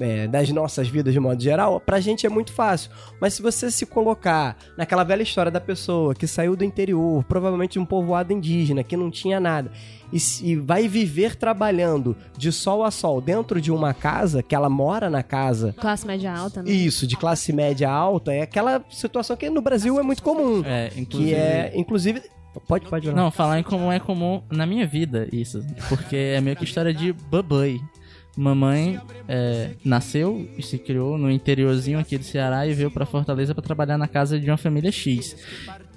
é, 0.00 0.26
das 0.26 0.48
nossas 0.50 0.88
vidas 0.88 1.12
de 1.12 1.20
modo 1.20 1.42
geral, 1.42 1.78
pra 1.80 2.00
gente 2.00 2.26
é 2.26 2.28
muito 2.28 2.52
fácil. 2.52 2.90
Mas 3.20 3.34
se 3.34 3.42
você 3.42 3.70
se 3.70 3.84
colocar 3.86 4.56
naquela 4.76 5.04
velha 5.04 5.22
história 5.22 5.50
da 5.50 5.60
pessoa 5.60 6.14
que 6.14 6.26
saiu 6.26 6.56
do 6.56 6.64
interior, 6.64 7.22
provavelmente 7.24 7.72
de 7.72 7.78
um 7.78 7.84
povoado 7.84 8.32
indígena, 8.32 8.82
que 8.82 8.96
não 8.96 9.10
tinha 9.10 9.38
nada, 9.38 9.70
e, 10.12 10.18
se- 10.20 10.44
e 10.46 10.56
vai 10.56 10.88
viver 10.88 11.36
trabalhando 11.36 12.16
de 12.36 12.50
sol 12.52 12.84
a 12.84 12.90
sol 12.90 13.20
dentro 13.20 13.60
de 13.60 13.70
uma 13.70 13.92
casa, 13.94 14.42
que 14.42 14.54
ela 14.54 14.68
mora 14.68 15.08
na 15.10 15.22
casa, 15.22 15.74
Classe 15.78 16.06
média 16.06 16.32
alta, 16.34 16.62
né? 16.62 16.70
isso, 16.70 17.06
de 17.06 17.16
classe 17.16 17.52
média 17.52 17.90
alta, 17.90 18.32
é 18.32 18.42
aquela 18.42 18.82
situação 18.90 19.36
que 19.36 19.48
no 19.50 19.60
Brasil 19.62 19.98
é 19.98 20.02
muito 20.02 20.22
comum. 20.22 20.62
É, 20.64 20.88
Que 20.88 21.00
inclusive. 21.00 21.34
é, 21.34 21.72
inclusive. 21.74 22.22
Pode, 22.68 22.86
pode 22.86 23.06
falar. 23.08 23.16
Não, 23.22 23.30
falar 23.30 23.58
em 23.60 23.62
como 23.62 23.90
é 23.90 23.98
comum 23.98 24.42
na 24.50 24.66
minha 24.66 24.86
vida 24.86 25.26
isso. 25.32 25.64
Porque 25.88 26.14
é 26.16 26.38
meio 26.40 26.54
que 26.54 26.64
história 26.64 26.92
de 26.92 27.10
babãe. 27.10 27.80
Mamãe 28.36 28.98
é, 29.28 29.72
nasceu 29.84 30.48
e 30.56 30.62
se 30.62 30.78
criou 30.78 31.18
no 31.18 31.30
interiorzinho 31.30 31.98
aqui 31.98 32.16
do 32.16 32.24
Ceará 32.24 32.66
e 32.66 32.72
veio 32.72 32.90
pra 32.90 33.04
Fortaleza 33.04 33.54
pra 33.54 33.62
trabalhar 33.62 33.98
na 33.98 34.08
casa 34.08 34.40
de 34.40 34.50
uma 34.50 34.56
família 34.56 34.90
X. 34.90 35.36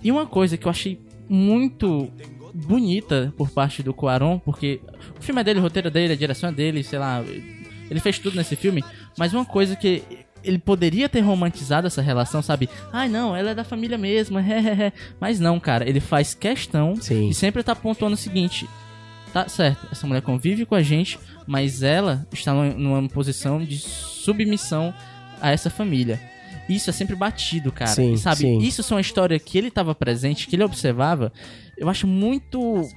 E 0.04 0.12
uma 0.12 0.26
coisa 0.26 0.58
que 0.58 0.66
eu 0.66 0.70
achei 0.70 1.00
muito 1.30 2.12
bonita 2.54 3.34
por 3.38 3.50
parte 3.50 3.82
do 3.82 3.94
Cuarón, 3.94 4.40
porque 4.40 4.80
o 5.20 5.24
filme 5.24 5.42
é 5.42 5.44
dele, 5.44 5.60
o 5.60 5.64
roteiro 5.64 5.88
é 5.88 5.92
dele, 5.92 6.14
a 6.14 6.18
direção 6.18 6.50
é 6.50 6.54
dele, 6.54 6.84
sei 6.84 7.00
lá, 7.00 7.24
ele 7.90 8.00
fez 8.00 8.20
tudo 8.20 8.36
nesse 8.36 8.56
filme, 8.56 8.84
mas 9.18 9.34
uma 9.34 9.46
coisa 9.46 9.76
que 9.76 10.04
ele 10.44 10.60
poderia 10.60 11.10
ter 11.10 11.22
romantizado 11.22 11.88
essa 11.88 12.02
relação, 12.02 12.42
sabe? 12.42 12.70
Ai, 12.94 13.10
não, 13.10 13.36
ela 13.36 13.52
é 13.52 13.56
da 13.56 13.64
família 13.64 13.98
mesmo, 13.98 14.40
hehehe. 14.40 14.94
mas 15.20 15.40
não, 15.40 15.60
cara, 15.60 15.88
ele 15.90 16.00
faz 16.00 16.34
questão 16.34 16.96
Sim. 16.96 17.30
e 17.30 17.34
sempre 17.34 17.64
tá 17.64 17.76
pontuando 17.76 18.14
o 18.14 18.18
seguinte: 18.18 18.70
tá 19.36 19.50
certo, 19.50 19.86
essa 19.92 20.08
mulher 20.08 20.22
convive 20.22 20.66
com 20.66 20.76
a 20.76 20.82
gente, 20.82 21.20
mas 21.46 21.84
ela 21.84 22.26
está 22.32 22.54
numa, 22.54 23.06
posição 23.10 23.62
de 23.62 23.78
submissão 23.78 24.94
a 25.42 25.52
essa 25.52 25.70
família. 25.70 26.22
Isso 26.70 26.90
é 26.90 26.94
sempre 26.94 27.18
batido, 27.18 27.70
cara. 27.70 27.92
Sim, 27.92 28.16
sabe? 28.16 28.38
sim. 28.38 28.60
Isso 28.60 28.82
é 28.82 28.96
uma 28.96 29.02
história 29.02 29.38
que 29.38 29.58
ele 29.58 29.68
estava 29.68 29.94
presente, 29.94 30.48
que 30.48 30.56
ele 30.56 30.64
observava. 30.64 31.34
Eu 31.78 31.90
acho 31.90 32.08
muito. 32.08 32.90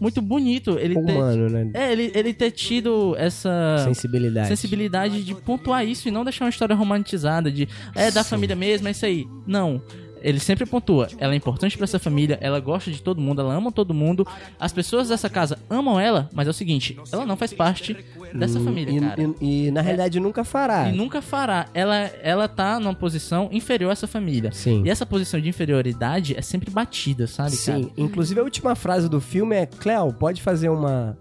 Muito 0.00 0.22
bonito 0.22 0.78
ele 0.78 0.94
ter. 0.94 1.12
Humano, 1.12 1.48
né? 1.50 1.70
É, 1.74 1.92
ele, 1.92 2.10
ele 2.14 2.32
ter 2.32 2.50
tido 2.50 3.14
essa 3.18 3.76
Sensibilidade. 3.84 4.48
sensibilidade 4.48 5.22
de 5.22 5.34
pontuar 5.34 5.86
isso 5.86 6.08
e 6.08 6.10
não 6.10 6.24
deixar 6.24 6.46
uma 6.46 6.50
história 6.50 6.74
romantizada 6.74 7.52
de 7.52 7.68
é 7.94 8.10
da 8.10 8.24
família 8.24 8.56
mesmo, 8.56 8.88
é 8.88 8.90
isso 8.90 9.04
aí. 9.04 9.28
Não. 9.46 9.82
Ele 10.22 10.38
sempre 10.38 10.64
pontua. 10.64 11.08
Ela 11.18 11.32
é 11.32 11.36
importante 11.36 11.76
pra 11.76 11.84
essa 11.84 11.98
família, 11.98 12.38
ela 12.40 12.60
gosta 12.60 12.90
de 12.90 13.02
todo 13.02 13.20
mundo, 13.20 13.40
ela 13.40 13.52
ama 13.54 13.72
todo 13.72 13.92
mundo. 13.92 14.26
As 14.58 14.72
pessoas 14.72 15.08
dessa 15.08 15.28
casa 15.28 15.58
amam 15.68 15.98
ela, 15.98 16.28
mas 16.32 16.46
é 16.46 16.50
o 16.50 16.54
seguinte, 16.54 16.98
ela 17.10 17.26
não 17.26 17.36
faz 17.36 17.52
parte 17.52 17.96
dessa 18.32 18.60
família, 18.60 18.92
e, 18.96 19.00
cara. 19.00 19.22
e- 19.40 19.66
e, 19.66 19.70
na 19.70 19.80
realidade 19.80 20.18
nunca 20.20 20.44
fará. 20.44 20.88
E 20.88 20.92
nunca 20.96 21.20
fará. 21.20 21.66
Ela, 21.74 21.96
ela 22.22 22.48
tá 22.48 22.78
numa 22.78 22.94
posição 22.94 23.48
inferior 23.52 23.90
a 23.90 23.92
essa 23.92 24.06
família. 24.06 24.52
Sim. 24.52 24.82
E 24.84 24.90
essa 24.90 25.04
posição 25.04 25.40
de 25.40 25.48
inferioridade 25.48 26.34
é 26.36 26.42
sempre 26.42 26.70
batida, 26.70 27.26
sabe, 27.26 27.50
Sim, 27.52 27.72
cara? 27.84 27.92
inclusive 27.96 28.40
a 28.40 28.44
última 28.44 28.74
frase 28.74 29.08
do 29.08 29.20
filme 29.20 29.56
é: 29.56 29.66
Cleo, 29.66 30.12
pode 30.12 30.40
fazer 30.42 30.68
uma, 30.68 31.18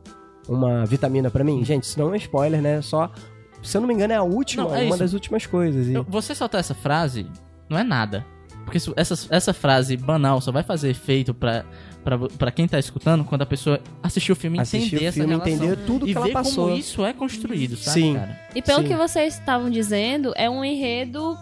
uma 0.47 0.85
vitamina 0.85 1.29
pra 1.31 1.43
mim? 1.43 1.63
Gente, 1.65 1.83
isso 1.83 1.99
não 1.99 2.13
é 2.13 2.17
spoiler, 2.17 2.61
né? 2.61 2.81
Só, 2.81 3.11
se 3.63 3.75
eu 3.77 3.81
não 3.81 3.87
me 3.87 3.93
engano, 3.93 4.13
é 4.13 4.17
a 4.17 4.23
última, 4.23 4.63
Não, 4.63 4.75
é 4.75 4.79
uma 4.83 4.89
isso. 4.89 4.97
das 4.99 5.13
últimas 5.13 5.45
coisas. 5.45 5.87
E... 5.87 5.93
Você 6.09 6.33
soltar 6.35 6.59
essa 6.59 6.73
frase 6.73 7.25
não 7.69 7.77
é 7.77 7.83
nada. 7.83 8.25
Porque 8.71 8.77
isso- 8.77 8.93
essa, 8.95 9.27
essa 9.29 9.53
frase 9.53 9.97
banal 9.97 10.39
só 10.39 10.51
vai 10.51 10.63
fazer 10.63 10.89
efeito 10.91 11.33
pra, 11.33 11.65
pra, 12.03 12.17
pra 12.17 12.51
quem 12.51 12.67
tá 12.67 12.79
escutando 12.79 13.23
quando 13.25 13.41
a 13.41 13.45
pessoa 13.45 13.79
assistir 14.01 14.31
o 14.31 14.35
filme 14.35 14.57
e 14.57 14.61
Assistir 14.61 14.87
entender 14.95 15.03
o 15.03 15.07
essa 15.07 15.13
filme, 15.19 15.33
relação. 15.33 15.53
entender 15.53 15.75
tudo 15.85 16.07
e 16.07 16.11
que 16.11 16.17
ela 16.17 16.25
ver 16.27 16.31
passou. 16.33 16.65
como 16.67 16.77
isso 16.77 17.05
é 17.05 17.11
construído, 17.13 17.75
sabe, 17.75 18.01
Sim. 18.01 18.13
cara? 18.15 18.39
E 18.55 18.61
pelo 18.61 18.81
Sim. 18.81 18.87
que 18.87 18.95
vocês 18.95 19.33
estavam 19.37 19.69
dizendo, 19.69 20.31
é 20.37 20.49
um 20.49 20.63
enredo 20.63 21.37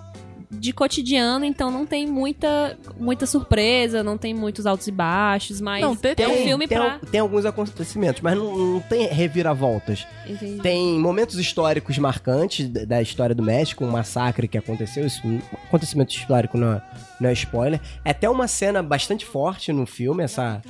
de 0.51 0.73
cotidiano, 0.73 1.45
então 1.45 1.69
não 1.69 1.85
tem 1.85 2.07
muita, 2.07 2.75
muita 2.99 3.27
surpresa, 3.27 4.01
não 4.03 4.17
tem 4.17 4.33
muitos 4.33 4.65
altos 4.65 4.87
e 4.87 4.91
baixos, 4.91 5.61
mas 5.61 5.81
Não, 5.81 5.95
tem- 5.95 6.15
é 6.17 6.27
um 6.27 6.31
tem- 6.33 6.43
filme 6.43 6.67
tem, 6.67 6.77
pra... 6.77 6.99
tem 7.11 7.19
alguns 7.19 7.45
acontecimentos, 7.45 8.19
mas 8.21 8.35
não, 8.35 8.57
não 8.57 8.79
tem 8.79 9.05
reviravoltas. 9.07 10.07
Entendi. 10.27 10.59
Tem 10.61 10.97
momentos 10.99 11.37
históricos 11.37 11.97
marcantes 11.99 12.67
da 12.67 12.99
história 12.99 13.35
do 13.35 13.43
México, 13.43 13.85
um 13.85 13.91
massacre 13.91 14.47
que 14.47 14.57
aconteceu, 14.57 15.05
isso, 15.05 15.21
um 15.27 15.39
acontecimento 15.67 16.15
histórico 16.15 16.57
não 16.57 16.73
é, 16.73 16.81
não 17.21 17.29
é 17.29 17.33
spoiler. 17.33 17.79
É 18.03 18.09
até 18.09 18.27
uma 18.27 18.47
cena 18.47 18.81
bastante 18.81 19.25
forte 19.27 19.71
no 19.71 19.85
filme, 19.85 20.23
essa, 20.23 20.63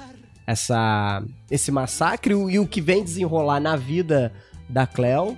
essa, 0.46 1.24
esse 1.50 1.72
massacre 1.72 2.34
e 2.34 2.60
o 2.60 2.68
que 2.68 2.82
vem 2.82 3.04
desenrolar 3.04 3.60
na 3.60 3.76
vida 3.78 4.34
da 4.68 4.86
Cleo, 4.86 5.38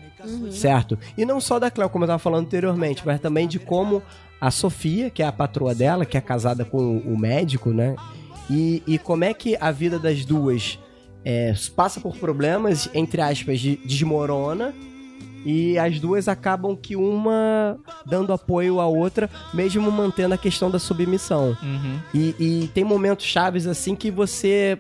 certo? 0.52 0.98
E 1.18 1.26
não 1.26 1.40
só 1.40 1.60
da 1.60 1.70
Cleo, 1.72 1.90
como 1.90 2.04
eu 2.04 2.08
tava 2.08 2.20
falando 2.20 2.46
anteriormente, 2.46 3.04
mas 3.06 3.20
também 3.22 3.48
de 3.48 3.60
como 3.60 4.02
a 4.42 4.50
Sofia, 4.50 5.12
que 5.12 5.22
é 5.22 5.28
a 5.28 5.32
patroa 5.32 5.76
dela, 5.76 6.04
que 6.04 6.18
é 6.18 6.22
casada 6.22 6.66
com 6.66 6.98
o 6.98 7.16
médico, 7.18 7.70
né? 7.70 7.96
E, 8.50 8.82
e 8.88 8.98
como 8.98 9.24
é 9.24 9.34
que 9.34 9.56
a 9.62 9.72
vida 9.72 10.00
das 10.00 10.26
duas 10.26 10.80
é, 11.24 11.54
passa 11.76 12.02
por 12.02 12.18
problemas, 12.18 12.90
entre 12.94 13.22
aspas, 13.22 13.60
de, 13.60 13.78
desmorona. 13.86 14.74
E 15.44 15.78
as 15.80 16.00
duas 16.00 16.28
acabam 16.28 16.76
que 16.76 16.96
uma 16.96 17.76
dando 18.06 18.32
apoio 18.32 18.80
à 18.80 18.86
outra, 18.86 19.28
mesmo 19.54 19.92
mantendo 19.92 20.36
a 20.36 20.38
questão 20.38 20.70
da 20.70 20.78
submissão. 20.78 21.58
Uhum. 21.64 22.00
E, 22.14 22.36
e 22.40 22.68
tem 22.76 22.84
momentos 22.84 23.26
chaves 23.26 23.66
assim 23.66 23.96
que 23.96 24.12
você 24.12 24.78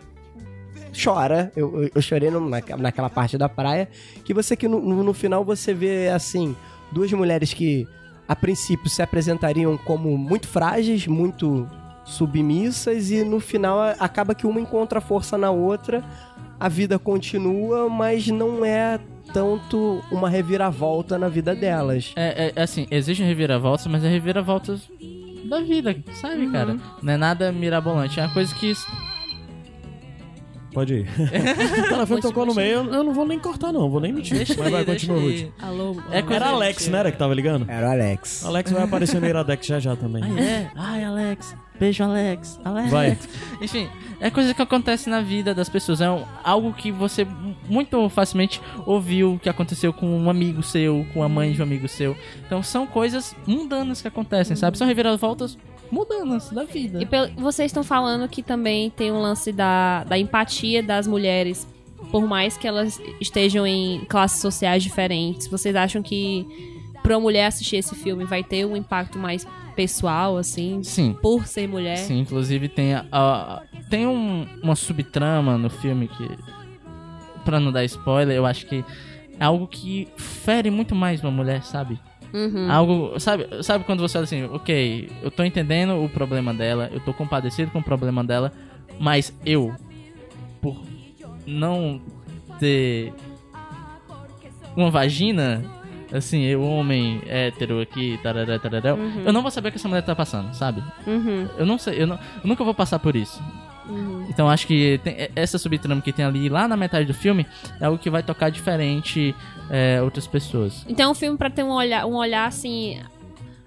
chora. 1.03 1.51
Eu, 1.55 1.89
eu, 1.95 2.01
chorei 2.01 2.29
no- 2.29 2.47
naque- 2.47 2.75
naquela 2.75 3.09
parte 3.09 3.37
da 3.39 3.49
praia. 3.49 3.89
Que 4.23 4.33
você 4.35 4.55
que 4.55 4.67
no, 4.67 4.79
no 5.03 5.13
final 5.13 5.43
você 5.43 5.73
vê 5.73 6.09
assim, 6.09 6.55
duas 6.91 7.11
mulheres 7.11 7.53
que 7.53 7.87
a 8.31 8.35
princípio 8.35 8.89
se 8.89 9.01
apresentariam 9.01 9.77
como 9.77 10.17
muito 10.17 10.47
frágeis, 10.47 11.05
muito 11.05 11.67
submissas, 12.05 13.11
e 13.11 13.25
no 13.25 13.41
final 13.41 13.77
acaba 13.99 14.33
que 14.33 14.47
uma 14.47 14.57
encontra 14.61 15.01
força 15.01 15.37
na 15.37 15.51
outra, 15.51 16.01
a 16.57 16.69
vida 16.69 16.97
continua, 16.97 17.89
mas 17.89 18.27
não 18.27 18.63
é 18.63 18.97
tanto 19.33 20.01
uma 20.09 20.29
reviravolta 20.29 21.17
na 21.17 21.27
vida 21.27 21.53
delas. 21.53 22.13
É, 22.15 22.53
é, 22.55 22.61
assim, 22.61 22.87
exigem 22.89 23.27
reviravoltas, 23.27 23.85
mas 23.87 24.01
é 24.01 24.07
reviravoltas 24.07 24.81
da 25.49 25.59
vida, 25.59 25.93
sabe, 26.13 26.45
Uhum. 26.45 26.51
cara? 26.53 26.77
Não 27.01 27.11
é 27.13 27.17
nada 27.17 27.51
mirabolante, 27.51 28.17
é 28.17 28.23
uma 28.23 28.33
coisa 28.33 28.55
que. 28.55 28.71
Pode 30.73 30.93
ir. 30.93 31.07
o 31.85 31.89
telefone 31.89 32.21
tocou 32.21 32.45
no 32.45 32.53
meio, 32.53 32.77
eu 32.93 33.03
não 33.03 33.13
vou 33.13 33.25
nem 33.25 33.37
cortar, 33.37 33.71
não, 33.73 33.89
vou 33.89 33.99
nem 33.99 34.13
mentir. 34.13 34.37
Deixa 34.37 34.55
Mas 34.57 34.71
vai, 34.71 34.85
continua. 34.85 35.19
Ruth. 35.19 35.47
Alô? 35.61 35.97
É 36.11 36.21
coisa 36.21 36.35
Era 36.35 36.47
Alex, 36.49 36.87
né, 36.87 36.99
era 36.99 37.11
que 37.11 37.17
tava 37.17 37.33
ligando? 37.33 37.69
Era 37.69 37.87
o 37.87 37.91
Alex. 37.91 38.45
Alex 38.45 38.71
vai 38.71 38.83
aparecer 38.83 39.19
no 39.19 39.27
Iradex 39.27 39.65
já 39.65 39.79
já 39.79 39.95
também. 39.95 40.23
Ai, 40.23 40.39
é? 40.39 40.71
Ai, 40.75 41.03
Alex. 41.03 41.55
Beijo, 41.79 42.03
Alex. 42.03 42.59
Alex. 42.63 42.91
Vai. 42.91 43.17
Enfim, 43.61 43.89
é 44.19 44.29
coisa 44.29 44.53
que 44.53 44.61
acontece 44.61 45.09
na 45.09 45.19
vida 45.19 45.53
das 45.53 45.67
pessoas. 45.67 45.99
É 45.99 46.09
um- 46.09 46.23
algo 46.43 46.71
que 46.73 46.91
você 46.91 47.25
muito 47.67 48.07
facilmente 48.09 48.61
ouviu 48.85 49.39
que 49.41 49.49
aconteceu 49.49 49.91
com 49.91 50.05
um 50.07 50.29
amigo 50.29 50.61
seu, 50.61 51.05
com 51.13 51.23
a 51.23 51.27
mãe 51.29 51.51
de 51.53 51.59
um 51.59 51.63
amigo 51.63 51.87
seu. 51.87 52.15
Então 52.45 52.61
são 52.61 52.85
coisas 52.85 53.35
mundanas 53.47 54.01
que 54.01 54.07
acontecem, 54.07 54.55
sabe? 54.55 54.77
São 54.77 54.85
reviravoltas 54.87 55.57
mundanas 55.91 56.49
da 56.49 56.63
vida. 56.63 57.01
E 57.01 57.05
pel- 57.05 57.29
vocês 57.37 57.67
estão 57.69 57.83
falando 57.83 58.27
que 58.29 58.41
também 58.41 58.89
tem 58.89 59.11
um 59.11 59.21
lance 59.21 59.51
da, 59.51 60.03
da 60.05 60.17
empatia 60.17 60.81
das 60.81 61.05
mulheres, 61.07 61.67
por 62.11 62.25
mais 62.27 62.57
que 62.57 62.67
elas 62.67 62.99
estejam 63.19 63.65
em 63.67 64.05
classes 64.05 64.39
sociais 64.41 64.81
diferentes. 64.83 65.47
Vocês 65.47 65.75
acham 65.75 66.01
que 66.01 66.47
pra 67.03 67.15
uma 67.15 67.21
mulher 67.21 67.45
assistir 67.47 67.77
esse 67.77 67.95
filme 67.95 68.23
vai 68.25 68.43
ter 68.43 68.65
um 68.65 68.75
impacto 68.75 69.17
mais 69.19 69.45
pessoal, 69.75 70.37
assim, 70.37 70.83
Sim. 70.83 71.15
por 71.21 71.47
ser 71.47 71.67
mulher? 71.67 71.97
Sim, 71.97 72.19
inclusive 72.19 72.67
tem 72.67 72.93
a, 72.93 73.05
a- 73.11 73.63
tem 73.89 74.05
um- 74.05 74.45
uma 74.61 74.75
subtrama 74.75 75.57
no 75.57 75.69
filme 75.69 76.07
que 76.07 76.29
Pra 77.43 77.59
não 77.59 77.71
dar 77.71 77.83
spoiler, 77.85 78.35
eu 78.37 78.45
acho 78.45 78.67
que 78.67 78.85
é 79.39 79.43
algo 79.43 79.65
que 79.67 80.07
fere 80.15 80.69
muito 80.69 80.93
mais 80.93 81.21
uma 81.23 81.31
mulher, 81.31 81.63
sabe? 81.63 81.99
Uhum. 82.33 82.71
Algo, 82.71 83.19
sabe, 83.19 83.47
sabe 83.63 83.83
quando 83.83 83.99
você 83.99 84.13
fala 84.13 84.23
assim, 84.23 84.43
ok, 84.45 85.09
eu 85.21 85.29
tô 85.31 85.43
entendendo 85.43 86.03
o 86.03 86.07
problema 86.09 86.53
dela, 86.53 86.89
eu 86.93 86.99
tô 86.99 87.13
compadecido 87.13 87.71
com 87.71 87.79
o 87.79 87.83
problema 87.83 88.23
dela, 88.23 88.51
mas 88.99 89.33
eu, 89.45 89.73
por 90.61 90.81
não 91.45 92.01
ter 92.59 93.11
uma 94.75 94.89
vagina, 94.89 95.63
assim, 96.13 96.43
eu, 96.43 96.61
homem 96.63 97.21
hétero 97.27 97.81
aqui, 97.81 98.19
tarará, 98.23 98.57
tarará, 98.59 98.91
eu 99.25 99.33
não 99.33 99.41
vou 99.41 99.51
saber 99.51 99.69
o 99.69 99.71
que 99.71 99.77
essa 99.77 99.87
mulher 99.87 100.03
tá 100.03 100.15
passando, 100.15 100.53
sabe? 100.53 100.81
Uhum. 101.05 101.47
Eu 101.57 101.65
não 101.65 101.77
sei, 101.77 102.01
eu, 102.01 102.07
não- 102.07 102.15
eu 102.43 102.47
nunca 102.47 102.63
vou 102.63 102.73
passar 102.73 102.99
por 102.99 103.15
isso. 103.15 103.41
Então 104.31 104.49
acho 104.49 104.65
que 104.65 104.99
tem- 105.03 105.29
essa 105.35 105.57
subtrama 105.57 106.01
que 106.01 106.11
tem 106.13 106.23
ali, 106.25 106.47
lá 106.47 106.67
na 106.67 106.77
metade 106.77 107.05
do 107.05 107.13
filme, 107.13 107.45
é 107.79 107.85
algo 107.85 107.97
que 107.97 108.09
vai 108.09 108.23
tocar 108.23 108.49
diferente 108.49 109.35
é, 109.69 110.01
outras 110.01 110.25
pessoas. 110.25 110.85
Então 110.87 111.09
é 111.09 111.11
um 111.11 111.13
filme 111.13 111.37
pra 111.37 111.49
ter 111.49 111.63
um 111.63 111.69
olhar, 111.71 112.05
um 112.05 112.15
olhar 112.15 112.47
assim, 112.47 112.99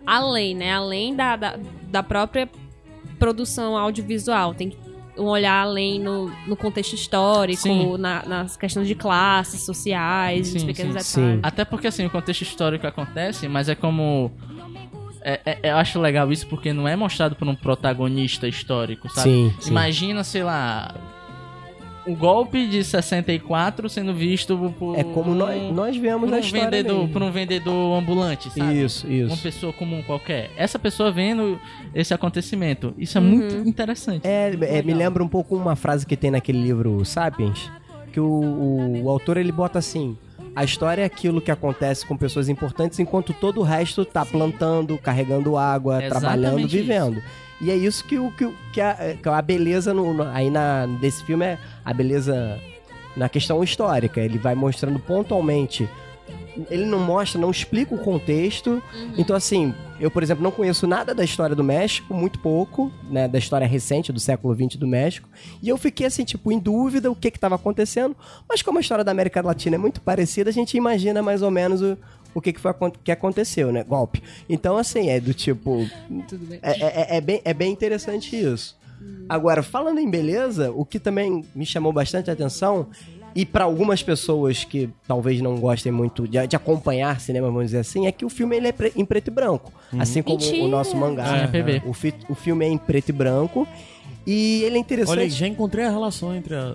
além, 0.07 0.55
né? 0.55 0.73
Além 0.73 1.15
da, 1.15 1.37
da, 1.37 1.59
da 1.91 2.03
própria 2.03 2.49
produção 3.19 3.77
audiovisual. 3.77 4.55
Tem 4.55 4.77
um 5.17 5.25
olhar 5.27 5.61
além 5.63 6.01
no, 6.01 6.29
no 6.47 6.57
contexto 6.57 6.95
histórico, 6.95 7.63
Sim. 7.63 7.97
na- 7.99 8.25
nas 8.27 8.57
questões 8.57 8.89
de 8.89 8.95
classes, 8.95 9.65
sociais, 9.65 10.49
Sim, 10.49 10.67
pequenos 10.67 11.03
sim. 11.07 11.21
detalhes. 11.21 11.41
Até 11.43 11.65
porque, 11.65 11.87
assim, 11.87 12.05
o 12.07 12.11
contexto 12.11 12.43
histórico 12.43 12.87
acontece, 12.87 13.47
mas 13.49 13.69
é 13.69 13.75
como. 13.75 14.33
É- 15.25 15.41
é- 15.63 15.71
eu 15.71 15.77
acho 15.77 15.99
legal 16.01 16.31
isso 16.31 16.47
porque 16.47 16.73
não 16.73 16.87
é 16.87 16.95
mostrado 16.95 17.35
por 17.35 17.49
um 17.49 17.55
protagonista 17.55 18.47
histórico, 18.47 19.09
sabe? 19.09 19.31
Sim, 19.31 19.55
sim. 19.59 19.71
Imagina, 19.71 20.23
sei 20.23 20.43
lá. 20.43 20.95
O 22.07 22.15
golpe 22.15 22.67
de 22.67 22.85
64 22.85 23.89
sendo 23.89 24.13
visto 24.13 24.75
por. 24.79 24.99
É 24.99 25.03
como 25.03 25.35
nós, 25.35 25.73
nós 25.73 25.97
vemos 25.97 26.25
por 26.25 26.31
na 26.31 26.37
um 26.37 26.41
história 26.41 26.65
vendedor, 26.71 26.99
mesmo. 26.99 27.13
por 27.15 27.23
um 27.23 27.31
vendedor 27.33 27.99
ambulante, 27.99 28.51
sabe? 28.51 28.83
Isso, 28.85 29.07
Uma 29.07 29.15
isso. 29.33 29.43
pessoa 29.43 29.73
comum 29.73 30.03
qualquer. 30.03 30.51
Essa 30.55 30.79
pessoa 30.79 31.11
vendo 31.11 31.59
esse 31.95 32.13
acontecimento. 32.13 32.93
Isso 32.99 33.17
é 33.17 33.23
muito 33.23 33.55
interessante. 33.67 34.27
É, 34.27 34.53
é, 34.61 34.83
me 34.83 34.93
lembra 34.93 35.25
um 35.25 35.29
pouco 35.29 35.57
uma 35.57 35.77
frase 35.77 36.05
que 36.07 36.15
tem 36.15 36.31
naquele 36.31 36.61
livro 36.61 37.03
Sapiens, 37.07 37.71
que 38.13 38.21
o, 38.21 38.27
o, 38.27 39.05
o 39.05 39.09
autor 39.09 39.39
ele 39.39 39.51
bota 39.51 39.79
assim: 39.79 40.15
a 40.55 40.65
história 40.65 41.03
é 41.03 41.05
aquilo 41.05 41.41
que 41.41 41.51
acontece 41.51 42.07
com 42.07 42.17
pessoas 42.17 42.49
importantes 42.49 42.99
enquanto 42.99 43.33
todo 43.33 43.61
o 43.61 43.63
resto 43.63 44.05
tá 44.05 44.25
plantando, 44.25 44.97
carregando 44.99 45.57
água, 45.57 46.03
É 46.03 46.09
trabalhando, 46.09 46.57
vivendo. 46.69 47.23
E 47.61 47.71
é 47.71 47.75
isso 47.77 48.05
que, 48.05 48.19
o, 48.19 48.31
que, 48.33 48.53
que, 48.73 48.81
a, 48.81 49.17
que 49.21 49.29
a 49.29 49.41
beleza 49.43 49.95
no- 49.95 50.23
aí 50.33 50.51
na, 50.51 50.87
desse 51.01 51.25
filme 51.25 51.45
é 51.47 51.59
a 51.85 51.93
beleza 51.95 52.59
na 53.17 53.29
questão 53.29 53.63
histórica. 53.63 54.21
Ele 54.21 54.39
vai 54.39 54.55
mostrando 54.55 54.99
pontualmente. 54.99 55.89
Ele 56.71 56.85
não 56.85 56.99
mostra, 57.01 57.41
não 57.41 57.51
explica 57.51 57.95
o 57.95 57.99
contexto. 57.99 58.83
Então, 59.19 59.35
assim, 59.35 59.75
eu, 59.99 60.11
por 60.11 60.23
exemplo, 60.23 60.43
não 60.43 60.51
conheço 60.51 60.87
nada 60.87 61.15
da 61.15 61.25
história 61.25 61.55
do 61.57 61.65
México, 61.65 62.15
muito 62.15 62.39
pouco, 62.39 62.93
né? 63.11 63.27
Da 63.27 63.39
história 63.39 63.67
recente, 63.67 64.13
do 64.13 64.21
século 64.21 64.55
XX 64.55 64.77
do 64.77 64.87
México. 64.87 65.29
E 65.63 65.69
eu 65.69 65.77
fiquei, 65.77 66.07
assim, 66.07 66.25
tipo, 66.25 66.53
em 66.53 66.59
dúvida 66.59 67.11
o 67.11 67.15
que 67.17 67.31
que 67.31 67.39
tava 67.39 67.55
acontecendo. 67.57 68.17
Mas 68.49 68.63
como 68.63 68.79
a 68.79 68.81
história 68.81 69.03
da 69.05 69.11
América 69.11 69.43
Latina 69.43 69.77
é 69.77 69.79
muito 69.79 70.01
parecida, 70.01 70.51
a 70.51 70.53
gente 70.53 70.77
imagina 70.77 71.23
mais 71.23 71.43
ou 71.43 71.51
menos 71.51 71.83
o, 71.83 71.99
o 72.35 72.41
que 72.41 72.53
que, 72.53 72.61
foi, 72.61 72.73
que 73.03 73.11
aconteceu, 73.13 73.73
né? 73.73 73.83
Golpe. 73.83 74.23
Então, 74.49 74.77
assim, 74.77 75.09
é 75.11 75.19
do 75.21 75.35
tipo... 75.35 75.87
Tudo 76.29 76.47
bem. 76.47 76.59
É, 76.63 76.71
é- 77.15 77.17
é 77.17 77.21
bem, 77.21 77.41
é 77.45 77.53
bem 77.55 77.73
interessante 77.73 78.37
isso. 78.37 78.77
Agora, 79.29 79.63
falando 79.63 79.99
em 79.99 80.09
beleza, 80.09 80.71
o 80.73 80.85
que 80.85 80.99
também 80.99 81.45
me 81.55 81.67
chamou 81.67 81.93
bastante 81.93 82.31
atenção, 82.31 82.89
e 83.35 83.45
para 83.45 83.65
algumas 83.65 84.03
pessoas 84.03 84.65
que 84.65 84.89
talvez 85.09 85.41
não 85.41 85.57
gostem 85.57 85.91
muito 85.91 86.27
de, 86.29 86.47
de 86.47 86.55
acompanhar 86.57 87.21
cinema, 87.21 87.49
vamos 87.49 87.65
dizer 87.67 87.79
assim, 87.79 88.07
é 88.07 88.13
que 88.13 88.25
o 88.25 88.29
filme 88.29 88.57
ele 88.57 88.69
é 88.69 88.73
pre- 88.73 88.93
em 88.95 89.05
preto 89.05 89.29
e 89.29 89.31
branco. 89.31 89.73
Assim 89.99 90.23
como 90.23 90.39
Mentira! 90.39 90.65
o 90.65 90.69
nosso 90.69 90.97
mangá. 90.97 91.37
É 91.37 91.47
PB. 91.49 91.83
O, 91.87 91.93
fi- 91.93 92.15
o 92.29 92.35
filme 92.35 92.65
é 92.65 92.69
em 92.69 92.79
preto 92.79 93.09
e 93.09 93.13
branco. 93.13 93.67
E 94.27 94.63
ele 94.63 94.77
é 94.77 94.79
interessante. 94.79 95.13
Olha 95.13 95.23
aí, 95.25 95.31
já 95.31 95.47
encontrei 95.47 95.85
a 95.85 95.91
relação 95.91 96.35
entre 96.35 96.55
a. 96.55 96.75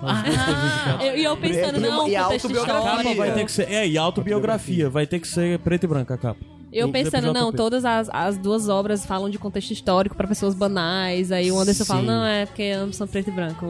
Eu- 1.04 1.16
E 1.16 1.24
eu 1.24 1.36
pensando, 1.36 1.80
Preto 1.80 1.80
não, 1.80 2.08
e 2.08 2.14
autobiografia. 2.16 2.90
A 2.90 2.96
capa 3.02 3.14
vai 3.14 3.34
ter 3.34 3.44
que 3.44 3.50
ser. 3.52 3.68
É, 3.72 3.86
e 3.88 3.98
autobiografia. 3.98 4.88
Vai 4.88 5.06
ter 5.06 5.18
que 5.18 5.26
ser 5.26 5.58
preto 5.58 5.84
e 5.84 5.86
branco 5.88 6.12
a 6.12 6.18
capa. 6.18 6.40
Eu 6.78 6.90
pensando, 6.90 7.32
não, 7.32 7.52
todas 7.52 7.84
as, 7.84 8.08
as 8.12 8.36
duas 8.36 8.68
obras 8.68 9.04
falam 9.04 9.28
de 9.28 9.38
contexto 9.38 9.70
histórico 9.72 10.16
pra 10.16 10.26
pessoas 10.26 10.54
banais. 10.54 11.32
Aí 11.32 11.50
o 11.50 11.58
Anderson 11.58 11.84
fala, 11.84 12.00
Sim. 12.00 12.06
não, 12.06 12.24
é 12.24 12.46
porque 12.46 12.70
ambos 12.70 12.96
são 12.96 13.06
preto 13.06 13.28
e 13.28 13.32
branco. 13.32 13.66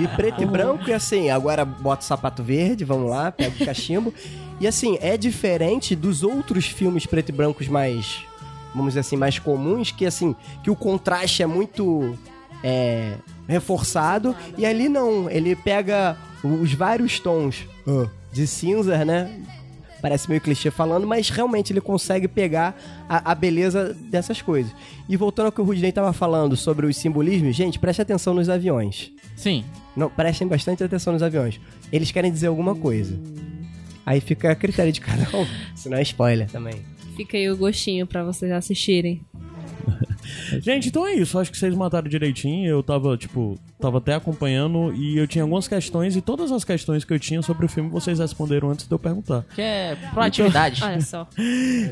E, 0.00 0.04
e 0.04 0.08
preto 0.08 0.42
e 0.42 0.46
branco, 0.46 0.88
e 0.88 0.92
assim, 0.92 1.30
agora 1.30 1.64
bota 1.64 2.02
o 2.02 2.04
sapato 2.04 2.42
verde, 2.42 2.84
vamos 2.84 3.10
lá, 3.10 3.30
pega 3.30 3.62
o 3.62 3.66
cachimbo. 3.66 4.12
E 4.60 4.66
assim, 4.66 4.98
é 5.00 5.16
diferente 5.16 5.94
dos 5.94 6.22
outros 6.22 6.66
filmes 6.66 7.06
preto 7.06 7.28
e 7.28 7.32
brancos 7.32 7.68
mais 7.68 8.26
vamos 8.74 8.90
dizer 8.90 9.00
assim, 9.00 9.16
mais 9.16 9.38
comuns, 9.38 9.90
que 9.90 10.06
assim, 10.06 10.36
que 10.62 10.70
o 10.70 10.76
contraste 10.76 11.42
é 11.42 11.46
muito 11.46 12.16
é, 12.62 13.14
reforçado, 13.46 14.36
e 14.56 14.64
ali 14.66 14.88
não, 14.88 15.30
ele 15.30 15.56
pega 15.56 16.16
os 16.42 16.72
vários 16.72 17.18
tons 17.18 17.66
de 18.32 18.46
cinza, 18.46 19.04
né? 19.04 19.30
Parece 20.00 20.28
meio 20.28 20.40
clichê 20.40 20.70
falando, 20.70 21.06
mas 21.06 21.28
realmente 21.28 21.72
ele 21.72 21.80
consegue 21.80 22.28
pegar 22.28 22.78
a, 23.08 23.32
a 23.32 23.34
beleza 23.34 23.94
dessas 23.94 24.40
coisas. 24.40 24.72
E 25.08 25.16
voltando 25.16 25.46
ao 25.46 25.52
que 25.52 25.60
o 25.60 25.64
Rudney 25.64 25.90
tava 25.90 26.12
falando 26.12 26.56
sobre 26.56 26.86
os 26.86 26.96
simbolismos, 26.96 27.56
gente, 27.56 27.78
preste 27.78 28.02
atenção 28.02 28.34
nos 28.34 28.48
aviões. 28.48 29.10
Sim. 29.36 29.64
Não, 29.96 30.08
prestem 30.08 30.46
bastante 30.46 30.84
atenção 30.84 31.12
nos 31.12 31.22
aviões. 31.22 31.60
Eles 31.92 32.10
querem 32.10 32.30
dizer 32.30 32.46
alguma 32.46 32.74
coisa. 32.74 33.18
Aí 34.06 34.20
fica 34.20 34.52
a 34.52 34.54
critério 34.54 34.92
de 34.92 35.00
cada 35.00 35.24
um. 35.36 35.46
Senão 35.74 35.98
é 35.98 36.02
spoiler 36.02 36.48
também. 36.48 36.74
Fica 37.16 37.36
aí 37.36 37.50
o 37.50 37.56
gostinho 37.56 38.06
pra 38.06 38.24
vocês 38.24 38.50
assistirem. 38.52 39.20
Gente, 40.60 40.88
então 40.88 41.06
é 41.06 41.14
isso. 41.14 41.38
Acho 41.38 41.50
que 41.50 41.58
vocês 41.58 41.74
mataram 41.74 42.08
direitinho. 42.08 42.68
Eu 42.68 42.82
tava, 42.82 43.16
tipo, 43.16 43.58
tava 43.80 43.98
até 43.98 44.14
acompanhando 44.14 44.92
e 44.94 45.18
eu 45.18 45.26
tinha 45.26 45.42
algumas 45.42 45.68
questões 45.68 46.16
e 46.16 46.20
todas 46.20 46.50
as 46.52 46.64
questões 46.64 47.04
que 47.04 47.12
eu 47.12 47.18
tinha 47.18 47.42
sobre 47.42 47.66
o 47.66 47.68
filme 47.68 47.90
vocês 47.90 48.18
responderam 48.18 48.70
antes 48.70 48.86
de 48.86 48.92
eu 48.92 48.98
perguntar. 48.98 49.44
Que 49.54 49.62
é 49.62 49.96
proatividade. 50.12 50.82
Olha 50.82 51.00
só. 51.00 51.26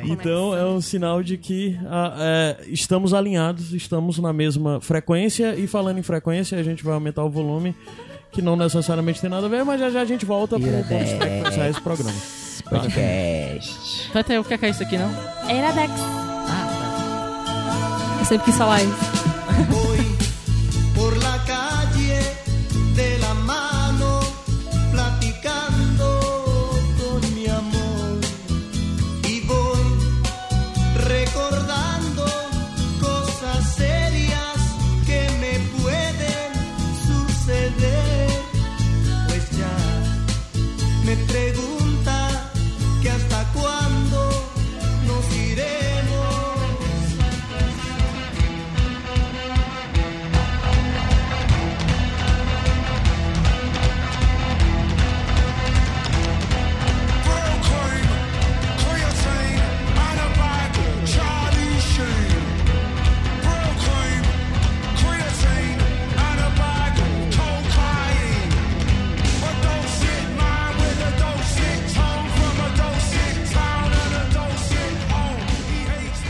Então 0.07 0.57
é 0.57 0.65
um 0.65 0.81
sinal 0.81 1.23
de 1.23 1.37
que 1.37 1.79
ah, 1.87 2.15
é, 2.19 2.65
estamos 2.69 3.13
alinhados, 3.13 3.73
estamos 3.73 4.19
na 4.19 4.33
mesma 4.33 4.81
frequência 4.81 5.55
e 5.55 5.67
falando 5.67 5.99
em 5.99 6.03
frequência, 6.03 6.59
a 6.59 6.63
gente 6.63 6.85
vai 6.85 6.95
aumentar 6.95 7.25
o 7.25 7.31
volume, 7.31 7.75
que 8.31 8.41
não 8.41 8.57
necessariamente 8.57 9.21
tem 9.21 9.31
nada 9.31 9.47
a 9.47 9.49
ver, 9.49 9.65
mas 9.65 9.81
já 9.81 9.91
já 9.91 10.03
a 10.03 10.05
gente 10.05 10.25
volta 10.25 10.59
para 10.59 10.81
encerrar 10.81 11.69
esse 11.69 11.81
programa. 11.81 12.19
Podcast. 12.69 14.11
Vai 14.13 14.25
ter 14.25 14.39
o 14.39 14.45
que 14.45 14.55
é 14.55 14.59
é 14.61 14.71
isso 14.71 14.83
aqui, 14.83 14.99
não? 14.99 15.11
É 15.49 15.59
Iradex. 15.59 16.36
Sempre 18.29 18.47
quis 18.47 18.57
falar 18.57 18.83
isso. 18.83 18.97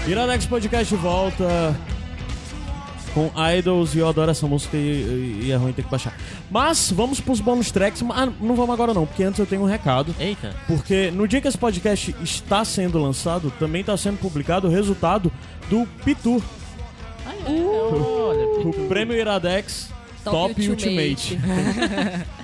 Iradex 0.07 0.47
Podcast 0.47 0.95
volta 0.97 1.77
com 3.13 3.31
Idols 3.59 3.95
e 3.95 3.99
eu 3.99 4.09
adoro 4.09 4.31
essa 4.31 4.47
música 4.47 4.77
e, 4.77 5.41
e 5.45 5.51
é 5.51 5.57
ruim 5.57 5.73
ter 5.73 5.83
que 5.83 5.91
baixar. 5.91 6.15
Mas 6.51 6.93
vamos 6.93 7.19
pros 7.21 7.41
bônus 7.41 7.71
tracks. 7.71 8.05
Ah, 8.11 8.27
não 8.41 8.55
vamos 8.55 8.71
agora 8.75 8.95
não, 8.95 9.07
porque 9.07 9.25
antes 9.25 9.41
eu 9.41 9.47
tenho 9.47 9.63
um 9.63 9.67
recado. 9.67 10.15
eita. 10.21 10.55
Porque 10.67 11.11
no 11.11 11.27
dia 11.27 11.41
que 11.41 11.49
esse 11.49 11.59
podcast 11.59 12.15
está 12.23 12.65
sendo 12.65 12.99
lançado, 12.99 13.53
também 13.59 13.81
está 13.81 13.97
sendo 13.97 14.19
publicado 14.19 14.69
o 14.69 14.71
resultado 14.71 15.33
do 15.69 15.87
Pitu, 16.05 16.43
Ai, 17.27 17.57
é, 17.57 17.61
olha, 17.61 18.69
o 18.69 18.87
Prêmio 18.89 19.17
Iradex 19.17 19.91
Top, 20.23 20.55
Top 20.55 20.69
Ultimate. 20.69 21.39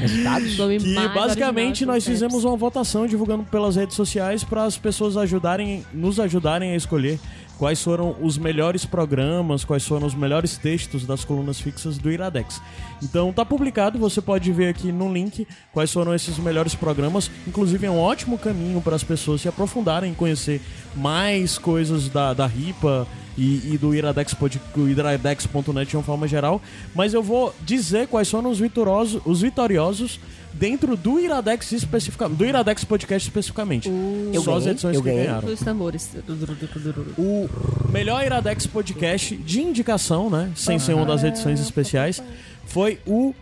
Resultados? 0.00 0.56
Mais 0.94 1.12
basicamente 1.12 1.84
nós 1.84 2.04
fizemos 2.04 2.44
uma 2.44 2.56
votação 2.56 3.06
divulgando 3.06 3.42
pelas 3.44 3.76
redes 3.76 3.96
sociais 3.96 4.44
para 4.44 4.64
as 4.64 4.78
pessoas 4.78 5.16
ajudarem, 5.16 5.84
nos 5.92 6.20
ajudarem 6.20 6.72
a 6.72 6.76
escolher 6.76 7.18
quais 7.58 7.82
foram 7.82 8.14
os 8.20 8.38
melhores 8.38 8.84
programas, 8.86 9.64
quais 9.64 9.84
foram 9.84 10.06
os 10.06 10.14
melhores 10.14 10.56
textos 10.56 11.04
das 11.04 11.24
colunas 11.24 11.60
fixas 11.60 11.98
do 11.98 12.10
Iradex. 12.10 12.62
Então 13.02 13.32
tá 13.32 13.44
publicado, 13.44 13.98
você 13.98 14.22
pode 14.22 14.52
ver 14.52 14.68
aqui 14.68 14.92
no 14.92 15.12
link 15.12 15.46
quais 15.72 15.92
foram 15.92 16.14
esses 16.14 16.38
melhores 16.38 16.76
programas. 16.76 17.28
Inclusive 17.46 17.84
é 17.84 17.90
um 17.90 17.98
ótimo 17.98 18.38
caminho 18.38 18.80
para 18.80 18.94
as 18.94 19.02
pessoas 19.02 19.40
se 19.40 19.48
aprofundarem, 19.48 20.14
conhecer 20.14 20.60
mais 20.94 21.58
coisas 21.58 22.08
da, 22.08 22.32
da 22.32 22.46
RIPA 22.46 23.08
e, 23.38 23.74
e 23.74 23.78
do 23.78 23.94
Iradex, 23.94 24.34
do 24.74 24.88
iradex.net 24.88 25.88
de 25.90 25.96
uma 25.96 26.02
forma 26.02 26.26
geral. 26.26 26.60
Mas 26.94 27.14
eu 27.14 27.22
vou 27.22 27.54
dizer 27.62 28.08
quais 28.08 28.28
foram 28.28 28.50
os 28.50 28.58
vitoriosos, 28.58 29.22
os 29.24 29.40
vitoriosos 29.40 30.18
dentro 30.52 30.96
do 30.96 31.20
Iradex 31.20 31.70
especificamente, 31.72 32.36
do 32.36 32.44
Iradex 32.44 32.82
Podcast 32.84 33.28
especificamente. 33.28 33.88
Eu 34.32 34.42
Só 34.42 34.54
as 34.56 34.58
ganhei, 34.64 34.72
edições 34.72 34.96
eu 34.96 35.02
que 35.02 35.08
ganhei. 35.08 35.26
ganharam. 35.26 35.48
Os 35.48 35.60
tambores. 35.60 36.10
O 37.16 37.48
melhor 37.92 38.24
Iradex 38.26 38.66
Podcast 38.66 39.36
de 39.36 39.60
indicação, 39.62 40.28
né? 40.28 40.50
Sem 40.56 40.78
ser 40.78 40.94
uma 40.94 41.06
das 41.06 41.22
edições 41.22 41.60
especiais, 41.60 42.20
foi 42.66 42.98
o 43.06 43.32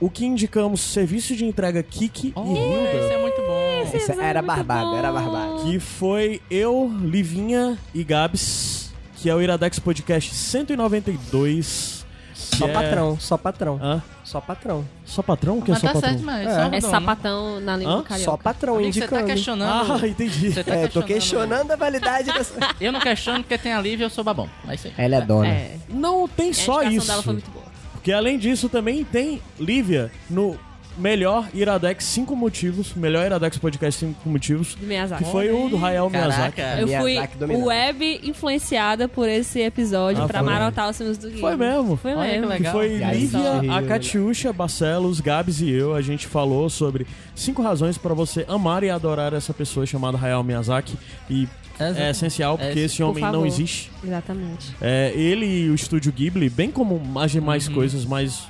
o 0.00 0.08
que 0.08 0.24
indicamos 0.24 0.80
serviço 0.80 1.36
de 1.36 1.44
entrega 1.44 1.82
Kiki 1.82 2.32
Oh, 2.34 2.40
e 2.42 2.48
Hilda. 2.56 3.04
Esse 3.04 3.12
é 3.12 3.20
muito 3.20 3.36
bom. 3.42 3.96
Esse 3.98 4.12
era 4.12 4.40
barbado, 4.40 4.96
era 4.96 5.12
barbado. 5.12 5.64
Que 5.64 5.78
foi 5.78 6.40
eu, 6.50 6.90
Livinha 7.02 7.76
e 7.92 8.02
Gabs, 8.02 8.89
que 9.20 9.28
é 9.28 9.34
o 9.34 9.40
Iradex 9.40 9.78
Podcast 9.78 10.34
192. 10.34 12.06
Só 12.34 12.66
é- 12.66 12.72
patrão, 12.72 13.18
só 13.20 13.36
patrão. 13.36 13.78
Hã? 13.82 14.02
Só 14.24 14.40
patrão. 14.40 14.84
Só 15.04 15.22
patrão? 15.22 15.58
O 15.58 15.62
que 15.62 15.70
é 15.70 15.74
Mas 15.74 15.80
só 15.80 15.86
tá 15.88 15.92
patrão? 15.94 16.10
certo, 16.12 16.24
mas 16.24 16.46
É. 16.48 16.54
só 16.54 16.60
É 16.76 16.80
sapatão 16.80 17.60
na 17.60 17.76
língua 17.76 17.94
Hã? 17.98 18.02
carioca. 18.02 18.30
Só 18.30 18.36
patrão 18.36 18.74
Amigo, 18.76 18.92
Você 18.92 19.00
tá 19.00 19.06
indicando. 19.06 19.26
questionando. 19.26 19.92
Ah, 19.92 20.06
entendi. 20.08 20.52
Você 20.52 20.64
tá 20.64 20.74
É, 20.74 20.86
tô 20.88 21.02
questionando. 21.02 21.06
questionando 21.06 21.70
a 21.72 21.76
validade 21.76 22.32
dessa. 22.32 22.54
Eu 22.80 22.92
não 22.92 23.00
questiono 23.00 23.40
porque 23.40 23.58
tem 23.58 23.72
a 23.72 23.80
Lívia 23.80 24.04
e 24.04 24.06
eu 24.06 24.10
sou 24.10 24.24
babão. 24.24 24.48
É 24.68 24.74
isso 24.74 24.86
aí. 24.86 24.94
Ela 24.96 25.16
é 25.16 25.20
dona. 25.20 25.48
É. 25.48 25.76
Não 25.90 26.26
tem 26.26 26.50
A 26.50 26.54
só 26.54 26.82
isso. 26.82 27.06
dela 27.06 27.22
foi 27.22 27.34
muito 27.34 27.50
boa. 27.50 27.64
Porque 27.92 28.12
além 28.12 28.38
disso 28.38 28.68
também 28.68 29.04
tem 29.04 29.42
Lívia 29.58 30.10
no 30.30 30.58
melhor 31.00 31.48
Iradex 31.54 32.04
5 32.04 32.36
motivos, 32.36 32.92
melhor 32.94 33.24
Iradex 33.26 33.56
Podcast 33.58 34.00
5 34.00 34.28
motivos, 34.28 34.76
De 34.78 34.86
Miyazaki. 34.86 35.24
que 35.24 35.30
foi 35.30 35.50
o 35.50 35.68
do 35.68 35.84
Hayao 35.84 36.10
Miyazaki. 36.10 36.56
Caraca. 36.56 36.80
Eu 36.80 36.86
fui 37.00 37.12
Miyazaki 37.14 37.56
web 37.56 38.20
influenciada 38.22 39.08
por 39.08 39.28
esse 39.28 39.60
episódio 39.60 40.22
Ah, 40.22 40.26
pra 40.26 40.40
foi. 40.40 40.48
maratar 40.48 40.90
os 40.90 40.96
filmes 40.96 41.18
do 41.18 41.28
Guilherme. 41.30 41.40
Foi 41.40 41.56
mesmo. 41.56 41.96
Foi 41.96 42.14
Olha 42.14 42.26
que 42.28 42.32
mesmo. 42.38 42.48
legal. 42.48 42.72
Que 42.72 42.78
foi 42.78 42.98
E 42.98 43.04
aí, 43.04 43.20
Lívia, 43.20 43.40
só- 43.40 43.72
a 43.78 43.82
Catiuxa, 43.82 44.52
Barcelos, 44.52 45.20
Gabs 45.20 45.60
e 45.60 45.70
eu. 45.70 45.94
A 45.94 46.02
gente 46.02 46.26
falou 46.26 46.68
sobre 46.68 47.06
cinco 47.34 47.62
razões 47.62 47.96
pra 47.96 48.12
você 48.14 48.44
amar 48.48 48.82
e 48.82 48.90
adorar 48.90 49.32
essa 49.32 49.54
pessoa 49.54 49.86
chamada 49.86 50.18
Hayao 50.18 50.44
Miyazaki. 50.44 50.96
E 51.28 51.48
é 51.78 52.10
essencial 52.10 52.58
porque 52.58 52.78
É, 52.78 52.82
esse 52.82 52.98
por 52.98 53.04
homem 53.04 53.22
não 53.24 53.32
favor. 53.32 53.46
existe. 53.46 53.90
Exatamente. 54.04 54.76
É, 54.82 55.12
ele 55.16 55.46
e 55.46 55.70
o 55.70 55.74
estúdio 55.74 56.12
Ghibli, 56.12 56.50
bem 56.50 56.70
como 56.70 56.98
mais 57.00 57.30
demais 57.32 57.68
Uhum. 57.68 57.74
coisas, 57.74 58.04
mas 58.04 58.42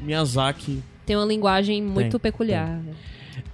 Miyazaki 0.00 0.82
Tem 1.04 1.16
uma 1.16 1.24
linguagem 1.24 1.82
muito 1.82 2.18
Tem, 2.18 2.30
peculiar. 2.30 2.80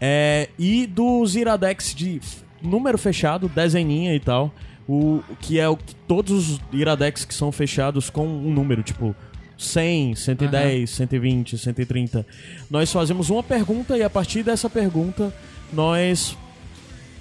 É, 0.00 0.48
e 0.58 0.86
dos 0.86 1.34
Iradex 1.34 1.94
de 1.94 2.20
número 2.62 2.98
fechado, 2.98 3.48
dezeninha 3.48 4.14
e 4.14 4.20
tal. 4.20 4.52
O, 4.88 5.22
que 5.40 5.60
é 5.60 5.68
o 5.68 5.76
que 5.76 5.94
todos 5.94 6.50
os 6.50 6.60
Iradex 6.72 7.24
que 7.24 7.34
são 7.34 7.52
fechados 7.52 8.08
com 8.08 8.26
um 8.26 8.50
número, 8.50 8.82
tipo 8.82 9.14
100, 9.58 10.14
110, 10.14 10.88
120, 10.88 11.58
130. 11.58 12.26
Nós 12.70 12.90
fazemos 12.90 13.28
uma 13.28 13.42
pergunta 13.42 13.98
e 13.98 14.02
a 14.02 14.08
partir 14.08 14.42
dessa 14.42 14.70
pergunta 14.70 15.34
nós 15.72 16.36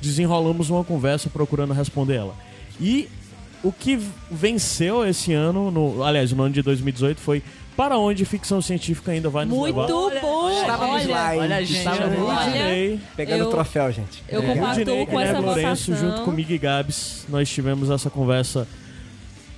desenrolamos 0.01 0.69
uma 0.69 0.84
conversa 0.84 1.30
procurando 1.30 1.73
responder 1.73 2.15
ela. 2.15 2.36
E 2.80 3.09
o 3.63 3.71
que 3.71 3.99
venceu 4.30 5.05
esse 5.05 5.34
ano, 5.34 5.71
no, 5.71 6.03
aliás, 6.03 6.32
no 6.32 6.43
ano 6.43 6.53
de 6.53 6.61
2018, 6.61 7.19
foi 7.19 7.41
para 7.78 7.97
onde 7.97 8.25
ficção 8.25 8.59
científica 8.61 9.11
ainda 9.11 9.30
vai 9.30 9.45
nos 9.45 9.55
Muito 9.55 9.75
levar. 9.75 10.19
bom! 10.19 10.49
Estávamos 10.61 10.95
Olha, 11.03 11.13
lá, 11.13 11.36
hein? 11.36 11.41
olha 11.41 11.55
a 11.57 11.61
gente, 11.63 11.78
Estávamos 11.78 12.19
olha. 12.19 12.99
Pegando 13.15 13.45
o 13.45 13.49
troféu, 13.51 13.91
gente. 13.91 14.23
eu 14.28 14.41
É. 14.41 15.05
com 15.05 15.19
essa 15.21 15.39
Lourenço, 15.39 15.91
votação. 15.91 16.09
junto 16.11 16.25
comigo 16.25 16.51
e 16.51 16.57
Gabs, 16.57 17.25
nós 17.30 17.47
tivemos 17.47 17.91
essa 17.91 18.09
conversa 18.09 18.67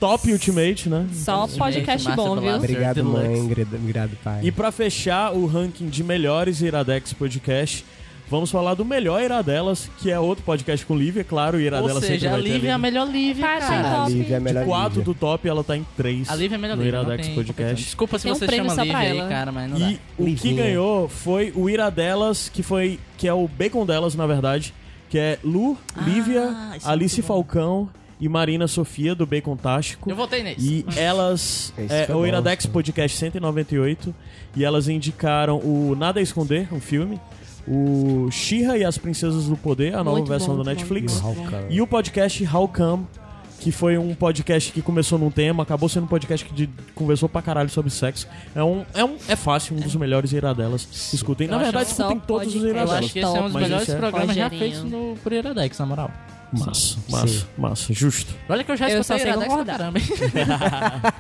top 0.02 0.32
Ultimate, 0.32 0.90
né? 0.90 1.08
Só 1.14 1.48
podcast 1.48 2.08
Master 2.08 2.16
bom, 2.16 2.40
viu? 2.40 2.56
Obrigado, 2.56 3.04
mãe. 3.06 3.42
Obrigado, 3.42 3.76
obrigado, 3.76 4.18
pai. 4.24 4.40
E 4.44 4.52
pra 4.52 4.72
fechar 4.72 5.34
o 5.34 5.46
ranking 5.46 5.88
de 5.88 6.04
melhores 6.04 6.62
Iradex 6.62 7.14
Podcast, 7.14 7.86
Vamos 8.30 8.52
falar 8.52 8.76
do 8.76 8.86
melhor 8.86 9.22
Iradelas, 9.24 9.90
que 9.98 10.12
é 10.12 10.20
outro 10.20 10.44
podcast 10.44 10.86
com 10.86 10.96
Lívia, 10.96 11.24
claro, 11.24 11.58
o 11.58 11.60
Ou 11.60 11.66
Iradelas 11.66 11.94
sempre 12.04 12.20
seja, 12.20 12.34
a 12.34 12.38
Lívia 12.38 12.70
é 12.70 12.72
a 12.74 12.78
melhor 12.78 13.08
Lívia, 13.10 13.44
Cara, 13.44 13.60
cara. 13.66 13.88
A 13.92 13.96
top. 14.02 14.12
Lívia 14.14 14.34
é 14.34 14.38
a 14.38 14.40
melhor 14.40 14.60
De 14.64 14.70
4 14.70 14.90
Lívia. 14.90 15.04
do 15.04 15.14
top, 15.20 15.48
ela 15.50 15.64
tá 15.64 15.76
em 15.76 15.86
3 15.98 16.30
A 16.30 16.36
Lívia 16.36 16.56
é 16.56 16.58
a 16.58 16.60
melhor 16.62 16.78
no 16.78 16.84
Lívia. 16.84 17.00
Iradex 17.00 17.28
Podcast. 17.30 17.84
Desculpa 17.86 18.20
se 18.20 18.24
Tem 18.24 18.32
um 18.32 18.36
você 18.36 18.46
prêmio 18.46 18.70
chama 18.70 18.84
Lívia 18.84 18.98
aí, 19.00 19.18
ela. 19.18 19.30
cara, 19.30 19.52
mas 19.52 19.72
não 19.72 19.80
dá. 19.80 19.92
E 19.92 20.00
o 20.18 20.36
que 20.36 20.54
ganhou 20.54 21.10
foi 21.10 21.52
o 21.56 21.68
Iradelas, 21.70 22.50
que 22.50 22.62
foi 22.62 23.00
que 23.18 23.28
é 23.28 23.34
o 23.34 23.48
bacon 23.48 23.84
delas, 23.86 24.14
na 24.14 24.28
verdade, 24.28 24.76
que 25.10 25.18
é 25.18 25.40
Lu, 25.44 25.76
Lívia, 26.06 26.56
isso 26.78 26.88
é 26.88 26.92
Alice 26.92 27.22
bom. 27.24 27.28
Falcão 27.28 27.90
e 28.22 28.30
Marina 28.30 28.68
Sofia 28.68 29.16
do 29.16 29.26
Bacon 29.26 29.56
Tástico. 29.58 30.08
Eu 30.08 30.16
votei 30.16 30.44
nesse. 30.44 30.62
E 30.62 30.86
elas. 30.96 31.74
É, 31.78 32.06
o 32.14 32.18
bom. 32.20 32.28
Iradex 32.28 32.68
Podcast 32.68 33.18
198. 33.18 34.14
E 34.56 34.64
elas 34.64 34.88
indicaram 34.88 35.58
o 35.58 35.96
Nada 35.98 36.20
a 36.20 36.24
Esconder, 36.24 36.68
um 36.72 36.80
filme. 36.80 37.20
O 37.68 38.30
She-Ra 38.32 38.78
e 38.78 38.84
as 38.86 38.98
Princesas 38.98 39.46
do 39.46 39.56
Poder, 39.56 39.94
a 39.96 40.04
nova 40.04 40.18
Muito 40.18 40.28
versão 40.30 40.56
bom, 40.56 40.64
do 40.64 40.64
Netflix. 40.64 41.20
bom. 41.20 41.36
E 41.70 41.82
o 41.82 41.88
podcast 41.88 42.44
How 42.46 42.68
Come, 42.68 43.06
que 43.60 43.72
foi 43.72 43.98
um 43.98 44.16
podcast 44.16 44.72
que 44.72 44.82
começou 44.82 45.20
num 45.20 45.30
tema, 45.30 45.64
acabou 45.64 45.88
sendo 45.90 46.06
um 46.06 46.08
podcast 46.08 46.46
que 46.48 46.54
de- 46.54 46.70
conversou 46.96 47.28
pra 47.30 47.42
caralho 47.42 47.70
sobre 47.70 47.92
sexo. 47.92 48.28
É 48.56 48.64
um, 48.64 48.86
é 48.94 49.04
um 49.04 49.18
é 49.28 49.36
fácil, 49.36 49.76
um 49.76 49.80
dos 49.82 49.96
melhores 49.96 50.32
iradelas. 50.32 50.88
Escutem. 51.14 51.48
Eu 51.48 51.52
Na 51.52 51.58
verdade, 51.60 51.90
escutem 51.90 52.20
todos 52.20 52.48
os 52.48 52.54
podcast. 52.54 52.66
Eu 52.66 52.70
iradelas. 52.70 53.04
acho 53.04 53.14
que 53.14 53.20
esse 53.20 53.28
é 53.28 53.40
um 53.40 53.44
dos 53.44 53.54
Mas 53.54 53.64
melhores 53.64 53.90
é- 53.90 53.96
programas 53.98 54.36
já 54.36 54.50
feitos 54.50 54.84
no, 54.84 55.16
por 55.22 55.32
Iradex, 55.34 55.78
na 55.80 55.86
moral. 55.86 56.12
Massa, 56.52 56.98
massa, 57.08 57.48
massa, 57.56 57.94
justo. 57.94 58.34
Olha 58.50 58.64
que 58.64 58.72
eu 58.72 58.76
já 58.78 58.90
Eu 58.90 59.02
escutei 59.02 59.20
sei 59.24 59.32
Iradex 59.32 59.54
pra 59.54 59.66
caramba. 59.66 60.00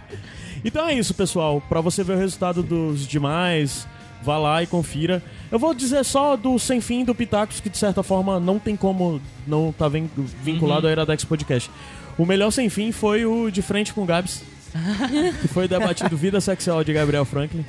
Então 0.63 0.87
é 0.87 0.93
isso, 0.93 1.13
pessoal. 1.13 1.61
Pra 1.69 1.79
você 1.81 2.03
ver 2.03 2.13
o 2.13 2.17
resultado 2.17 2.61
dos 2.61 3.07
demais, 3.07 3.87
vá 4.21 4.37
lá 4.37 4.61
e 4.63 4.67
confira. 4.67 5.21
Eu 5.51 5.57
vou 5.59 5.73
dizer 5.73 6.03
só 6.05 6.35
do 6.35 6.57
Sem 6.59 6.79
Fim 6.79 7.03
do 7.03 7.15
Pitacos, 7.15 7.59
que 7.59 7.69
de 7.69 7.77
certa 7.77 8.03
forma 8.03 8.39
não 8.39 8.59
tem 8.59 8.75
como 8.75 9.19
não 9.47 9.71
tá 9.75 9.87
vin- 9.87 10.09
vinculado 10.43 10.85
ao 10.87 10.91
Iradex 10.91 11.23
Podcast. 11.25 11.69
O 12.17 12.25
melhor 12.25 12.51
Sem 12.51 12.69
Fim 12.69 12.91
foi 12.91 13.25
o 13.25 13.49
De 13.49 13.61
Frente 13.61 13.93
com 13.93 14.05
Gabs, 14.05 14.43
que 15.41 15.47
foi 15.47 15.67
debatido 15.67 16.15
Vida 16.15 16.39
Sexual 16.39 16.83
de 16.83 16.93
Gabriel 16.93 17.25
Franklin. 17.25 17.65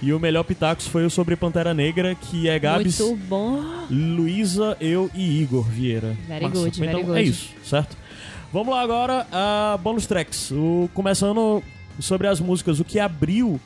E 0.00 0.12
o 0.12 0.18
melhor 0.18 0.42
Pitacos 0.42 0.88
foi 0.88 1.04
o 1.06 1.10
sobre 1.10 1.36
Pantera 1.36 1.72
Negra, 1.72 2.16
que 2.16 2.48
é 2.48 2.58
Gabs, 2.58 2.98
Muito 2.98 3.16
bom. 3.28 3.62
Luísa, 3.88 4.76
eu 4.80 5.08
e 5.14 5.40
Igor 5.42 5.62
Vieira. 5.62 6.16
Very 6.26 6.48
good, 6.48 6.68
então 6.82 6.92
very 6.92 7.02
good. 7.04 7.18
é 7.18 7.22
isso, 7.22 7.50
certo? 7.64 7.96
Vamos 8.52 8.74
lá 8.74 8.82
agora 8.82 9.26
a 9.30 9.78
bonus 9.80 10.04
tracks. 10.06 10.50
O, 10.50 10.90
começando 10.92 11.62
sobre 12.00 12.26
as 12.26 12.40
músicas, 12.40 12.80
o 12.80 12.84
que 12.84 12.98
abriu 12.98 13.60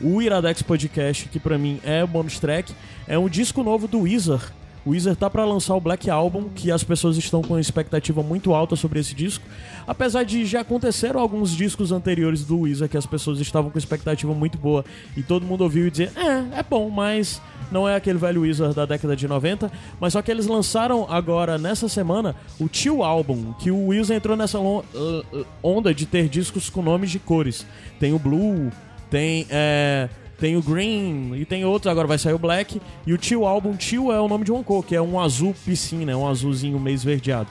o 0.00 0.20
Iradex 0.20 0.62
Podcast, 0.62 1.28
que 1.28 1.38
pra 1.38 1.58
mim 1.58 1.80
é 1.84 2.02
o 2.02 2.06
bonus 2.06 2.38
track, 2.38 2.72
é 3.06 3.18
um 3.18 3.28
disco 3.28 3.62
novo 3.62 3.86
do 3.86 4.00
Weezer. 4.00 4.40
O 4.84 4.90
Weezer 4.90 5.14
tá 5.14 5.28
pra 5.28 5.44
lançar 5.44 5.74
o 5.74 5.80
Black 5.80 6.08
Album, 6.08 6.48
que 6.54 6.70
as 6.70 6.82
pessoas 6.82 7.18
estão 7.18 7.42
com 7.42 7.58
expectativa 7.58 8.22
muito 8.22 8.54
alta 8.54 8.76
sobre 8.76 8.98
esse 8.98 9.14
disco. 9.14 9.44
Apesar 9.86 10.24
de 10.24 10.46
já 10.46 10.60
aconteceram 10.60 11.20
alguns 11.20 11.54
discos 11.54 11.92
anteriores 11.92 12.44
do 12.44 12.60
Weezer 12.60 12.88
que 12.88 12.96
as 12.96 13.04
pessoas 13.04 13.40
estavam 13.40 13.70
com 13.70 13.78
expectativa 13.78 14.32
muito 14.32 14.56
boa 14.56 14.84
e 15.14 15.22
todo 15.22 15.44
mundo 15.44 15.62
ouviu 15.62 15.86
e 15.86 15.90
dizer, 15.90 16.10
é, 16.16 16.60
é 16.60 16.62
bom, 16.62 16.88
mas 16.88 17.42
não 17.70 17.86
é 17.86 17.94
aquele 17.94 18.18
velho 18.18 18.40
Weezer 18.40 18.72
da 18.72 18.86
década 18.86 19.14
de 19.14 19.28
90, 19.28 19.70
mas 20.00 20.14
só 20.14 20.22
que 20.22 20.30
eles 20.30 20.46
lançaram 20.46 21.06
agora, 21.10 21.58
nessa 21.58 21.86
semana, 21.86 22.34
o 22.58 22.66
Tio 22.66 23.02
Album, 23.02 23.52
que 23.58 23.70
o 23.70 23.88
Weezer 23.88 24.16
entrou 24.16 24.34
nessa 24.34 24.58
uh, 24.58 24.78
uh, 24.94 25.46
onda 25.62 25.92
de 25.92 26.06
ter 26.06 26.26
discos 26.26 26.70
com 26.70 26.80
nomes 26.80 27.10
de 27.10 27.18
cores. 27.18 27.66
Tem 27.98 28.14
o 28.14 28.18
Blue, 28.18 28.70
tem, 29.10 29.46
é, 29.50 30.08
tem 30.38 30.56
o 30.56 30.62
Green 30.62 31.34
e 31.34 31.44
tem 31.44 31.64
outros, 31.64 31.90
agora 31.90 32.06
vai 32.06 32.18
sair 32.18 32.32
o 32.34 32.38
Black. 32.38 32.80
E 33.06 33.12
o 33.12 33.18
Tio 33.18 33.44
Album, 33.46 33.74
Tio 33.74 34.10
é 34.12 34.20
o 34.20 34.28
nome 34.28 34.44
de 34.44 34.52
uma 34.52 34.62
cor, 34.62 34.84
que 34.84 34.94
é 34.94 35.02
um 35.02 35.18
azul 35.20 35.54
piscina, 35.64 36.12
é 36.12 36.16
um 36.16 36.26
azulzinho 36.28 36.78
meio 36.78 36.94
esverdeado. 36.94 37.48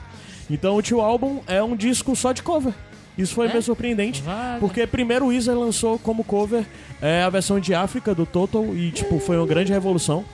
Então 0.48 0.76
o 0.76 0.82
Tio 0.82 1.00
Album 1.00 1.40
é 1.46 1.62
um 1.62 1.76
disco 1.76 2.16
só 2.16 2.32
de 2.32 2.42
cover. 2.42 2.72
Isso 3.18 3.34
foi 3.34 3.46
É? 3.46 3.50
meio 3.50 3.62
surpreendente, 3.62 4.22
Vale. 4.22 4.60
porque 4.60 4.86
primeiro 4.86 5.26
o 5.26 5.28
Weezer 5.28 5.56
lançou 5.58 5.98
como 5.98 6.24
cover 6.24 6.64
é, 7.02 7.22
a 7.22 7.28
versão 7.28 7.60
de 7.60 7.74
África 7.74 8.14
do 8.14 8.24
Total 8.24 8.64
e 8.74 8.90
tipo 8.90 9.18
foi 9.18 9.36
uma 9.36 9.46
grande 9.46 9.72
revolução. 9.72 10.24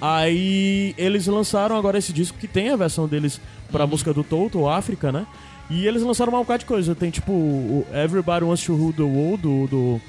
Aí 0.00 0.94
eles 0.96 1.26
lançaram 1.26 1.76
agora 1.76 1.98
esse 1.98 2.12
disco 2.12 2.38
que 2.38 2.48
tem 2.48 2.70
a 2.70 2.76
versão 2.76 3.06
deles 3.06 3.40
pra 3.70 3.86
música 3.86 4.12
do 4.12 4.24
Total, 4.24 4.68
África, 4.68 5.12
né? 5.12 5.26
E 5.70 5.86
eles 5.86 6.02
lançaram 6.02 6.32
uma 6.32 6.40
bocado 6.40 6.60
de 6.60 6.66
coisa. 6.66 6.94
Tem 6.94 7.10
tipo 7.10 7.32
o 7.32 7.86
Everybody 7.92 8.44
Wants 8.44 8.64
to 8.64 8.74
Rule 8.74 8.92
the 8.92 9.02
World 9.02 9.42
do. 9.42 9.66
do... 9.66 10.00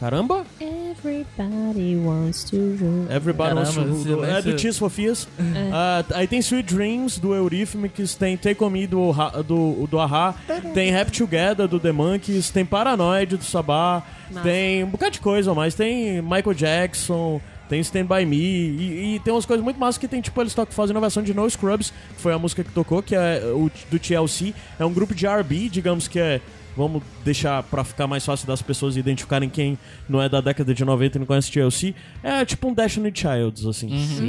Caramba! 0.00 0.46
Everybody 0.58 1.94
wants 1.96 2.42
to 2.44 2.56
rule. 2.56 3.06
Everybody 3.10 3.54
Wants 3.54 3.74
to 3.74 3.80
Caramba, 3.80 4.04
Rule. 4.04 4.24
É 4.24 4.40
do. 4.40 4.56
Tears 4.56 4.78
for 4.78 4.88
Fears. 4.88 5.28
Ah, 5.70 6.02
aí 6.14 6.26
tem 6.26 6.40
Sweet 6.40 6.74
Dreams 6.74 7.18
do 7.18 7.34
Eurythmics, 7.34 8.14
tem 8.14 8.34
Take 8.34 8.64
On 8.64 8.70
Me 8.70 8.86
do, 8.86 9.12
do, 9.46 9.86
do 9.86 9.98
Ahá, 10.00 10.34
tem 10.72 10.90
Rap 10.90 11.10
Together 11.12 11.68
do 11.68 11.78
The 11.78 11.92
Monkeys, 11.92 12.48
tem 12.48 12.64
Paranoid 12.64 13.36
do 13.36 13.44
Sabá, 13.44 14.02
Massa. 14.30 14.42
tem 14.42 14.82
um 14.84 14.88
bocado 14.88 15.12
de 15.12 15.20
coisa, 15.20 15.52
mas 15.52 15.74
tem 15.74 16.22
Michael 16.22 16.54
Jackson, 16.54 17.38
tem 17.68 17.80
Stand 17.80 18.06
By 18.06 18.24
Me, 18.24 18.36
e, 18.36 19.14
e 19.16 19.20
tem 19.20 19.34
umas 19.34 19.44
coisas 19.44 19.62
muito 19.62 19.78
massas 19.78 19.98
que 19.98 20.08
tem, 20.08 20.22
tipo, 20.22 20.40
eles 20.40 20.54
tocam 20.54 20.72
fazendo 20.74 20.96
a 20.96 21.00
versão 21.00 21.22
de 21.22 21.34
No 21.34 21.48
Scrubs, 21.48 21.92
que 22.16 22.22
foi 22.22 22.32
a 22.32 22.38
música 22.38 22.64
que 22.64 22.72
tocou, 22.72 23.02
que 23.02 23.14
é 23.14 23.42
o 23.44 23.70
do 23.90 23.98
TLC, 23.98 24.54
é 24.78 24.84
um 24.84 24.92
grupo 24.92 25.14
de 25.14 25.26
R&B, 25.26 25.68
digamos 25.68 26.08
que 26.08 26.18
é 26.18 26.40
Vamos 26.80 27.02
deixar 27.22 27.62
pra 27.64 27.84
ficar 27.84 28.06
mais 28.06 28.24
fácil 28.24 28.46
das 28.46 28.62
pessoas 28.62 28.96
identificarem 28.96 29.50
quem 29.50 29.78
não 30.08 30.22
é 30.22 30.30
da 30.30 30.40
década 30.40 30.72
de 30.72 30.82
90 30.82 31.16
e 31.16 31.20
não 31.20 31.26
conhece 31.26 31.52
TLC. 31.52 31.94
É 32.22 32.42
tipo 32.42 32.68
um 32.68 32.72
Destiny 32.72 33.12
Childs, 33.14 33.66
assim. 33.66 33.88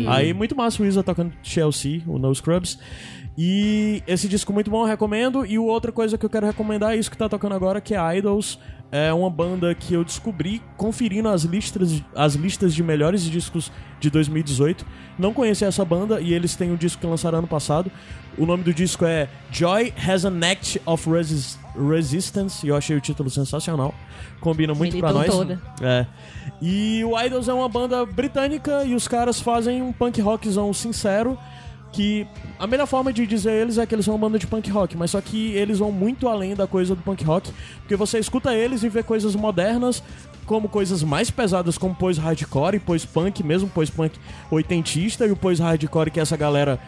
Aí 0.09 0.33
muito 0.33 0.53
massa 0.53 0.81
o 0.81 0.85
Weezer 0.85 1.01
tocando 1.01 1.31
TLC, 1.41 2.01
o 2.05 2.17
No 2.19 2.35
Scrubs. 2.35 2.77
E 3.37 4.03
esse 4.05 4.27
disco 4.27 4.51
muito 4.51 4.69
bom, 4.69 4.81
eu 4.83 4.87
recomendo. 4.87 5.45
E 5.45 5.57
outra 5.57 5.93
coisa 5.93 6.17
que 6.17 6.25
eu 6.25 6.29
quero 6.29 6.45
recomendar 6.45 6.91
é 6.93 6.97
isso 6.97 7.09
que 7.09 7.17
tá 7.17 7.29
tocando 7.29 7.55
agora, 7.55 7.79
que 7.79 7.95
é 7.95 8.17
Idols. 8.17 8.59
É 8.91 9.13
uma 9.13 9.29
banda 9.29 9.73
que 9.73 9.93
eu 9.93 10.03
descobri 10.03 10.61
conferindo 10.75 11.29
as 11.29 11.43
listas, 11.43 12.03
as 12.13 12.33
listas 12.35 12.73
de 12.75 12.83
melhores 12.83 13.23
discos 13.23 13.71
de 14.01 14.09
2018. 14.09 14.85
Não 15.17 15.33
conhecia 15.33 15.69
essa 15.69 15.85
banda 15.85 16.19
e 16.19 16.33
eles 16.33 16.57
têm 16.57 16.71
um 16.71 16.75
disco 16.75 16.99
que 16.99 17.07
lançaram 17.07 17.37
ano 17.37 17.47
passado. 17.47 17.89
O 18.37 18.45
nome 18.45 18.63
do 18.63 18.73
disco 18.73 19.05
é 19.05 19.29
Joy 19.49 19.93
Has 20.05 20.25
an 20.25 20.39
Act 20.43 20.81
of 20.85 21.09
Resist- 21.09 21.57
Resistance. 21.75 22.65
E 22.65 22.69
eu 22.69 22.75
achei 22.75 22.95
o 22.95 23.01
título 23.01 23.29
sensacional. 23.29 23.93
Combina 24.39 24.73
muito 24.73 24.97
pra 24.97 25.13
Militou 25.13 25.45
nós. 25.45 25.49
toda. 25.49 25.61
É. 25.81 26.05
E 26.61 27.03
o 27.03 27.19
Idols 27.19 27.47
é 27.47 27.53
uma 27.53 27.69
banda 27.69 28.05
britânica 28.05 28.83
e 28.83 28.93
os 28.95 29.07
caras 29.07 29.39
fazem 29.39 29.81
um 29.81 29.91
punk 29.91 30.19
rockzão 30.21 30.73
sincero. 30.73 31.37
Que 31.93 32.25
a 32.57 32.65
melhor 32.65 32.87
forma 32.87 33.11
de 33.11 33.27
dizer 33.27 33.51
eles 33.51 33.77
é 33.77 33.85
que 33.85 33.93
eles 33.93 34.05
são 34.05 34.15
uma 34.15 34.25
banda 34.29 34.39
de 34.39 34.47
punk 34.47 34.69
rock, 34.71 34.95
mas 34.95 35.11
só 35.11 35.19
que 35.19 35.51
eles 35.51 35.79
vão 35.79 35.91
muito 35.91 36.29
além 36.29 36.55
da 36.55 36.65
coisa 36.65 36.95
do 36.95 37.01
punk 37.01 37.21
rock, 37.25 37.51
porque 37.79 37.97
você 37.97 38.17
escuta 38.17 38.55
eles 38.55 38.81
e 38.83 38.87
vê 38.87 39.03
coisas 39.03 39.35
modernas, 39.35 40.01
como 40.45 40.69
coisas 40.69 41.03
mais 41.03 41.29
pesadas, 41.29 41.77
como 41.77 41.93
pois 41.93 42.17
hardcore 42.17 42.77
e 42.77 42.79
pois 42.79 43.03
punk, 43.03 43.43
mesmo 43.43 43.69
pois 43.73 43.89
punk 43.89 44.17
oitentista, 44.49 45.27
e 45.27 45.31
o 45.31 45.35
pois 45.35 45.59
hardcore 45.59 46.11
que 46.11 46.21
essa 46.21 46.37
galera 46.37 46.79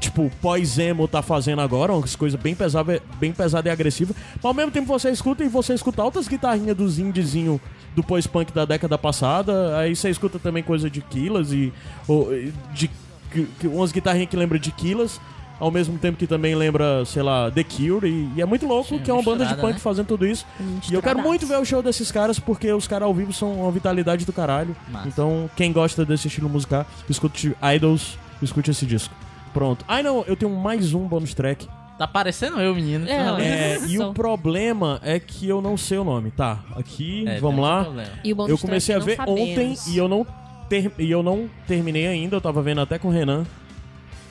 tipo, 0.00 0.30
pós-emo 0.40 1.06
tá 1.06 1.20
fazendo 1.22 1.60
agora, 1.60 1.92
umas 1.92 2.16
coisas 2.16 2.40
bem 2.40 2.54
pesada, 2.54 3.00
bem 3.20 3.32
pesada 3.32 3.68
e 3.68 3.70
agressiva. 3.72 4.14
Mas 4.36 4.44
ao 4.44 4.54
mesmo 4.54 4.72
tempo 4.72 4.86
você 4.86 5.10
escuta 5.10 5.44
e 5.44 5.48
você 5.48 5.74
escuta 5.74 6.02
altas 6.02 6.26
guitarrinhas 6.26 6.76
dos 6.76 6.98
indiezinho 6.98 7.60
do 7.94 8.02
pós-punk 8.02 8.52
da 8.52 8.64
década 8.64 8.96
passada. 8.96 9.76
Aí 9.78 9.94
você 9.94 10.08
escuta 10.10 10.38
também 10.38 10.62
coisa 10.62 10.88
de 10.90 11.00
Killers 11.02 11.52
e 11.52 11.72
ou, 12.08 12.30
de 12.72 12.90
que- 13.30 13.46
umas 13.66 13.92
guitarrinhas 13.92 14.28
que 14.30 14.36
lembram 14.36 14.58
de 14.58 14.72
Killers. 14.72 15.20
Ao 15.58 15.70
mesmo 15.70 15.98
tempo 15.98 16.16
que 16.16 16.26
também 16.26 16.54
lembra, 16.54 17.04
sei 17.04 17.22
lá, 17.22 17.50
The 17.50 17.62
Cure. 17.62 18.08
E, 18.08 18.30
e 18.36 18.40
é 18.40 18.46
muito 18.46 18.66
louco 18.66 18.88
Sim, 18.88 18.98
que 18.98 19.10
é 19.10 19.12
uma 19.12 19.22
banda 19.22 19.44
de 19.44 19.54
punk 19.56 19.74
né? 19.74 19.78
fazendo 19.78 20.06
tudo 20.06 20.26
isso. 20.26 20.46
E 20.90 20.94
eu 20.94 21.02
quero 21.02 21.18
muito 21.20 21.46
ver 21.46 21.58
o 21.60 21.64
show 21.66 21.82
desses 21.82 22.10
caras, 22.10 22.38
porque 22.38 22.72
os 22.72 22.88
caras 22.88 23.04
ao 23.06 23.12
vivo 23.12 23.30
são 23.30 23.60
uma 23.60 23.70
vitalidade 23.70 24.24
do 24.24 24.32
caralho. 24.32 24.74
Massa. 24.88 25.06
Então, 25.08 25.50
quem 25.54 25.70
gosta 25.70 26.02
desse 26.06 26.28
estilo 26.28 26.48
musical, 26.48 26.86
escute 27.10 27.54
Idols, 27.76 28.16
escute 28.40 28.70
esse 28.70 28.86
disco. 28.86 29.14
Pronto. 29.52 29.84
Ai 29.88 30.02
não, 30.02 30.22
eu 30.26 30.36
tenho 30.36 30.52
mais 30.54 30.94
um 30.94 31.06
bônus 31.06 31.34
track. 31.34 31.68
Tá 31.98 32.06
parecendo 32.06 32.58
eu, 32.60 32.74
menino. 32.74 33.06
É? 33.06 33.42
É, 33.74 33.78
e 33.86 33.98
o 33.98 34.14
problema 34.14 34.98
é 35.02 35.20
que 35.20 35.46
eu 35.46 35.60
não 35.60 35.76
sei 35.76 35.98
o 35.98 36.04
nome. 36.04 36.30
Tá, 36.30 36.60
aqui, 36.74 37.24
É, 37.28 37.38
vamos 37.38 37.60
lá. 37.62 37.86
E 38.24 38.30
Eu 38.30 38.56
comecei 38.56 38.94
a 38.94 38.98
ver 38.98 39.20
ontem 39.20 39.76
e 39.88 39.98
eu 39.98 40.08
não 40.08 40.26
ter- 40.68 40.92
e 40.98 41.10
eu 41.10 41.22
não 41.22 41.50
terminei 41.66 42.06
ainda, 42.06 42.36
eu 42.36 42.40
tava 42.40 42.62
vendo 42.62 42.80
até 42.80 42.98
com 42.98 43.08
o 43.08 43.10
Renan, 43.10 43.44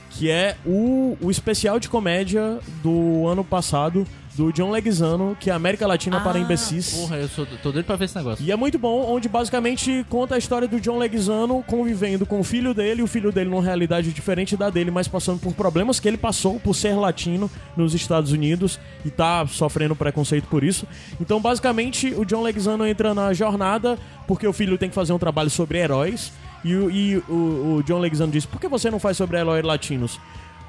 que 0.10 0.32
é 0.32 0.56
o, 0.66 1.16
o 1.22 1.30
especial 1.30 1.80
de 1.80 1.88
comédia 1.90 2.58
do 2.82 3.28
ano 3.28 3.44
passado 3.44 4.04
do 4.40 4.54
John 4.54 4.72
Leguizano, 4.72 5.36
que 5.38 5.50
é 5.50 5.54
América 5.54 5.86
Latina 5.86 6.22
para 6.22 6.38
Ah, 6.38 6.42
Imbecis. 6.42 6.94
Porra, 6.94 7.18
eu 7.18 7.28
sou, 7.28 7.46
tô 7.62 7.74
doido 7.74 7.86
pra 7.86 7.98
ver 7.98 8.06
esse 8.06 8.16
negócio. 8.16 8.46
E 8.46 8.50
é 8.54 8.56
muito 8.56 8.80
bom, 8.80 9.06
onde 9.14 9.28
basicamente 9.28 10.06
conta 10.10 10.36
a 10.36 10.38
história 10.38 10.66
do 10.66 10.80
John 10.80 10.98
Leguizano 10.98 11.62
convivendo 11.68 12.26
com 12.26 12.40
o 12.40 12.44
filho 12.44 12.74
dele, 12.74 13.02
e 13.02 13.04
o 13.04 13.08
filho 13.08 13.34
dele 13.34 13.50
numa 13.50 13.62
realidade 13.62 14.14
diferente 14.14 14.56
da 14.56 14.70
dele, 14.70 14.92
mas 14.92 15.10
passando 15.10 15.40
por 15.42 15.54
problemas 15.54 16.00
que 16.00 16.08
ele 16.08 16.16
passou 16.18 16.58
por 16.58 16.74
ser 16.74 16.94
latino 16.96 17.52
nos 17.76 17.94
Estados 17.94 18.32
Unidos 18.32 18.80
e 19.04 19.10
tá 19.10 19.46
sofrendo 19.46 19.94
preconceito 19.94 20.48
por 20.48 20.64
isso. 20.64 20.88
Então, 21.20 21.42
basicamente, 21.42 22.14
o 22.16 22.24
John 22.24 22.42
Leguizano 22.42 22.88
entra 22.88 23.14
na 23.14 23.34
jornada 23.34 24.00
porque 24.26 24.48
o 24.48 24.54
filho 24.54 24.78
tem 24.78 24.88
que 24.88 24.96
fazer 24.96 25.12
um 25.12 25.20
trabalho 25.20 25.50
sobre 25.50 25.80
heróis. 25.80 26.32
E, 26.64 26.76
o- 26.76 26.90
e 26.90 27.18
o, 27.28 27.78
o 27.80 27.84
John 27.86 28.00
Leguizamo 28.00 28.32
diz: 28.32 28.46
por 28.46 28.60
que 28.62 28.70
você 28.70 28.90
não 28.90 29.00
faz 29.00 29.18
sobre 29.18 29.38
heróis 29.38 29.66
latinos? 29.66 30.18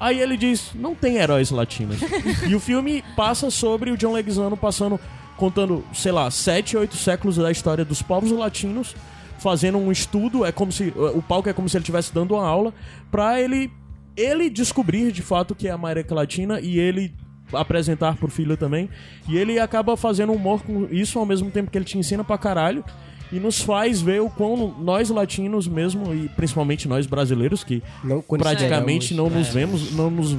Aí 0.01 0.19
ele 0.19 0.35
diz: 0.35 0.71
não 0.73 0.95
tem 0.95 1.17
heróis 1.17 1.51
latinos. 1.51 1.99
e 2.49 2.55
o 2.55 2.59
filme 2.59 3.03
passa 3.15 3.51
sobre 3.51 3.91
o 3.91 3.95
John 3.97 4.13
Leguizamo 4.13 4.57
passando, 4.57 4.99
contando, 5.37 5.85
sei 5.93 6.11
lá, 6.11 6.31
sete, 6.31 6.75
oito 6.75 6.97
séculos 6.97 7.35
da 7.35 7.51
história 7.51 7.85
dos 7.85 8.01
povos 8.01 8.31
latinos, 8.31 8.95
fazendo 9.37 9.77
um 9.77 9.91
estudo. 9.91 10.43
É 10.43 10.51
como 10.51 10.71
se 10.71 10.91
o 10.97 11.21
palco 11.21 11.47
é 11.47 11.53
como 11.53 11.69
se 11.69 11.77
ele 11.77 11.83
estivesse 11.83 12.11
dando 12.11 12.33
uma 12.33 12.47
aula 12.47 12.73
pra 13.11 13.39
ele 13.39 13.71
ele 14.17 14.49
descobrir 14.49 15.11
de 15.11 15.21
fato 15.21 15.55
que 15.55 15.67
é 15.67 15.71
a 15.71 15.75
América 15.75 16.13
Latina 16.13 16.59
e 16.59 16.77
ele 16.79 17.13
apresentar 17.53 18.17
pro 18.17 18.27
filho 18.27 18.57
também. 18.57 18.89
E 19.29 19.37
ele 19.37 19.59
acaba 19.59 19.95
fazendo 19.95 20.33
humor 20.33 20.63
com 20.63 20.87
isso 20.91 21.19
ao 21.19 21.27
mesmo 21.27 21.51
tempo 21.51 21.69
que 21.69 21.77
ele 21.77 21.85
te 21.85 21.99
ensina 21.99 22.23
pra 22.23 22.39
caralho. 22.39 22.83
E 23.31 23.39
nos 23.39 23.61
faz 23.61 24.01
ver 24.01 24.21
o 24.21 24.29
quão 24.29 24.75
nós 24.79 25.09
latinos 25.09 25.67
mesmo, 25.67 26.13
e 26.13 26.27
principalmente 26.29 26.87
nós 26.87 27.05
brasileiros, 27.07 27.63
que 27.63 27.81
Não 28.03 28.21
praticamente 28.21 29.13
não 29.13 29.29
nos 29.29 29.47
É. 29.47 29.51
vemos, 29.51 29.91
não 29.93 30.09
nos. 30.11 30.35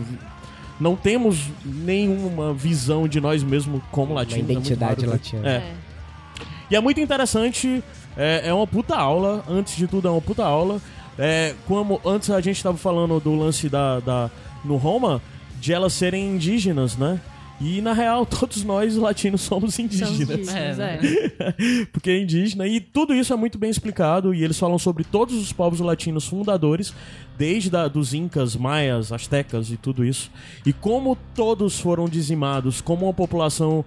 Não 0.80 0.96
temos 0.96 1.38
nenhuma 1.64 2.52
visão 2.52 3.06
de 3.06 3.20
nós 3.20 3.42
mesmos 3.42 3.80
como 3.90 4.12
Uma 4.12 4.20
latinos. 4.20 4.50
é 4.50 4.52
muito 4.52 4.66
identidade 4.66 5.06
né? 5.06 5.12
latina. 5.12 5.48
É. 5.48 5.72
E 6.70 6.76
é 6.76 6.80
muito 6.80 7.00
interessante, 7.00 7.82
é, 8.16 8.42
é 8.48 8.52
uma 8.54 8.66
puta 8.66 8.96
aula, 8.96 9.44
antes 9.48 9.76
de 9.76 9.86
tudo 9.86 10.08
é 10.08 10.10
uma 10.10 10.20
puta 10.20 10.44
aula. 10.44 10.80
É, 11.18 11.54
como 11.66 12.00
antes 12.04 12.30
a 12.30 12.40
gente 12.40 12.62
tava 12.62 12.76
falando 12.78 13.20
do 13.20 13.34
lance 13.34 13.68
da, 13.68 14.00
da 14.00 14.30
no 14.64 14.76
Roma, 14.76 15.20
de 15.60 15.72
elas 15.72 15.92
serem 15.92 16.30
indígenas, 16.34 16.96
né? 16.96 17.20
E 17.62 17.80
na 17.80 17.92
real, 17.92 18.26
todos 18.26 18.64
nós 18.64 18.96
latinos 18.96 19.42
somos 19.42 19.78
indígenas. 19.78 20.20
indígenas, 20.20 20.78
É, 20.78 20.98
é. 21.38 21.86
Porque 21.92 22.10
é 22.10 22.18
indígena. 22.20 22.66
E 22.66 22.80
tudo 22.80 23.14
isso 23.14 23.32
é 23.32 23.36
muito 23.36 23.56
bem 23.58 23.70
explicado. 23.70 24.34
E 24.34 24.42
eles 24.42 24.58
falam 24.58 24.78
sobre 24.78 25.04
todos 25.04 25.34
os 25.36 25.52
povos 25.52 25.78
latinos 25.80 26.26
fundadores, 26.26 26.92
desde 27.38 27.70
da, 27.70 27.86
dos 27.88 28.12
incas, 28.14 28.56
maias, 28.56 29.12
astecas 29.12 29.70
e 29.70 29.76
tudo 29.76 30.04
isso. 30.04 30.30
E 30.66 30.72
como 30.72 31.16
todos 31.34 31.78
foram 31.78 32.08
dizimados, 32.08 32.80
como 32.80 33.08
a 33.08 33.12
população 33.14 33.84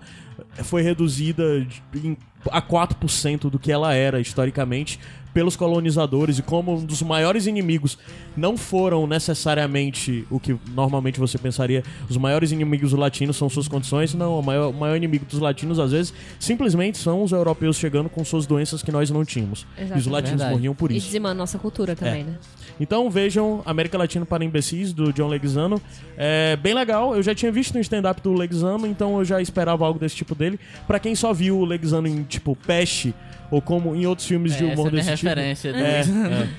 foi 0.64 0.82
reduzida 0.82 1.62
de- 1.62 1.82
em- 2.08 2.18
a 2.52 2.62
4% 2.62 3.50
do 3.50 3.60
que 3.60 3.72
ela 3.72 3.94
era 3.94 4.20
historicamente 4.20 5.00
pelos 5.34 5.58
colonizadores 5.58 6.40
e 6.40 6.42
como 6.42 6.76
um 6.76 6.86
dos 6.86 7.02
maiores 7.02 7.46
inimigos 7.46 7.98
não 8.38 8.56
foram 8.56 9.06
necessariamente 9.06 10.26
o 10.32 10.40
que 10.40 10.56
normalmente 10.74 11.20
você 11.20 11.38
pensaria 11.38 11.84
os 12.10 12.16
maiores 12.16 12.54
inimigos 12.54 12.94
latinos 12.94 13.36
são 13.36 13.50
suas 13.50 13.68
condições 13.68 14.14
não 14.14 14.40
o 14.40 14.42
maior, 14.42 14.70
o 14.70 14.74
maior 14.74 14.96
inimigo 14.96 15.26
dos 15.26 15.40
latinos 15.42 15.78
às 15.78 15.92
vezes 15.92 16.14
simplesmente 16.40 16.98
são 16.98 17.22
os 17.22 17.34
europeus 17.34 17.76
chegando 17.76 18.10
com 18.10 18.24
suas 18.24 18.46
doenças 18.48 18.82
que 18.82 18.94
nós 18.94 19.10
não 19.10 19.26
tínhamos 19.26 19.68
e 19.78 20.00
os 20.00 20.08
latinos 20.08 20.40
Verdade. 20.40 20.52
morriam 20.52 20.74
por 20.74 20.90
E 20.90 20.96
isso 20.96 21.08
dizimando 21.08 21.36
nossa 21.36 21.60
cultura 21.60 21.98
também, 21.98 22.24
né? 22.24 22.36
então 22.80 23.10
vejam 23.10 23.62
América 23.66 23.98
Latina 23.98 24.26
para 24.26 24.44
Imbecis, 24.44 24.94
do 24.94 25.12
John 25.12 25.28
Leguizamo. 25.28 25.82
É 26.18 26.56
bem 26.56 26.74
legal, 26.74 27.16
eu 27.16 27.22
já 27.22 27.36
tinha 27.36 27.52
visto 27.52 27.74
no 27.74 27.80
stand-up 27.82 28.22
do 28.22 28.34
Leguizamo, 28.34 28.88
então 28.88 29.20
eu 29.20 29.26
já 29.26 29.42
esperava 29.42 29.86
algo 29.86 30.00
desse 30.00 30.16
tipo 30.16 30.34
dele. 30.34 30.60
Pra 30.88 31.00
quem 31.00 31.16
só 31.16 31.34
viu 31.34 31.60
o 31.60 31.66
Leguizamo 31.66 32.08
em, 32.08 32.26
tipo, 32.36 32.56
Peste, 32.56 33.14
ou 33.52 33.62
como 33.62 33.96
em 33.96 34.06
outros 34.06 34.28
filmes 34.28 34.56
de 34.56 34.64
É, 34.64 34.68
essa 34.68 34.74
humor 34.74 34.86
é 34.86 34.90
a 34.90 34.92
minha 34.92 35.04
desse 35.04 35.18
tipo... 35.18 35.30
referência. 35.30 35.70
É, 35.70 36.02
é. 36.44 36.50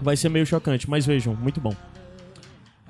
Vai 0.00 0.16
ser 0.16 0.28
meio 0.28 0.44
chocante, 0.46 0.88
mas 0.88 1.06
vejam, 1.06 1.34
muito 1.34 1.60
bom. 1.60 1.74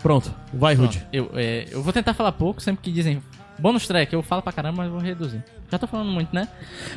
Pronto, 0.03 0.33
vai, 0.53 0.75
Rude. 0.75 1.05
Eu, 1.13 1.31
é, 1.35 1.67
eu 1.71 1.83
vou 1.83 1.93
tentar 1.93 2.15
falar 2.15 2.33
pouco, 2.33 2.61
sempre 2.61 2.83
que 2.83 2.93
dizem 2.93 3.23
bônus 3.59 3.87
track, 3.87 4.13
eu 4.13 4.23
falo 4.23 4.43
pra 4.43 4.53
caramba, 4.53 4.83
mas 4.83 4.91
vou 4.91 5.01
reduzir. 5.01 5.43
Já 5.71 5.79
tô 5.79 5.87
falando 5.87 6.11
muito, 6.11 6.35
né? 6.35 6.49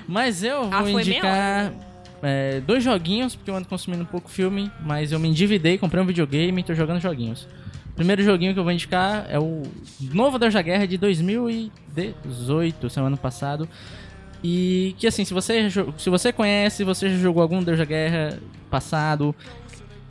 Mas 0.07 0.43
eu 0.43 0.69
vou 0.69 0.73
Ah, 0.73 0.83
meia 0.83 1.01
indicar 1.01 1.73
é, 2.21 2.59
dois 2.61 2.83
joguinhos, 2.83 3.35
porque 3.35 3.49
eu 3.49 3.55
ando 3.55 3.67
consumindo 3.67 4.03
um 4.03 4.05
pouco 4.05 4.29
filme, 4.29 4.71
mas 4.81 5.11
eu 5.11 5.19
me 5.19 5.27
endividei, 5.27 5.77
comprei 5.77 6.03
um 6.03 6.05
videogame 6.05 6.61
e 6.61 6.63
tô 6.63 6.73
jogando 6.73 6.99
joguinhos. 6.99 7.47
O 7.91 7.93
primeiro 7.99 8.23
joguinho 8.23 8.53
que 8.53 8.59
eu 8.59 8.63
vou 8.63 8.71
indicar 8.71 9.25
é 9.29 9.39
o 9.39 9.63
novo 9.99 10.37
Deus 10.39 10.53
da 10.53 10.61
Guerra 10.61 10.85
de 10.85 10.97
2018, 10.97 12.89
semana 12.89 13.17
passado. 13.17 13.67
E 14.43 14.95
que 14.97 15.07
assim, 15.07 15.25
se 15.25 15.33
você, 15.33 15.69
se 15.97 16.09
você 16.09 16.31
conhece, 16.31 16.77
se 16.77 16.83
você 16.83 17.09
já 17.09 17.17
jogou 17.17 17.41
algum 17.41 17.61
Deus 17.61 17.77
da 17.77 17.85
Guerra 17.85 18.39
passado, 18.69 19.35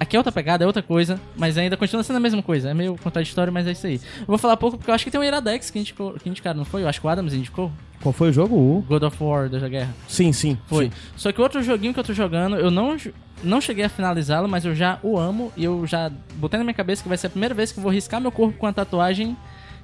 Aqui 0.00 0.14
é 0.14 0.18
outra 0.18 0.30
pegada, 0.30 0.62
é 0.62 0.66
outra 0.66 0.82
coisa, 0.82 1.20
mas 1.36 1.58
ainda 1.58 1.76
continua 1.76 2.04
sendo 2.04 2.16
a 2.16 2.20
mesma 2.20 2.40
coisa. 2.40 2.70
É 2.70 2.74
meio 2.74 2.96
contraditório, 3.02 3.52
mas 3.52 3.66
é 3.66 3.72
isso 3.72 3.86
aí. 3.86 4.00
Eu 4.20 4.26
vou 4.26 4.38
falar 4.38 4.56
pouco 4.56 4.76
porque 4.76 4.90
eu 4.90 4.94
acho 4.94 5.04
que 5.04 5.10
tem 5.10 5.20
um 5.20 5.24
Iradex 5.24 5.70
que, 5.70 5.78
indicou, 5.78 6.12
que 6.12 6.28
indicaram, 6.28 6.58
não 6.58 6.64
foi? 6.64 6.84
Eu 6.84 6.88
acho 6.88 7.00
que 7.00 7.06
o 7.06 7.10
Adams 7.10 7.34
indicou. 7.34 7.72
Qual 8.00 8.12
foi 8.12 8.30
o 8.30 8.32
jogo? 8.32 8.54
O... 8.54 8.84
God 8.88 9.02
of 9.02 9.16
War 9.20 9.48
da 9.48 9.68
Guerra. 9.68 9.92
Sim, 10.06 10.32
sim. 10.32 10.56
Foi. 10.66 10.84
sim. 10.84 10.92
Só 11.16 11.32
que 11.32 11.40
outro 11.40 11.60
joguinho 11.64 11.92
que 11.92 11.98
eu 11.98 12.04
tô 12.04 12.12
jogando, 12.12 12.54
eu 12.54 12.70
não, 12.70 12.96
não 13.42 13.60
cheguei 13.60 13.84
a 13.84 13.88
finalizá-lo, 13.88 14.48
mas 14.48 14.64
eu 14.64 14.72
já 14.72 15.00
o 15.02 15.18
amo 15.18 15.52
e 15.56 15.64
eu 15.64 15.84
já 15.84 16.12
botei 16.36 16.58
na 16.58 16.64
minha 16.64 16.74
cabeça 16.74 17.02
que 17.02 17.08
vai 17.08 17.18
ser 17.18 17.26
a 17.26 17.30
primeira 17.30 17.54
vez 17.54 17.72
que 17.72 17.80
eu 17.80 17.82
vou 17.82 17.90
riscar 17.90 18.20
meu 18.20 18.30
corpo 18.30 18.56
com 18.56 18.68
a 18.68 18.72
tatuagem, 18.72 19.36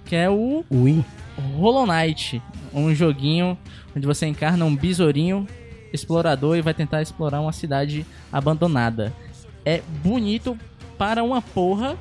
que 0.05 0.15
é 0.15 0.31
o 0.31 0.65
Ui. 0.71 1.05
Hollow 1.57 1.87
Knight. 1.89 2.41
Um 2.75 2.95
joguinho 2.95 3.57
onde 3.97 4.07
você 4.07 4.27
encarna 4.27 4.65
um 4.65 4.75
besourinho 4.75 5.47
explorador 5.93 6.57
e 6.57 6.63
vai 6.63 6.75
tentar 6.75 7.01
explorar 7.01 7.41
uma 7.41 7.53
cidade 7.53 8.05
abandonada. 8.33 9.13
É 9.65 9.81
bonito 10.03 10.59
para 10.99 11.23
uma 11.23 11.41
porra. 11.41 11.97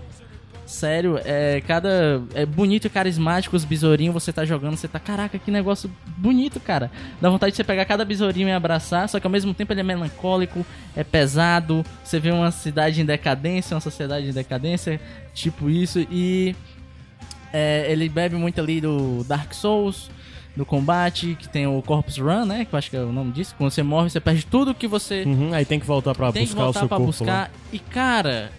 Sério, 0.65 1.19
é 1.25 1.61
cada. 1.61 2.23
É 2.33 2.45
bonito 2.45 2.87
e 2.87 2.89
carismático 2.89 3.55
os 3.55 3.65
besourinhos, 3.65 4.13
você 4.13 4.31
tá 4.31 4.45
jogando, 4.45 4.77
você 4.77 4.87
tá. 4.87 4.97
Caraca, 4.97 5.37
que 5.37 5.51
negócio 5.51 5.91
bonito, 6.17 6.59
cara. 6.59 6.89
Dá 7.21 7.29
vontade 7.29 7.51
de 7.51 7.57
você 7.57 7.63
pegar 7.65 7.85
cada 7.85 8.05
besourinho 8.05 8.47
e 8.47 8.51
abraçar, 8.51 9.07
só 9.09 9.19
que 9.19 9.27
ao 9.27 9.31
mesmo 9.31 9.53
tempo 9.53 9.73
ele 9.73 9.81
é 9.81 9.83
melancólico, 9.83 10.65
é 10.95 11.03
pesado. 11.03 11.85
Você 12.03 12.17
vê 12.17 12.31
uma 12.31 12.49
cidade 12.49 13.01
em 13.01 13.05
decadência, 13.05 13.75
uma 13.75 13.81
sociedade 13.81 14.29
em 14.29 14.33
decadência, 14.33 14.99
tipo 15.33 15.69
isso, 15.69 15.99
e. 16.09 16.55
é, 17.51 17.85
ele 17.89 18.07
bebe 18.07 18.35
muito 18.35 18.59
ali 18.59 18.79
do 18.79 19.23
Dark 19.25 19.53
Souls, 19.53 20.09
do 20.55 20.65
combate, 20.65 21.35
que 21.39 21.47
tem 21.49 21.65
o 21.65 21.81
Corpus 21.81 22.17
Run, 22.17 22.45
né? 22.45 22.65
Que 22.65 22.73
eu 22.73 22.77
acho 22.77 22.89
que 22.89 22.95
é 22.97 23.01
o 23.01 23.11
nome 23.11 23.31
disso. 23.31 23.55
Quando 23.57 23.71
você 23.71 23.81
morre, 23.81 24.09
você 24.09 24.19
perde 24.19 24.45
tudo 24.45 24.73
que 24.73 24.87
você 24.87 25.23
Uhum, 25.23 25.53
aí 25.53 25.65
tem 25.65 25.79
que 25.79 25.85
voltar 25.85 26.13
pra 26.13 26.31
tem 26.31 26.43
que 26.43 26.49
buscar 26.49 26.61
o 26.61 26.65
voltar 26.65 26.79
seu 26.81 26.87
pra 26.87 26.97
corpo 26.97 27.11
buscar. 27.11 27.25
lá. 27.25 27.49
E 27.71 27.79
cara, 27.79 28.51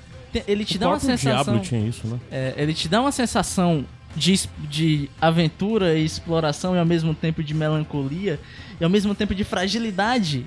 ele 0.49 0.65
te 0.65 0.77
O 0.77 0.81
dá 0.81 0.89
uma 0.89 0.99
sensação. 0.99 1.43
Diablo 1.55 1.61
tinha 1.61 1.87
isso, 1.89 2.07
né? 2.09 2.19
é, 2.31 2.55
ele 2.57 2.75
te 2.75 2.89
dá 2.89 3.01
uma 3.01 3.13
sensação 3.13 3.85
de, 4.17 4.41
de 4.69 5.09
aventura 5.21 5.95
e 5.97 6.05
exploração 6.05 6.75
e 6.75 6.79
ao 6.79 6.85
mesmo 6.87 7.15
tempo 7.15 7.43
de 7.45 7.55
melancolia 7.55 8.41
e 8.81 8.83
ao 8.85 8.91
mesmo 8.91 9.15
tempo 9.15 9.33
de 9.35 9.45
fragilidade 9.45 10.45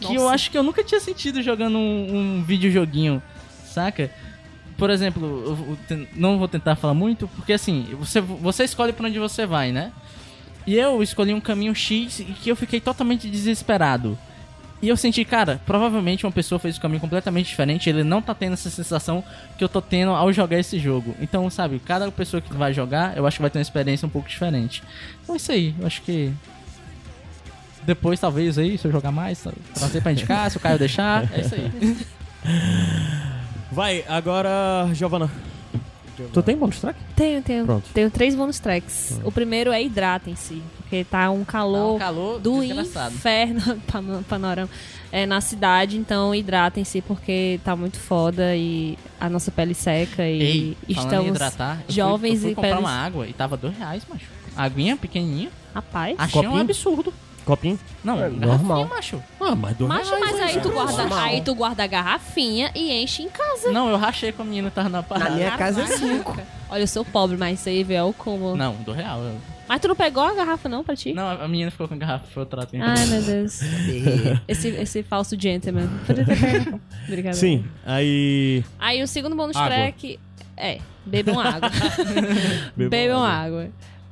que 0.00 0.14
eu 0.14 0.22
Nossa. 0.22 0.34
acho 0.34 0.50
que 0.50 0.56
eu 0.58 0.62
nunca 0.62 0.82
tinha 0.84 1.00
sentido 1.00 1.42
jogando 1.42 1.76
um, 1.78 2.38
um 2.38 2.42
videojoguinho, 2.42 3.22
saca? 3.66 4.10
Por 4.78 4.88
exemplo, 4.88 5.22
eu 5.46 5.78
ten- 5.86 6.08
não 6.16 6.38
vou 6.38 6.48
tentar 6.48 6.74
falar 6.76 6.94
muito, 6.94 7.28
porque 7.36 7.52
assim, 7.52 7.86
você, 7.98 8.18
você 8.20 8.64
escolhe 8.64 8.92
pra 8.94 9.06
onde 9.06 9.18
você 9.18 9.44
vai, 9.44 9.72
né? 9.72 9.92
E 10.66 10.76
eu 10.76 11.02
escolhi 11.02 11.32
um 11.32 11.40
caminho 11.40 11.74
X 11.74 12.20
e 12.20 12.24
que 12.24 12.50
eu 12.50 12.56
fiquei 12.56 12.80
totalmente 12.80 13.28
desesperado. 13.28 14.18
E 14.82 14.88
eu 14.88 14.96
senti, 14.96 15.24
cara, 15.24 15.60
provavelmente 15.66 16.24
uma 16.24 16.32
pessoa 16.32 16.58
fez 16.58 16.78
um 16.78 16.80
caminho 16.80 17.00
completamente 17.00 17.48
diferente, 17.48 17.90
ele 17.90 18.02
não 18.02 18.22
tá 18.22 18.34
tendo 18.34 18.54
essa 18.54 18.70
sensação 18.70 19.22
que 19.58 19.62
eu 19.62 19.68
tô 19.68 19.82
tendo 19.82 20.12
ao 20.12 20.32
jogar 20.32 20.58
esse 20.58 20.78
jogo. 20.78 21.14
Então, 21.20 21.50
sabe, 21.50 21.78
cada 21.80 22.10
pessoa 22.10 22.40
que 22.40 22.52
vai 22.54 22.72
jogar, 22.72 23.14
eu 23.16 23.26
acho 23.26 23.36
que 23.36 23.42
vai 23.42 23.50
ter 23.50 23.58
uma 23.58 23.62
experiência 23.62 24.06
um 24.06 24.10
pouco 24.10 24.28
diferente. 24.28 24.82
Então 25.22 25.34
é 25.34 25.36
isso 25.36 25.52
aí, 25.52 25.74
eu 25.78 25.86
acho 25.86 26.00
que. 26.02 26.32
Depois, 27.82 28.20
talvez 28.20 28.56
aí, 28.58 28.78
se 28.78 28.86
eu 28.86 28.92
jogar 28.92 29.10
mais, 29.10 29.42
trazer 29.74 30.00
pra 30.02 30.12
indicar, 30.12 30.50
se 30.50 30.56
o 30.56 30.60
Caio 30.60 30.78
deixar, 30.78 31.28
é 31.32 31.40
isso 31.40 31.54
aí. 31.54 31.96
Vai, 33.72 34.04
agora, 34.08 34.88
Giovana. 34.94 35.30
Tu 36.32 36.42
tem 36.42 36.56
bônus 36.56 36.80
track? 36.80 36.98
Tenho, 37.16 37.42
tenho. 37.42 37.64
Pronto. 37.64 37.88
Tenho 37.92 38.10
três 38.10 38.34
bonus 38.34 38.58
tracks. 38.60 39.20
O 39.24 39.30
primeiro 39.32 39.72
é 39.72 39.82
hidratem-se, 39.82 40.62
porque 40.78 41.04
tá 41.04 41.30
um 41.30 41.44
calor, 41.44 41.90
Tá 41.90 41.94
um 41.94 41.98
calor 42.08 42.40
do 42.40 42.62
inferno, 42.62 43.80
pano- 43.90 44.24
panorama, 44.28 44.68
é, 45.12 45.26
na 45.26 45.40
cidade, 45.40 45.96
então 45.96 46.34
hidratem-se 46.34 47.00
porque 47.02 47.60
tá 47.64 47.74
muito 47.76 47.98
foda 47.98 48.54
e 48.56 48.96
a 49.20 49.28
nossa 49.28 49.50
pele 49.50 49.74
seca 49.74 50.26
e 50.28 50.42
Ei, 50.42 50.76
estamos 50.88 51.28
hidratar, 51.28 51.78
eu 51.80 51.84
fui- 51.86 51.94
jovens 51.94 52.34
eu 52.34 52.40
fui 52.40 52.50
e 52.50 52.54
comprar 52.54 52.68
peles... 52.70 52.84
uma 52.84 52.92
água 52.92 53.26
e 53.26 53.32
tava 53.32 53.56
dois 53.56 53.76
reais, 53.76 54.02
macho. 54.08 54.26
Aguinha 54.56 54.96
pequenininha. 54.96 55.50
Rapaz, 55.74 56.16
Achei 56.18 56.40
um 56.40 56.44
Copinho? 56.44 56.60
absurdo. 56.60 57.14
Copinho? 57.50 57.78
Não, 58.04 58.22
É, 58.22 58.28
normal. 58.28 58.86
macho. 58.88 59.22
Ah, 59.40 59.54
mas 59.54 59.76
dois 59.76 59.88
Macho, 59.88 60.10
reais, 60.14 60.24
mas 60.32 60.40
aí 60.40 60.60
tu, 60.60 60.70
guarda, 60.70 60.92
normal. 60.96 61.18
aí 61.18 61.40
tu 61.42 61.54
guarda 61.54 61.82
a 61.84 61.86
garrafinha 61.86 62.70
e 62.74 62.92
enche 63.02 63.22
em 63.22 63.28
casa. 63.28 63.70
Não, 63.72 63.90
eu 63.90 63.96
rachei 63.96 64.30
com 64.32 64.42
a 64.42 64.44
menina 64.44 64.68
que 64.70 64.74
tava 64.76 64.88
na 64.88 65.02
parada. 65.02 65.30
Na 65.30 65.36
minha 65.36 65.50
casa 65.56 65.82
é 65.82 65.86
cinco. 65.86 66.36
Olha, 66.68 66.82
eu 66.82 66.86
sou 66.86 67.04
pobre, 67.04 67.36
mas 67.36 67.58
isso 67.60 67.68
aí, 67.68 67.82
velho, 67.82 67.98
é 67.98 68.04
o 68.04 68.12
como. 68.12 68.56
Não, 68.56 68.74
do 68.76 68.92
real. 68.92 69.20
eu- 69.22 69.36
Mas 69.68 69.80
tu 69.80 69.88
não 69.88 69.94
pegou 69.96 70.22
a 70.22 70.32
garrafa 70.34 70.68
não 70.68 70.82
pra 70.84 70.94
ti? 70.96 71.12
Não, 71.12 71.28
a 71.28 71.46
menina 71.48 71.70
ficou 71.70 71.86
com 71.88 71.94
a 71.94 71.96
garrafa, 71.96 72.26
foi 72.32 72.42
o 72.42 72.46
trato. 72.46 72.76
Ai, 72.80 73.06
meu 73.06 73.22
Deus. 73.22 73.60
esse, 74.48 74.68
esse 74.68 75.02
falso 75.02 75.36
gentleman. 75.38 75.88
Brincadeira. 77.06 77.32
Sim, 77.34 77.64
aí. 77.84 78.64
Aí 78.78 79.02
o 79.02 79.06
segundo 79.08 79.34
bonus 79.36 79.56
Água. 79.56 79.68
track 79.70 80.18
é 80.56 80.78
bebam 81.04 81.38
água. 81.40 81.70
Bebam 82.76 82.88
bebam 82.90 83.22
água. 83.24 83.68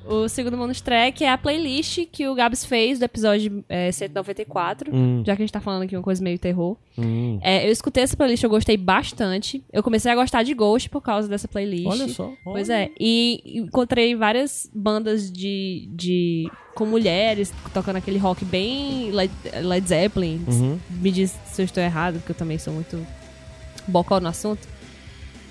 O 0.07 0.29
segundo 0.29 0.57
bonus 0.57 0.81
track 0.81 1.23
é 1.23 1.31
a 1.31 1.37
playlist 1.37 2.07
que 2.11 2.27
o 2.27 2.35
Gabs 2.35 2.65
fez 2.65 2.99
do 2.99 3.05
episódio 3.05 3.63
é, 3.69 3.93
194, 3.93 4.91
Hum. 4.95 5.23
já 5.27 5.37
que 5.37 5.43
a 5.43 5.45
gente 5.45 5.53
tá 5.53 5.61
falando 5.61 5.83
aqui 5.83 5.95
uma 5.97 6.03
coisa 6.03 6.23
meio 6.25 6.39
terror. 6.39 6.77
Hum. 6.97 7.39
É, 7.43 7.67
eu 7.67 7.71
escutei 7.73 8.03
essa 8.03 8.17
playlist, 8.17 8.43
eu 8.43 8.49
gostei 8.51 8.77
bastante. 8.77 9.63
Eu 9.73 9.83
comecei 9.83 10.11
a 10.11 10.15
gostar 10.15 10.43
de 10.43 10.55
Ghost 10.55 10.89
por 10.89 11.03
causa 11.03 11.29
dessa 11.29 11.47
playlist. 11.47 11.87
Olha 11.87 12.09
só. 12.09 12.33
Pois 12.43 12.71
é, 12.71 12.91
e 12.99 13.43
encontrei 13.61 14.15
várias 14.15 14.71
bandas 14.75 15.31
de, 15.31 15.89
de 15.93 16.51
com 16.75 16.87
mulheres 16.87 17.53
tocando 17.75 17.97
aquele 17.97 18.19
rock 18.19 18.45
bem 18.45 19.11
Led, 19.11 19.33
Led 19.63 19.87
Zeppelin. 19.89 20.43
Uhum. 20.49 20.79
Me 20.91 21.11
diz 21.11 21.37
se 21.47 21.61
eu 21.61 21.65
estou 21.65 21.83
errado, 21.83 22.15
porque 22.15 22.33
eu 22.33 22.37
também 22.37 22.57
sou 22.57 22.73
muito 22.73 23.05
bocó 23.87 24.21
no 24.21 24.29
assunto. 24.29 24.67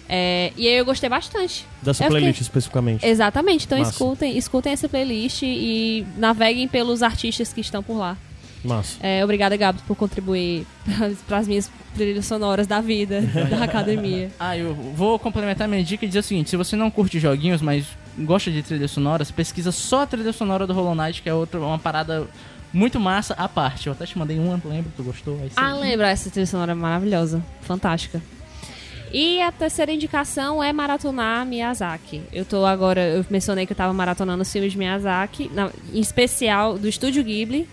É, 0.10 0.53
e 0.55 0.68
aí 0.68 0.76
eu 0.78 0.86
gostei 0.86 1.10
bastante. 1.10 1.66
Dessa 1.82 2.03
Eu 2.03 2.08
fiquei- 2.08 2.22
playlist 2.22 2.41
especificamente. 2.41 3.05
Exatamente, 3.05 3.66
então 3.66 3.78
Massa. 3.78 3.91
escutem, 3.91 4.38
escutem 4.38 4.72
essa 4.74 4.88
playlist 4.88 5.41
e 5.43 6.05
naveguem 6.18 6.68
pelos 6.68 7.03
artistas 7.03 7.51
que 7.51 7.62
estão 7.62 7.84
por 7.84 7.97
lá. 7.97 8.18
Massa. 8.64 8.97
É, 9.01 9.24
obrigada, 9.24 9.55
Gabs, 9.55 9.82
por 9.84 9.95
contribuir 9.95 10.66
para 11.28 11.38
as 11.38 11.47
minhas 11.47 11.70
trilhas 11.95 12.26
sonoras 12.26 12.66
da 12.68 12.82
vida, 12.82 13.22
da 13.49 13.64
academia. 13.64 14.32
Ah, 14.39 14.58
eu 14.58 14.74
vou 14.74 15.20
complementar 15.20 15.68
minha 15.68 15.84
dica 15.84 16.05
e 16.05 16.08
dizer 16.08 16.20
o 16.20 16.24
seguinte: 16.24 16.49
se 16.49 16.58
você 16.58 16.76
não 16.76 16.89
curte 16.89 17.20
joguinhos, 17.20 17.62
mas 17.62 17.86
gosta 18.18 18.49
de 18.49 18.64
trilhas 18.64 18.91
sonoras, 18.91 19.30
pesquisa 19.30 19.72
só 19.72 20.01
a 20.03 20.08
trilha 20.08 20.34
sonora 20.34 20.66
do 20.66 20.74
Hollow 20.74 20.95
Knight, 20.95 21.22
que 21.22 21.30
é 21.30 21.34
outra, 21.34 21.60
uma 21.60 21.78
parada 21.78 22.28
muito 22.74 22.99
massa 22.99 23.34
à 23.36 23.47
parte. 23.47 23.88
Eu 23.88 23.93
até 23.93 24.05
te 24.05 24.18
mandei 24.18 24.39
uma, 24.39 24.60
lembra? 24.66 24.91
Tu 24.95 25.03
gostou? 25.03 25.39
Ah, 25.55 25.74
lembra, 25.74 26.10
essa 26.10 26.30
trilha 26.30 26.47
sonora 26.47 26.72
é 26.72 26.76
maravilhosa, 26.76 27.43
fantástica. 27.62 28.22
E 29.12 29.41
a 29.41 29.51
terceira 29.51 29.91
indicação 29.91 30.62
é 30.64 30.72
maratonar 30.74 31.45
Miyazaki. 31.45 32.22
Eu 32.32 32.43
tô 32.45 32.66
agora, 32.66 33.01
eu 33.01 33.26
mencionei 33.30 33.66
que 33.66 33.72
eu 33.72 33.78
tava 33.78 33.93
maratonando 33.93 34.41
os 34.41 34.51
filmes 34.51 34.72
de 34.74 34.78
Miyazaki, 34.78 35.49
na- 35.53 35.72
em 35.93 35.99
especial 35.99 36.78
do 36.78 36.88
Estúdio 36.88 37.24
Ghibli. 37.24 37.68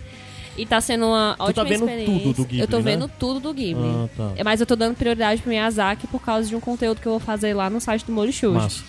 E 0.57 0.65
tá 0.65 0.81
sendo 0.81 1.07
uma 1.07 1.35
tá 1.37 1.45
ótima 1.47 1.65
vendo 1.65 1.81
experiência. 1.89 2.15
tudo 2.21 2.33
do 2.37 2.43
Ghibli, 2.45 2.61
Eu 2.61 2.69
tô 2.69 2.77
né? 2.77 2.83
vendo 2.85 3.11
tudo 3.19 3.41
do 3.41 3.53
Ghibli. 3.53 3.83
Ah, 3.89 4.09
tá. 4.17 4.33
É, 4.37 4.45
Mas 4.45 4.61
eu 4.61 4.67
tô 4.67 4.77
dando 4.77 4.95
prioridade 4.95 5.43
pro 5.43 5.51
Miyazaki 5.51 6.07
por 6.07 6.23
causa 6.23 6.49
de 6.49 6.55
um 6.55 6.61
conteúdo 6.61 7.01
que 7.01 7.07
eu 7.09 7.13
vou 7.13 7.19
fazer 7.21 7.53
lá 7.55 7.69
no 7.69 7.81
site 7.81 8.05
do 8.07 8.13
Mori 8.13 8.33
Shoujo. 8.33 8.61
Massa. 8.61 8.85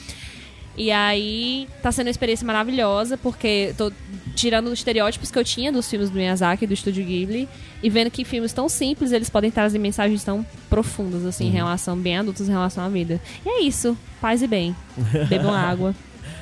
E 0.78 0.92
aí 0.92 1.68
tá 1.82 1.92
sendo 1.92 2.08
uma 2.08 2.12
experiência 2.12 2.46
maravilhosa, 2.46 3.18
porque 3.18 3.74
tô 3.78 3.92
tirando 4.36 4.68
os 4.68 4.74
estereótipos 4.74 5.32
que 5.32 5.40
eu 5.40 5.44
tinha 5.44 5.72
dos 5.72 5.90
filmes 5.90 6.10
do 6.10 6.16
Miyazaki, 6.18 6.68
do 6.68 6.74
Estúdio 6.74 7.06
Ghibli, 7.06 7.48
e 7.82 7.90
vendo 7.90 8.12
que 8.12 8.26
filmes 8.26 8.52
tão 8.52 8.68
simples, 8.68 9.12
eles 9.12 9.30
podem 9.30 9.50
trazer 9.50 9.80
mensagens 9.80 10.24
tão 10.24 10.46
profundas, 10.70 11.26
assim, 11.26 11.48
em 11.48 11.52
relação, 11.52 11.98
bem 11.98 12.18
adultas 12.18 12.50
em 12.50 12.52
relação 12.52 12.84
à 12.84 12.90
vida. 12.90 13.22
E 13.46 13.50
é 13.50 13.62
isso. 13.62 13.98
Paz 14.20 14.42
e 14.42 14.48
bem. 14.48 14.76
Bebam 15.30 15.54
água. 15.54 15.96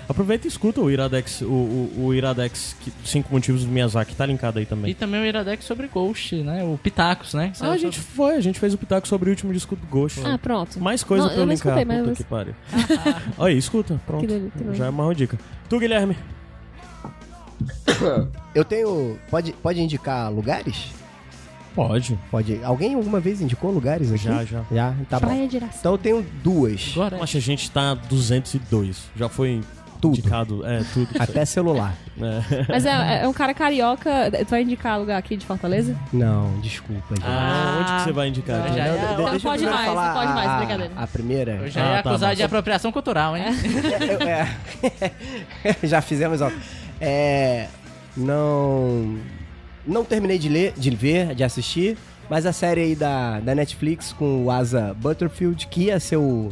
Aproveita 0.08 0.46
e 0.46 0.50
escuta 0.50 0.82
o 0.82 0.92
Iradex, 0.92 1.42
o, 1.42 1.46
o, 1.46 2.06
o 2.06 2.14
Iradex 2.14 2.76
que- 2.82 2.92
Cinco 3.06 3.32
Motivos 3.34 3.64
do 3.64 3.72
Miyazaki, 3.72 4.14
tá 4.16 4.26
linkado 4.26 4.60
aí 4.60 4.64
E 4.64 4.68
também. 4.68 4.94
também 4.94 5.22
o 5.22 5.26
Iradex 5.26 5.64
sobre 5.66 5.88
Ghost, 5.88 6.36
né? 6.44 6.64
O 6.64 6.78
Pitacos, 6.78 7.34
né? 7.34 7.54
Ah, 7.62 7.72
a 7.72 7.78
gente 7.78 8.00
foi, 8.00 8.36
a 8.36 8.42
gente 8.42 8.60
fez 8.60 8.74
o 8.74 8.78
pitaco 8.78 9.08
sobre 9.08 9.30
o 9.30 9.32
último 9.32 9.54
disco 9.54 9.76
do 9.76 9.88
Ghost. 9.88 10.20
Ah, 10.26 10.38
pronto. 10.38 10.80
Mais 10.80 11.04
coisa 11.04 11.24
Não, 11.24 11.30
pra 11.30 11.38
eu 11.38 11.42
eu 11.42 11.46
não 11.48 11.54
linkar. 11.54 11.78
escutei, 11.80 11.86
mas 11.98 12.04
Puta 12.10 12.16
que 12.16 12.24
pariu. 12.24 12.56
Olha 13.38 13.54
aí, 13.54 13.58
escuta. 13.58 14.02
Pronto. 14.06 14.28
Já 14.74 14.86
é 14.88 14.90
uma 14.90 15.16
dica. 15.16 15.38
Tu, 15.70 15.80
Guilherme? 15.80 16.18
Eu 18.54 18.66
tenho. 18.66 19.18
Pode, 19.30 19.54
pode 19.54 19.82
indicar 19.82 20.32
lugares? 20.32 20.88
Pode. 21.76 22.20
Pode. 22.30 22.64
Alguém 22.64 22.94
alguma 22.96 23.20
vez 23.20 23.42
indicou 23.42 23.72
lugares 23.72 24.12
aqui? 24.12 24.24
Já, 24.26 24.44
já. 24.46 24.64
Já? 24.72 24.94
Tá 25.10 25.20
bom. 25.20 25.28
Praia 25.28 25.48
de 25.48 25.56
Iracema. 25.56 25.80
Então 25.80 25.92
eu 25.94 25.98
tenho 25.98 26.26
duas. 26.44 26.92
Agora, 26.94 27.24
Acho 27.24 27.32
que 27.34 27.38
a 27.38 27.42
gente 27.42 27.72
tá 27.72 27.94
202. 27.96 29.10
Já 29.16 29.28
foi 29.30 29.62
Tudo. 30.04 30.20
indicado. 30.20 30.66
É, 30.66 30.84
tudo. 30.94 31.08
Até 31.20 31.44
celular. 31.46 31.94
É. 32.22 32.66
Mas 32.70 32.86
é, 32.86 33.24
é 33.24 33.28
um 33.28 33.34
cara 33.34 33.54
carioca. 33.54 34.10
Tu 34.46 34.50
vai 34.50 34.62
indicar 34.62 35.00
lugar 35.00 35.18
aqui 35.18 35.36
de 35.36 35.46
Fortaleza? 35.46 35.96
Não, 36.12 36.60
desculpa, 36.60 37.16
gente. 37.16 37.26
Ah, 37.26 37.78
onde 37.82 37.92
que 37.96 38.02
você 38.04 38.12
vai 38.12 38.28
indicar? 38.28 38.58
Já 38.62 38.68
gente? 38.68 38.80
é- 38.80 39.16
Não, 39.18 39.18
não 39.28 39.38
de- 39.38 39.44
pode 39.44 39.64
deixa 39.64 39.66
eu 39.66 39.72
mais, 39.74 39.88
não 39.88 39.96
falar 39.96 40.14
pode 40.14 40.34
mais, 40.34 40.58
brincadeira. 40.60 40.94
A 40.96 41.08
primeira. 41.08 41.52
eu 41.54 41.70
já 41.72 41.82
Ah, 41.82 41.96
ia 41.98 42.04
tá, 42.04 42.10
acusar 42.12 42.30
mas- 42.30 42.38
de 42.38 42.44
apropriação 42.44 42.92
cultural, 42.92 43.36
hein? 43.38 43.46
É, 45.64 45.68
é. 45.70 45.76
já 45.88 46.02
fizemos, 46.02 46.42
ó. 46.42 46.52
É, 47.02 47.68
não, 48.16 49.18
não 49.86 50.04
terminei 50.06 50.38
de 50.38 50.50
ler, 50.50 50.74
de 50.78 50.90
ver, 50.92 51.34
de 51.36 51.44
assistir, 51.44 51.98
mas 52.30 52.46
a 52.46 52.54
série 52.54 52.82
aí 52.82 52.96
da, 52.96 53.40
da 53.40 53.54
Netflix 53.56 54.14
com 54.14 54.46
o 54.46 54.52
Asa 54.52 54.96
Butterfield, 55.00 55.68
que 55.68 55.86
ia 55.86 56.00
ser 56.00 56.18
o. 56.18 56.52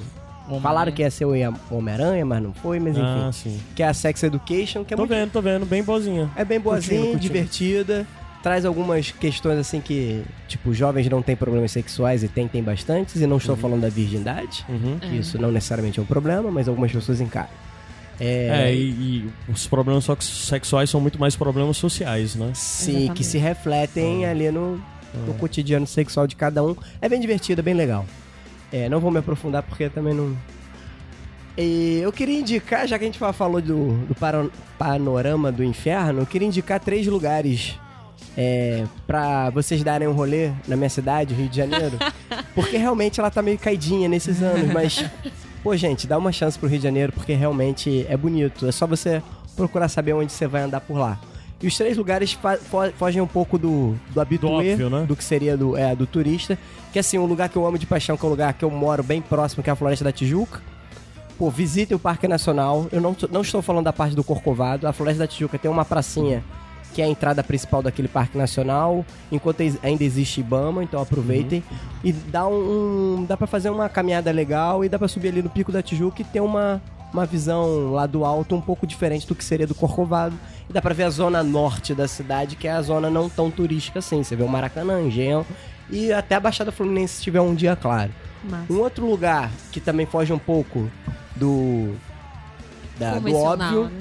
Falaram 0.59 0.91
que 0.91 1.01
ia 1.01 1.11
ser 1.11 1.25
o 1.25 1.31
Homem-Aranha, 1.69 2.25
mas 2.25 2.41
não 2.41 2.53
foi, 2.53 2.79
mas 2.79 2.97
enfim. 2.97 3.05
Ah, 3.05 3.29
sim. 3.31 3.59
Que 3.75 3.83
é 3.83 3.87
a 3.87 3.93
Sex 3.93 4.23
Education, 4.23 4.83
que 4.83 4.93
é 4.93 4.97
Tô 4.97 5.03
muito 5.03 5.11
vendo, 5.11 5.31
tô 5.31 5.41
vendo. 5.41 5.65
Bem 5.65 5.83
boazinha. 5.83 6.29
É 6.35 6.43
bem 6.43 6.59
boazinha, 6.59 6.99
Curtindo, 7.01 7.11
curtindo. 7.19 7.33
divertida. 7.33 8.07
Traz 8.43 8.65
algumas 8.65 9.11
questões 9.11 9.59
assim 9.59 9.79
que, 9.79 10.23
tipo, 10.47 10.73
jovens 10.73 11.07
não 11.07 11.21
têm 11.21 11.35
problemas 11.35 11.71
sexuais 11.71 12.23
e 12.23 12.27
tem, 12.27 12.47
tem 12.47 12.63
bastantes. 12.63 13.21
E 13.21 13.27
não 13.27 13.37
estou 13.37 13.55
falando 13.55 13.81
da 13.81 13.89
virgindade, 13.89 14.65
Uhum. 14.67 14.97
que 14.99 15.15
isso 15.17 15.39
não 15.39 15.51
necessariamente 15.51 15.99
é 15.99 16.01
um 16.01 16.05
problema, 16.07 16.49
mas 16.49 16.67
algumas 16.67 16.91
pessoas 16.91 17.21
encaram. 17.21 17.49
É, 18.19 18.73
e, 18.73 18.89
e 18.89 19.29
os 19.51 19.65
problemas 19.67 20.05
sexuais 20.19 20.89
são 20.89 20.99
muito 21.01 21.19
mais 21.19 21.35
problemas 21.35 21.77
sociais, 21.77 22.35
né? 22.35 22.51
Sim, 22.53 22.89
Exatamente. 22.91 23.17
que 23.17 23.23
se 23.23 23.37
refletem 23.37 24.25
ali 24.25 24.51
no, 24.51 24.79
no 25.27 25.33
cotidiano 25.35 25.87
sexual 25.87 26.27
de 26.27 26.35
cada 26.35 26.63
um. 26.63 26.75
É 27.01 27.07
bem 27.09 27.19
divertido, 27.19 27.61
é 27.61 27.63
bem 27.63 27.73
legal. 27.73 28.05
É, 28.71 28.87
não 28.89 28.99
vou 28.99 29.11
me 29.11 29.19
aprofundar 29.19 29.63
porque 29.63 29.89
também 29.89 30.13
não. 30.13 30.35
E 31.57 31.99
eu 32.01 32.11
queria 32.11 32.39
indicar, 32.39 32.87
já 32.87 32.97
que 32.97 33.03
a 33.03 33.07
gente 33.07 33.19
fa- 33.19 33.33
falou 33.33 33.61
do, 33.61 33.93
do 34.07 34.15
panorama 34.77 35.51
do 35.51 35.63
inferno, 35.63 36.21
eu 36.21 36.25
queria 36.25 36.47
indicar 36.47 36.79
três 36.79 37.05
lugares 37.07 37.77
é, 38.37 38.85
pra 39.05 39.49
vocês 39.49 39.83
darem 39.83 40.07
um 40.07 40.13
rolê 40.13 40.51
na 40.67 40.77
minha 40.77 40.89
cidade, 40.89 41.33
Rio 41.33 41.49
de 41.49 41.57
Janeiro. 41.57 41.97
Porque 42.55 42.77
realmente 42.77 43.19
ela 43.19 43.29
tá 43.29 43.41
meio 43.41 43.59
caidinha 43.59 44.07
nesses 44.07 44.41
anos, 44.41 44.71
mas. 44.73 45.03
Pô, 45.61 45.75
gente, 45.77 46.07
dá 46.07 46.17
uma 46.17 46.31
chance 46.31 46.57
pro 46.57 46.67
Rio 46.67 46.79
de 46.79 46.83
Janeiro 46.85 47.11
porque 47.13 47.33
realmente 47.33 48.03
é 48.09 48.17
bonito. 48.17 48.65
É 48.67 48.71
só 48.71 48.87
você 48.87 49.21
procurar 49.55 49.87
saber 49.89 50.13
onde 50.13 50.31
você 50.31 50.47
vai 50.47 50.63
andar 50.63 50.81
por 50.81 50.97
lá. 50.97 51.19
E 51.61 51.67
os 51.67 51.77
três 51.77 51.95
lugares 51.97 52.31
fo- 52.33 52.91
fogem 52.97 53.21
um 53.21 53.27
pouco 53.27 53.57
do, 53.57 53.95
do 54.13 54.19
habitué, 54.19 54.49
óbvio, 54.71 54.89
né? 54.89 55.05
do 55.07 55.15
que 55.15 55.23
seria 55.23 55.55
do, 55.55 55.77
é, 55.77 55.95
do 55.95 56.07
turista. 56.07 56.57
Que 56.91 56.99
assim, 56.99 57.17
um 57.17 57.25
lugar 57.25 57.49
que 57.49 57.55
eu 57.57 57.65
amo 57.65 57.77
de 57.77 57.85
paixão, 57.85 58.17
que 58.17 58.25
é 58.25 58.27
um 58.27 58.31
lugar 58.31 58.53
que 58.53 58.65
eu 58.65 58.71
moro 58.71 59.03
bem 59.03 59.21
próximo, 59.21 59.61
que 59.63 59.69
é 59.69 59.73
a 59.73 59.75
Floresta 59.75 60.03
da 60.03 60.11
Tijuca. 60.11 60.59
Pô, 61.37 61.49
visitem 61.49 61.95
o 61.95 61.99
Parque 61.99 62.27
Nacional. 62.27 62.87
Eu 62.91 62.99
não, 63.01 63.15
não 63.31 63.41
estou 63.41 63.61
falando 63.61 63.85
da 63.85 63.93
parte 63.93 64.15
do 64.15 64.23
Corcovado. 64.23 64.87
A 64.87 64.93
Floresta 64.93 65.19
da 65.19 65.27
Tijuca 65.27 65.57
tem 65.57 65.69
uma 65.69 65.85
pracinha 65.85 66.43
que 66.93 67.01
é 67.01 67.05
a 67.05 67.07
entrada 67.07 67.41
principal 67.41 67.81
daquele 67.81 68.09
Parque 68.09 68.37
Nacional, 68.37 69.05
enquanto 69.31 69.61
ainda 69.81 70.03
existe 70.03 70.41
Ibama, 70.41 70.83
então 70.83 71.01
aproveitem. 71.01 71.63
E 72.03 72.11
dá 72.11 72.45
um- 72.45 73.23
dá 73.25 73.37
para 73.37 73.47
fazer 73.47 73.69
uma 73.69 73.87
caminhada 73.87 74.29
legal 74.29 74.83
e 74.83 74.89
dá 74.89 74.99
para 74.99 75.07
subir 75.07 75.29
ali 75.29 75.41
no 75.41 75.49
Pico 75.49 75.71
da 75.71 75.81
Tijuca 75.81 76.21
e 76.21 76.25
ter 76.25 76.41
uma, 76.41 76.81
uma 77.13 77.25
visão 77.25 77.93
lá 77.93 78.05
do 78.05 78.25
alto 78.25 78.53
um 78.55 78.59
pouco 78.59 78.85
diferente 78.85 79.25
do 79.25 79.33
que 79.33 79.43
seria 79.45 79.65
do 79.65 79.73
Corcovado. 79.73 80.35
Dá 80.71 80.81
pra 80.81 80.93
ver 80.93 81.03
a 81.03 81.09
zona 81.09 81.43
norte 81.43 81.93
da 81.93 82.07
cidade, 82.07 82.55
que 82.55 82.67
é 82.67 82.71
a 82.71 82.81
zona 82.81 83.09
não 83.09 83.29
tão 83.29 83.51
turística 83.51 83.99
assim. 83.99 84.23
Você 84.23 84.35
vê 84.35 84.43
o 84.43 84.47
Maracanã, 84.47 85.01
Engenhão 85.01 85.45
e 85.89 86.11
até 86.13 86.35
a 86.35 86.39
Baixada 86.39 86.71
Fluminense 86.71 87.15
se 87.15 87.21
tiver 87.23 87.41
um 87.41 87.53
dia 87.53 87.75
claro. 87.75 88.11
Massa. 88.43 88.71
Um 88.71 88.79
outro 88.79 89.05
lugar 89.05 89.51
que 89.71 89.79
também 89.79 90.05
foge 90.05 90.31
um 90.33 90.39
pouco 90.39 90.89
do, 91.35 91.93
da- 92.97 93.19
do 93.19 93.35
óbvio 93.35 93.83
né? 93.85 93.91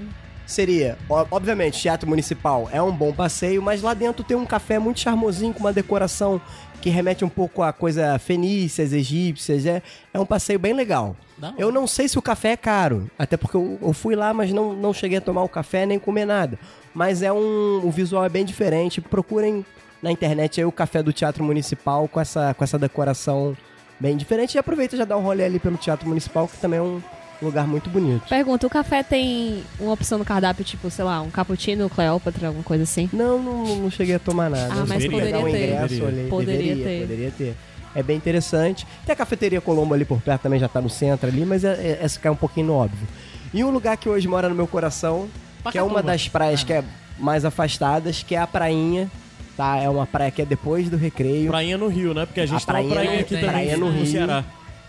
seria, 0.46 0.96
obviamente, 1.30 1.80
Teatro 1.80 2.08
Municipal 2.08 2.68
é 2.72 2.80
um 2.82 2.90
bom 2.92 3.12
passeio, 3.12 3.60
mas 3.62 3.82
lá 3.82 3.92
dentro 3.94 4.24
tem 4.24 4.36
um 4.36 4.46
café 4.46 4.78
muito 4.78 5.00
charmosinho, 5.00 5.52
com 5.52 5.60
uma 5.60 5.72
decoração 5.72 6.40
que 6.80 6.90
remete 6.90 7.24
um 7.24 7.28
pouco 7.28 7.62
a 7.62 7.72
coisa 7.72 8.18
fenícias, 8.18 8.92
egípcias. 8.92 9.66
É, 9.66 9.82
é 10.12 10.18
um 10.18 10.26
passeio 10.26 10.58
bem 10.58 10.72
legal. 10.72 11.16
Da 11.36 11.54
Eu 11.56 11.70
não 11.70 11.86
sei 11.86 12.08
se 12.08 12.18
o 12.18 12.22
café 12.22 12.52
é 12.52 12.56
caro, 12.56 13.10
até 13.18 13.36
porque 13.36 13.56
eu, 13.56 13.78
eu 13.80 13.92
fui 13.92 14.14
lá, 14.14 14.32
mas 14.34 14.52
não, 14.52 14.72
não 14.72 14.92
cheguei 14.92 15.18
a 15.18 15.20
tomar 15.20 15.42
o 15.42 15.48
café 15.48 15.86
nem 15.86 15.98
comer 15.98 16.24
nada. 16.24 16.58
Mas 16.94 17.22
é 17.22 17.32
um. 17.32 17.80
O 17.84 17.90
visual 17.90 18.24
é 18.24 18.28
bem 18.28 18.44
diferente. 18.44 19.00
Procurem 19.00 19.64
na 20.02 20.10
internet 20.10 20.60
aí 20.60 20.64
o 20.64 20.72
café 20.72 21.02
do 21.02 21.12
Teatro 21.12 21.44
Municipal 21.44 22.08
com 22.08 22.20
essa, 22.20 22.54
com 22.54 22.64
essa 22.64 22.78
decoração 22.78 23.56
bem 23.98 24.16
diferente. 24.16 24.54
E 24.54 24.58
aproveita 24.58 24.94
e 24.94 24.98
já 24.98 25.04
dá 25.04 25.16
um 25.16 25.22
rolê 25.22 25.44
ali 25.44 25.58
pelo 25.58 25.76
Teatro 25.76 26.08
Municipal, 26.08 26.48
que 26.48 26.56
também 26.56 26.78
é 26.78 26.82
um 26.82 27.00
lugar 27.42 27.66
muito 27.66 27.88
bonito. 27.90 28.28
Pergunta, 28.28 28.66
o 28.66 28.70
café 28.70 29.02
tem 29.02 29.62
uma 29.78 29.92
opção 29.92 30.18
no 30.18 30.24
cardápio, 30.24 30.64
tipo, 30.64 30.90
sei 30.90 31.04
lá, 31.04 31.20
um 31.22 31.30
cappuccino, 31.30 31.88
Cleópatra, 31.88 32.48
alguma 32.48 32.64
coisa 32.64 32.82
assim? 32.84 33.08
Não, 33.12 33.38
não, 33.42 33.64
não 33.76 33.90
cheguei 33.90 34.14
a 34.14 34.18
tomar 34.18 34.50
nada. 34.50 34.72
Ah, 34.72 34.76
Eu 34.78 34.86
mas 34.86 35.04
poderia 35.06 35.38
um 35.38 35.44
ter. 35.44 35.64
ingresso 35.72 36.00
Poderia. 36.00 36.28
Poderia 36.28 36.58
deveria, 36.74 36.84
ter. 36.84 37.00
Poderia 37.00 37.30
ter. 37.30 37.56
É 37.94 38.02
bem 38.02 38.16
interessante. 38.16 38.86
Tem 39.04 39.12
a 39.12 39.16
cafeteria 39.16 39.60
Colombo 39.60 39.94
ali 39.94 40.04
por 40.04 40.20
perto, 40.20 40.42
também 40.42 40.60
já 40.60 40.68
tá 40.68 40.80
no 40.80 40.88
centro 40.90 41.28
ali, 41.28 41.44
mas 41.44 41.64
é, 41.64 41.72
é, 41.72 41.98
essa 42.02 42.20
cai 42.20 42.30
um 42.30 42.36
pouquinho 42.36 42.66
no 42.68 42.74
óbvio. 42.74 43.06
E 43.52 43.64
um 43.64 43.70
lugar 43.70 43.96
que 43.96 44.08
hoje 44.08 44.28
mora 44.28 44.48
no 44.48 44.54
meu 44.54 44.66
coração, 44.66 45.28
que 45.72 45.76
é 45.78 45.82
uma 45.82 46.02
das 46.02 46.28
praias 46.28 46.62
que 46.62 46.72
é 46.72 46.84
mais 47.18 47.44
afastadas, 47.44 48.22
que 48.22 48.34
é 48.34 48.38
a 48.38 48.46
Prainha. 48.46 49.10
Tá? 49.56 49.76
É 49.76 49.88
uma 49.90 50.06
praia 50.06 50.30
que 50.30 50.40
é 50.40 50.44
depois 50.46 50.88
do 50.88 50.96
recreio. 50.96 51.50
Prainha 51.50 51.76
no 51.76 51.88
Rio, 51.88 52.14
né? 52.14 52.24
Porque 52.24 52.40
a 52.40 52.46
gente 52.46 52.62
A 52.62 52.64
tem 52.64 52.74
uma 52.74 52.94
prainha 52.94 52.94
prainha 52.94 53.12
no- 53.14 53.20
aqui 53.20 53.28
tem. 53.34 53.40
também 53.40 53.52
Prainha 53.52 53.76
no 53.76 53.86
no 53.86 53.92
Rio. 53.92 54.06
Ceará. 54.06 54.44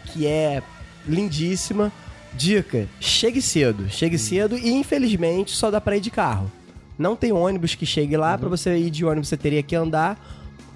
que 0.06 0.28
é 0.28 0.62
lindíssima. 1.06 1.92
Dica: 2.34 2.88
chegue 3.00 3.42
cedo. 3.42 3.90
Chegue 3.90 4.18
cedo 4.18 4.58
e 4.58 4.72
infelizmente 4.72 5.52
só 5.52 5.70
dá 5.70 5.82
pra 5.82 5.98
ir 5.98 6.02
de 6.02 6.12
carro. 6.12 6.52
Não 6.98 7.16
tem 7.16 7.32
ônibus 7.32 7.76
que 7.76 7.86
chegue 7.86 8.16
lá, 8.16 8.38
pra 8.38 8.48
você 8.48 8.78
ir 8.78 8.90
de 8.90 9.04
ônibus 9.04 9.30
você 9.30 9.38
teria 9.38 9.64
que 9.64 9.76
andar. 9.76 10.20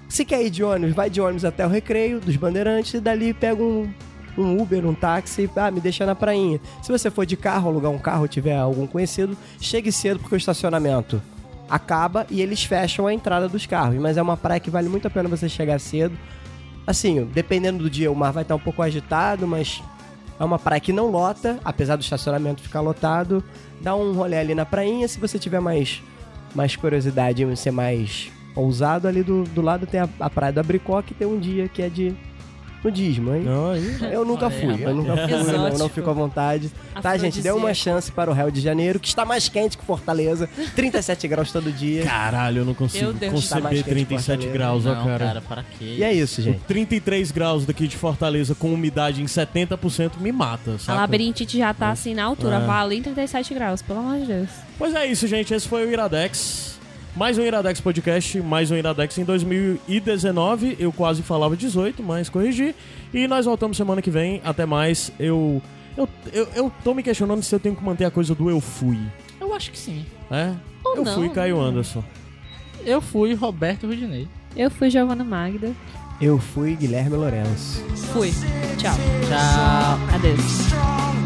Se 0.08 0.24
quer 0.24 0.44
ir 0.44 0.50
de 0.50 0.62
ônibus, 0.62 0.94
vai 0.94 1.10
de 1.10 1.20
ônibus 1.20 1.44
até 1.44 1.66
o 1.66 1.68
recreio 1.68 2.20
dos 2.20 2.36
bandeirantes 2.36 2.94
e 2.94 3.00
dali 3.00 3.34
pega 3.34 3.62
um, 3.62 3.92
um 4.38 4.60
Uber, 4.60 4.86
um 4.86 4.94
táxi, 4.94 5.50
ah, 5.56 5.70
me 5.70 5.80
deixa 5.80 6.06
na 6.06 6.14
prainha. 6.14 6.60
Se 6.82 6.92
você 6.92 7.10
for 7.10 7.26
de 7.26 7.36
carro, 7.36 7.68
alugar 7.68 7.90
um 7.90 7.98
carro, 7.98 8.28
tiver 8.28 8.56
algum 8.56 8.86
conhecido, 8.86 9.36
chegue 9.60 9.90
cedo 9.90 10.20
porque 10.20 10.34
o 10.34 10.38
estacionamento 10.38 11.20
acaba 11.68 12.26
e 12.30 12.40
eles 12.40 12.62
fecham 12.64 13.06
a 13.06 13.14
entrada 13.14 13.48
dos 13.48 13.66
carros. 13.66 13.96
Mas 14.00 14.16
é 14.16 14.22
uma 14.22 14.36
praia 14.36 14.60
que 14.60 14.70
vale 14.70 14.88
muito 14.88 15.08
a 15.08 15.10
pena 15.10 15.28
você 15.28 15.48
chegar 15.48 15.78
cedo. 15.80 16.16
Assim, 16.86 17.24
dependendo 17.24 17.82
do 17.82 17.90
dia, 17.90 18.10
o 18.10 18.14
mar 18.14 18.32
vai 18.32 18.42
estar 18.42 18.54
um 18.54 18.60
pouco 18.60 18.80
agitado, 18.82 19.46
mas 19.46 19.82
é 20.38 20.44
uma 20.44 20.58
praia 20.58 20.80
que 20.80 20.92
não 20.92 21.10
lota, 21.10 21.58
apesar 21.64 21.96
do 21.96 22.02
estacionamento 22.02 22.62
ficar 22.62 22.80
lotado. 22.80 23.42
Dá 23.80 23.94
um 23.94 24.12
rolê 24.12 24.38
ali 24.38 24.54
na 24.54 24.66
prainha. 24.66 25.08
Se 25.08 25.18
você 25.18 25.38
tiver 25.38 25.60
mais, 25.60 26.02
mais 26.54 26.76
curiosidade 26.76 27.42
e 27.42 27.56
ser 27.56 27.70
mais 27.70 28.30
ousado, 28.54 29.08
ali 29.08 29.22
do, 29.22 29.44
do 29.44 29.62
lado 29.62 29.86
tem 29.86 30.00
a, 30.00 30.08
a 30.20 30.30
praia 30.30 30.52
do 30.52 30.60
Abricó, 30.60 31.02
que 31.02 31.14
tem 31.14 31.26
um 31.26 31.38
dia 31.38 31.68
que 31.68 31.82
é 31.82 31.88
de 31.88 32.14
nudismo, 32.84 33.34
hein? 33.34 33.42
Não, 33.42 33.70
aí- 33.70 33.98
Eu 34.12 34.24
nunca 34.24 34.48
fui, 34.48 34.82
eu 34.84 34.94
nunca 34.94 35.16
fui, 35.28 35.52
não, 35.52 35.78
não 35.78 35.88
fico 35.88 36.08
à 36.08 36.12
vontade. 36.12 36.70
Tá, 37.02 37.16
gente, 37.16 37.40
dê 37.40 37.50
uma 37.50 37.74
chance 37.74 38.10
para 38.12 38.30
o 38.30 38.34
Rio 38.34 38.50
de 38.50 38.60
Janeiro, 38.60 39.00
que 39.00 39.08
está 39.08 39.24
mais 39.24 39.48
quente 39.48 39.76
que 39.76 39.84
Fortaleza, 39.84 40.48
37 40.74 41.26
graus 41.28 41.50
todo 41.50 41.72
dia. 41.72 42.04
Caralho, 42.04 42.58
eu 42.58 42.64
não 42.64 42.74
consigo 42.74 43.12
conceber 43.30 43.70
quente 43.70 43.82
que 43.84 43.90
37 43.90 44.26
Fortaleza. 44.46 44.52
graus, 44.52 44.86
ó, 44.86 44.94
cara. 45.04 45.26
cara, 45.26 45.40
para 45.40 45.62
quê? 45.78 45.96
E 45.98 46.04
é 46.04 46.12
isso, 46.12 46.40
gente. 46.42 46.60
33 46.60 47.30
graus 47.32 47.66
daqui 47.66 47.86
de 47.88 47.96
Fortaleza 47.96 48.54
com 48.54 48.72
umidade 48.72 49.20
em 49.22 49.26
70% 49.26 50.12
me 50.20 50.30
mata, 50.32 50.72
A 50.74 50.78
sabe? 50.78 50.98
labirintite 51.00 51.58
já 51.58 51.74
tá 51.74 51.90
assim 51.90 52.14
na 52.14 52.24
altura, 52.24 52.56
É. 52.56 52.66
vale 52.66 52.96
em 52.96 53.02
37 53.02 53.52
graus, 53.54 53.82
pelo 53.82 53.98
amor 53.98 54.18
de 54.20 54.26
Deus. 54.26 54.48
Pois 54.78 54.94
é 54.94 55.06
isso, 55.06 55.26
gente. 55.26 55.52
Esse 55.52 55.66
foi 55.66 55.84
o 55.86 55.90
Iradex. 55.90 56.75
Mais 57.16 57.38
um 57.38 57.42
Iradex 57.42 57.80
Podcast, 57.80 58.42
mais 58.42 58.70
um 58.70 58.76
Iradex 58.76 59.16
em 59.16 59.24
2019. 59.24 60.76
Eu 60.78 60.92
quase 60.92 61.22
falava 61.22 61.56
18, 61.56 62.02
mas 62.02 62.28
corrigi. 62.28 62.74
E 63.12 63.26
nós 63.26 63.46
voltamos 63.46 63.78
semana 63.78 64.02
que 64.02 64.10
vem. 64.10 64.42
Até 64.44 64.66
mais. 64.66 65.10
Eu, 65.18 65.62
eu, 65.96 66.06
eu, 66.30 66.46
eu 66.54 66.72
tô 66.84 66.92
me 66.92 67.02
questionando 67.02 67.42
se 67.42 67.54
eu 67.54 67.58
tenho 67.58 67.74
que 67.74 67.82
manter 67.82 68.04
a 68.04 68.10
coisa 68.10 68.34
do 68.34 68.50
eu 68.50 68.60
fui. 68.60 68.98
Eu 69.40 69.54
acho 69.54 69.70
que 69.70 69.78
sim. 69.78 70.04
É? 70.30 70.52
Ou 70.84 70.96
eu 70.96 71.04
não, 71.04 71.14
fui 71.14 71.30
Caio 71.30 71.58
Anderson. 71.58 72.04
Eu 72.84 73.00
fui 73.00 73.32
Roberto 73.32 73.86
Rudinei. 73.86 74.28
Eu 74.54 74.70
fui 74.70 74.90
Giovana 74.90 75.24
Magda. 75.24 75.72
Eu 76.20 76.38
fui 76.38 76.76
Guilherme 76.76 77.16
Lourenço. 77.16 77.82
Fui. 78.12 78.30
Tchau. 78.76 78.94
Tchau. 79.26 80.14
Adeus. 80.14 81.25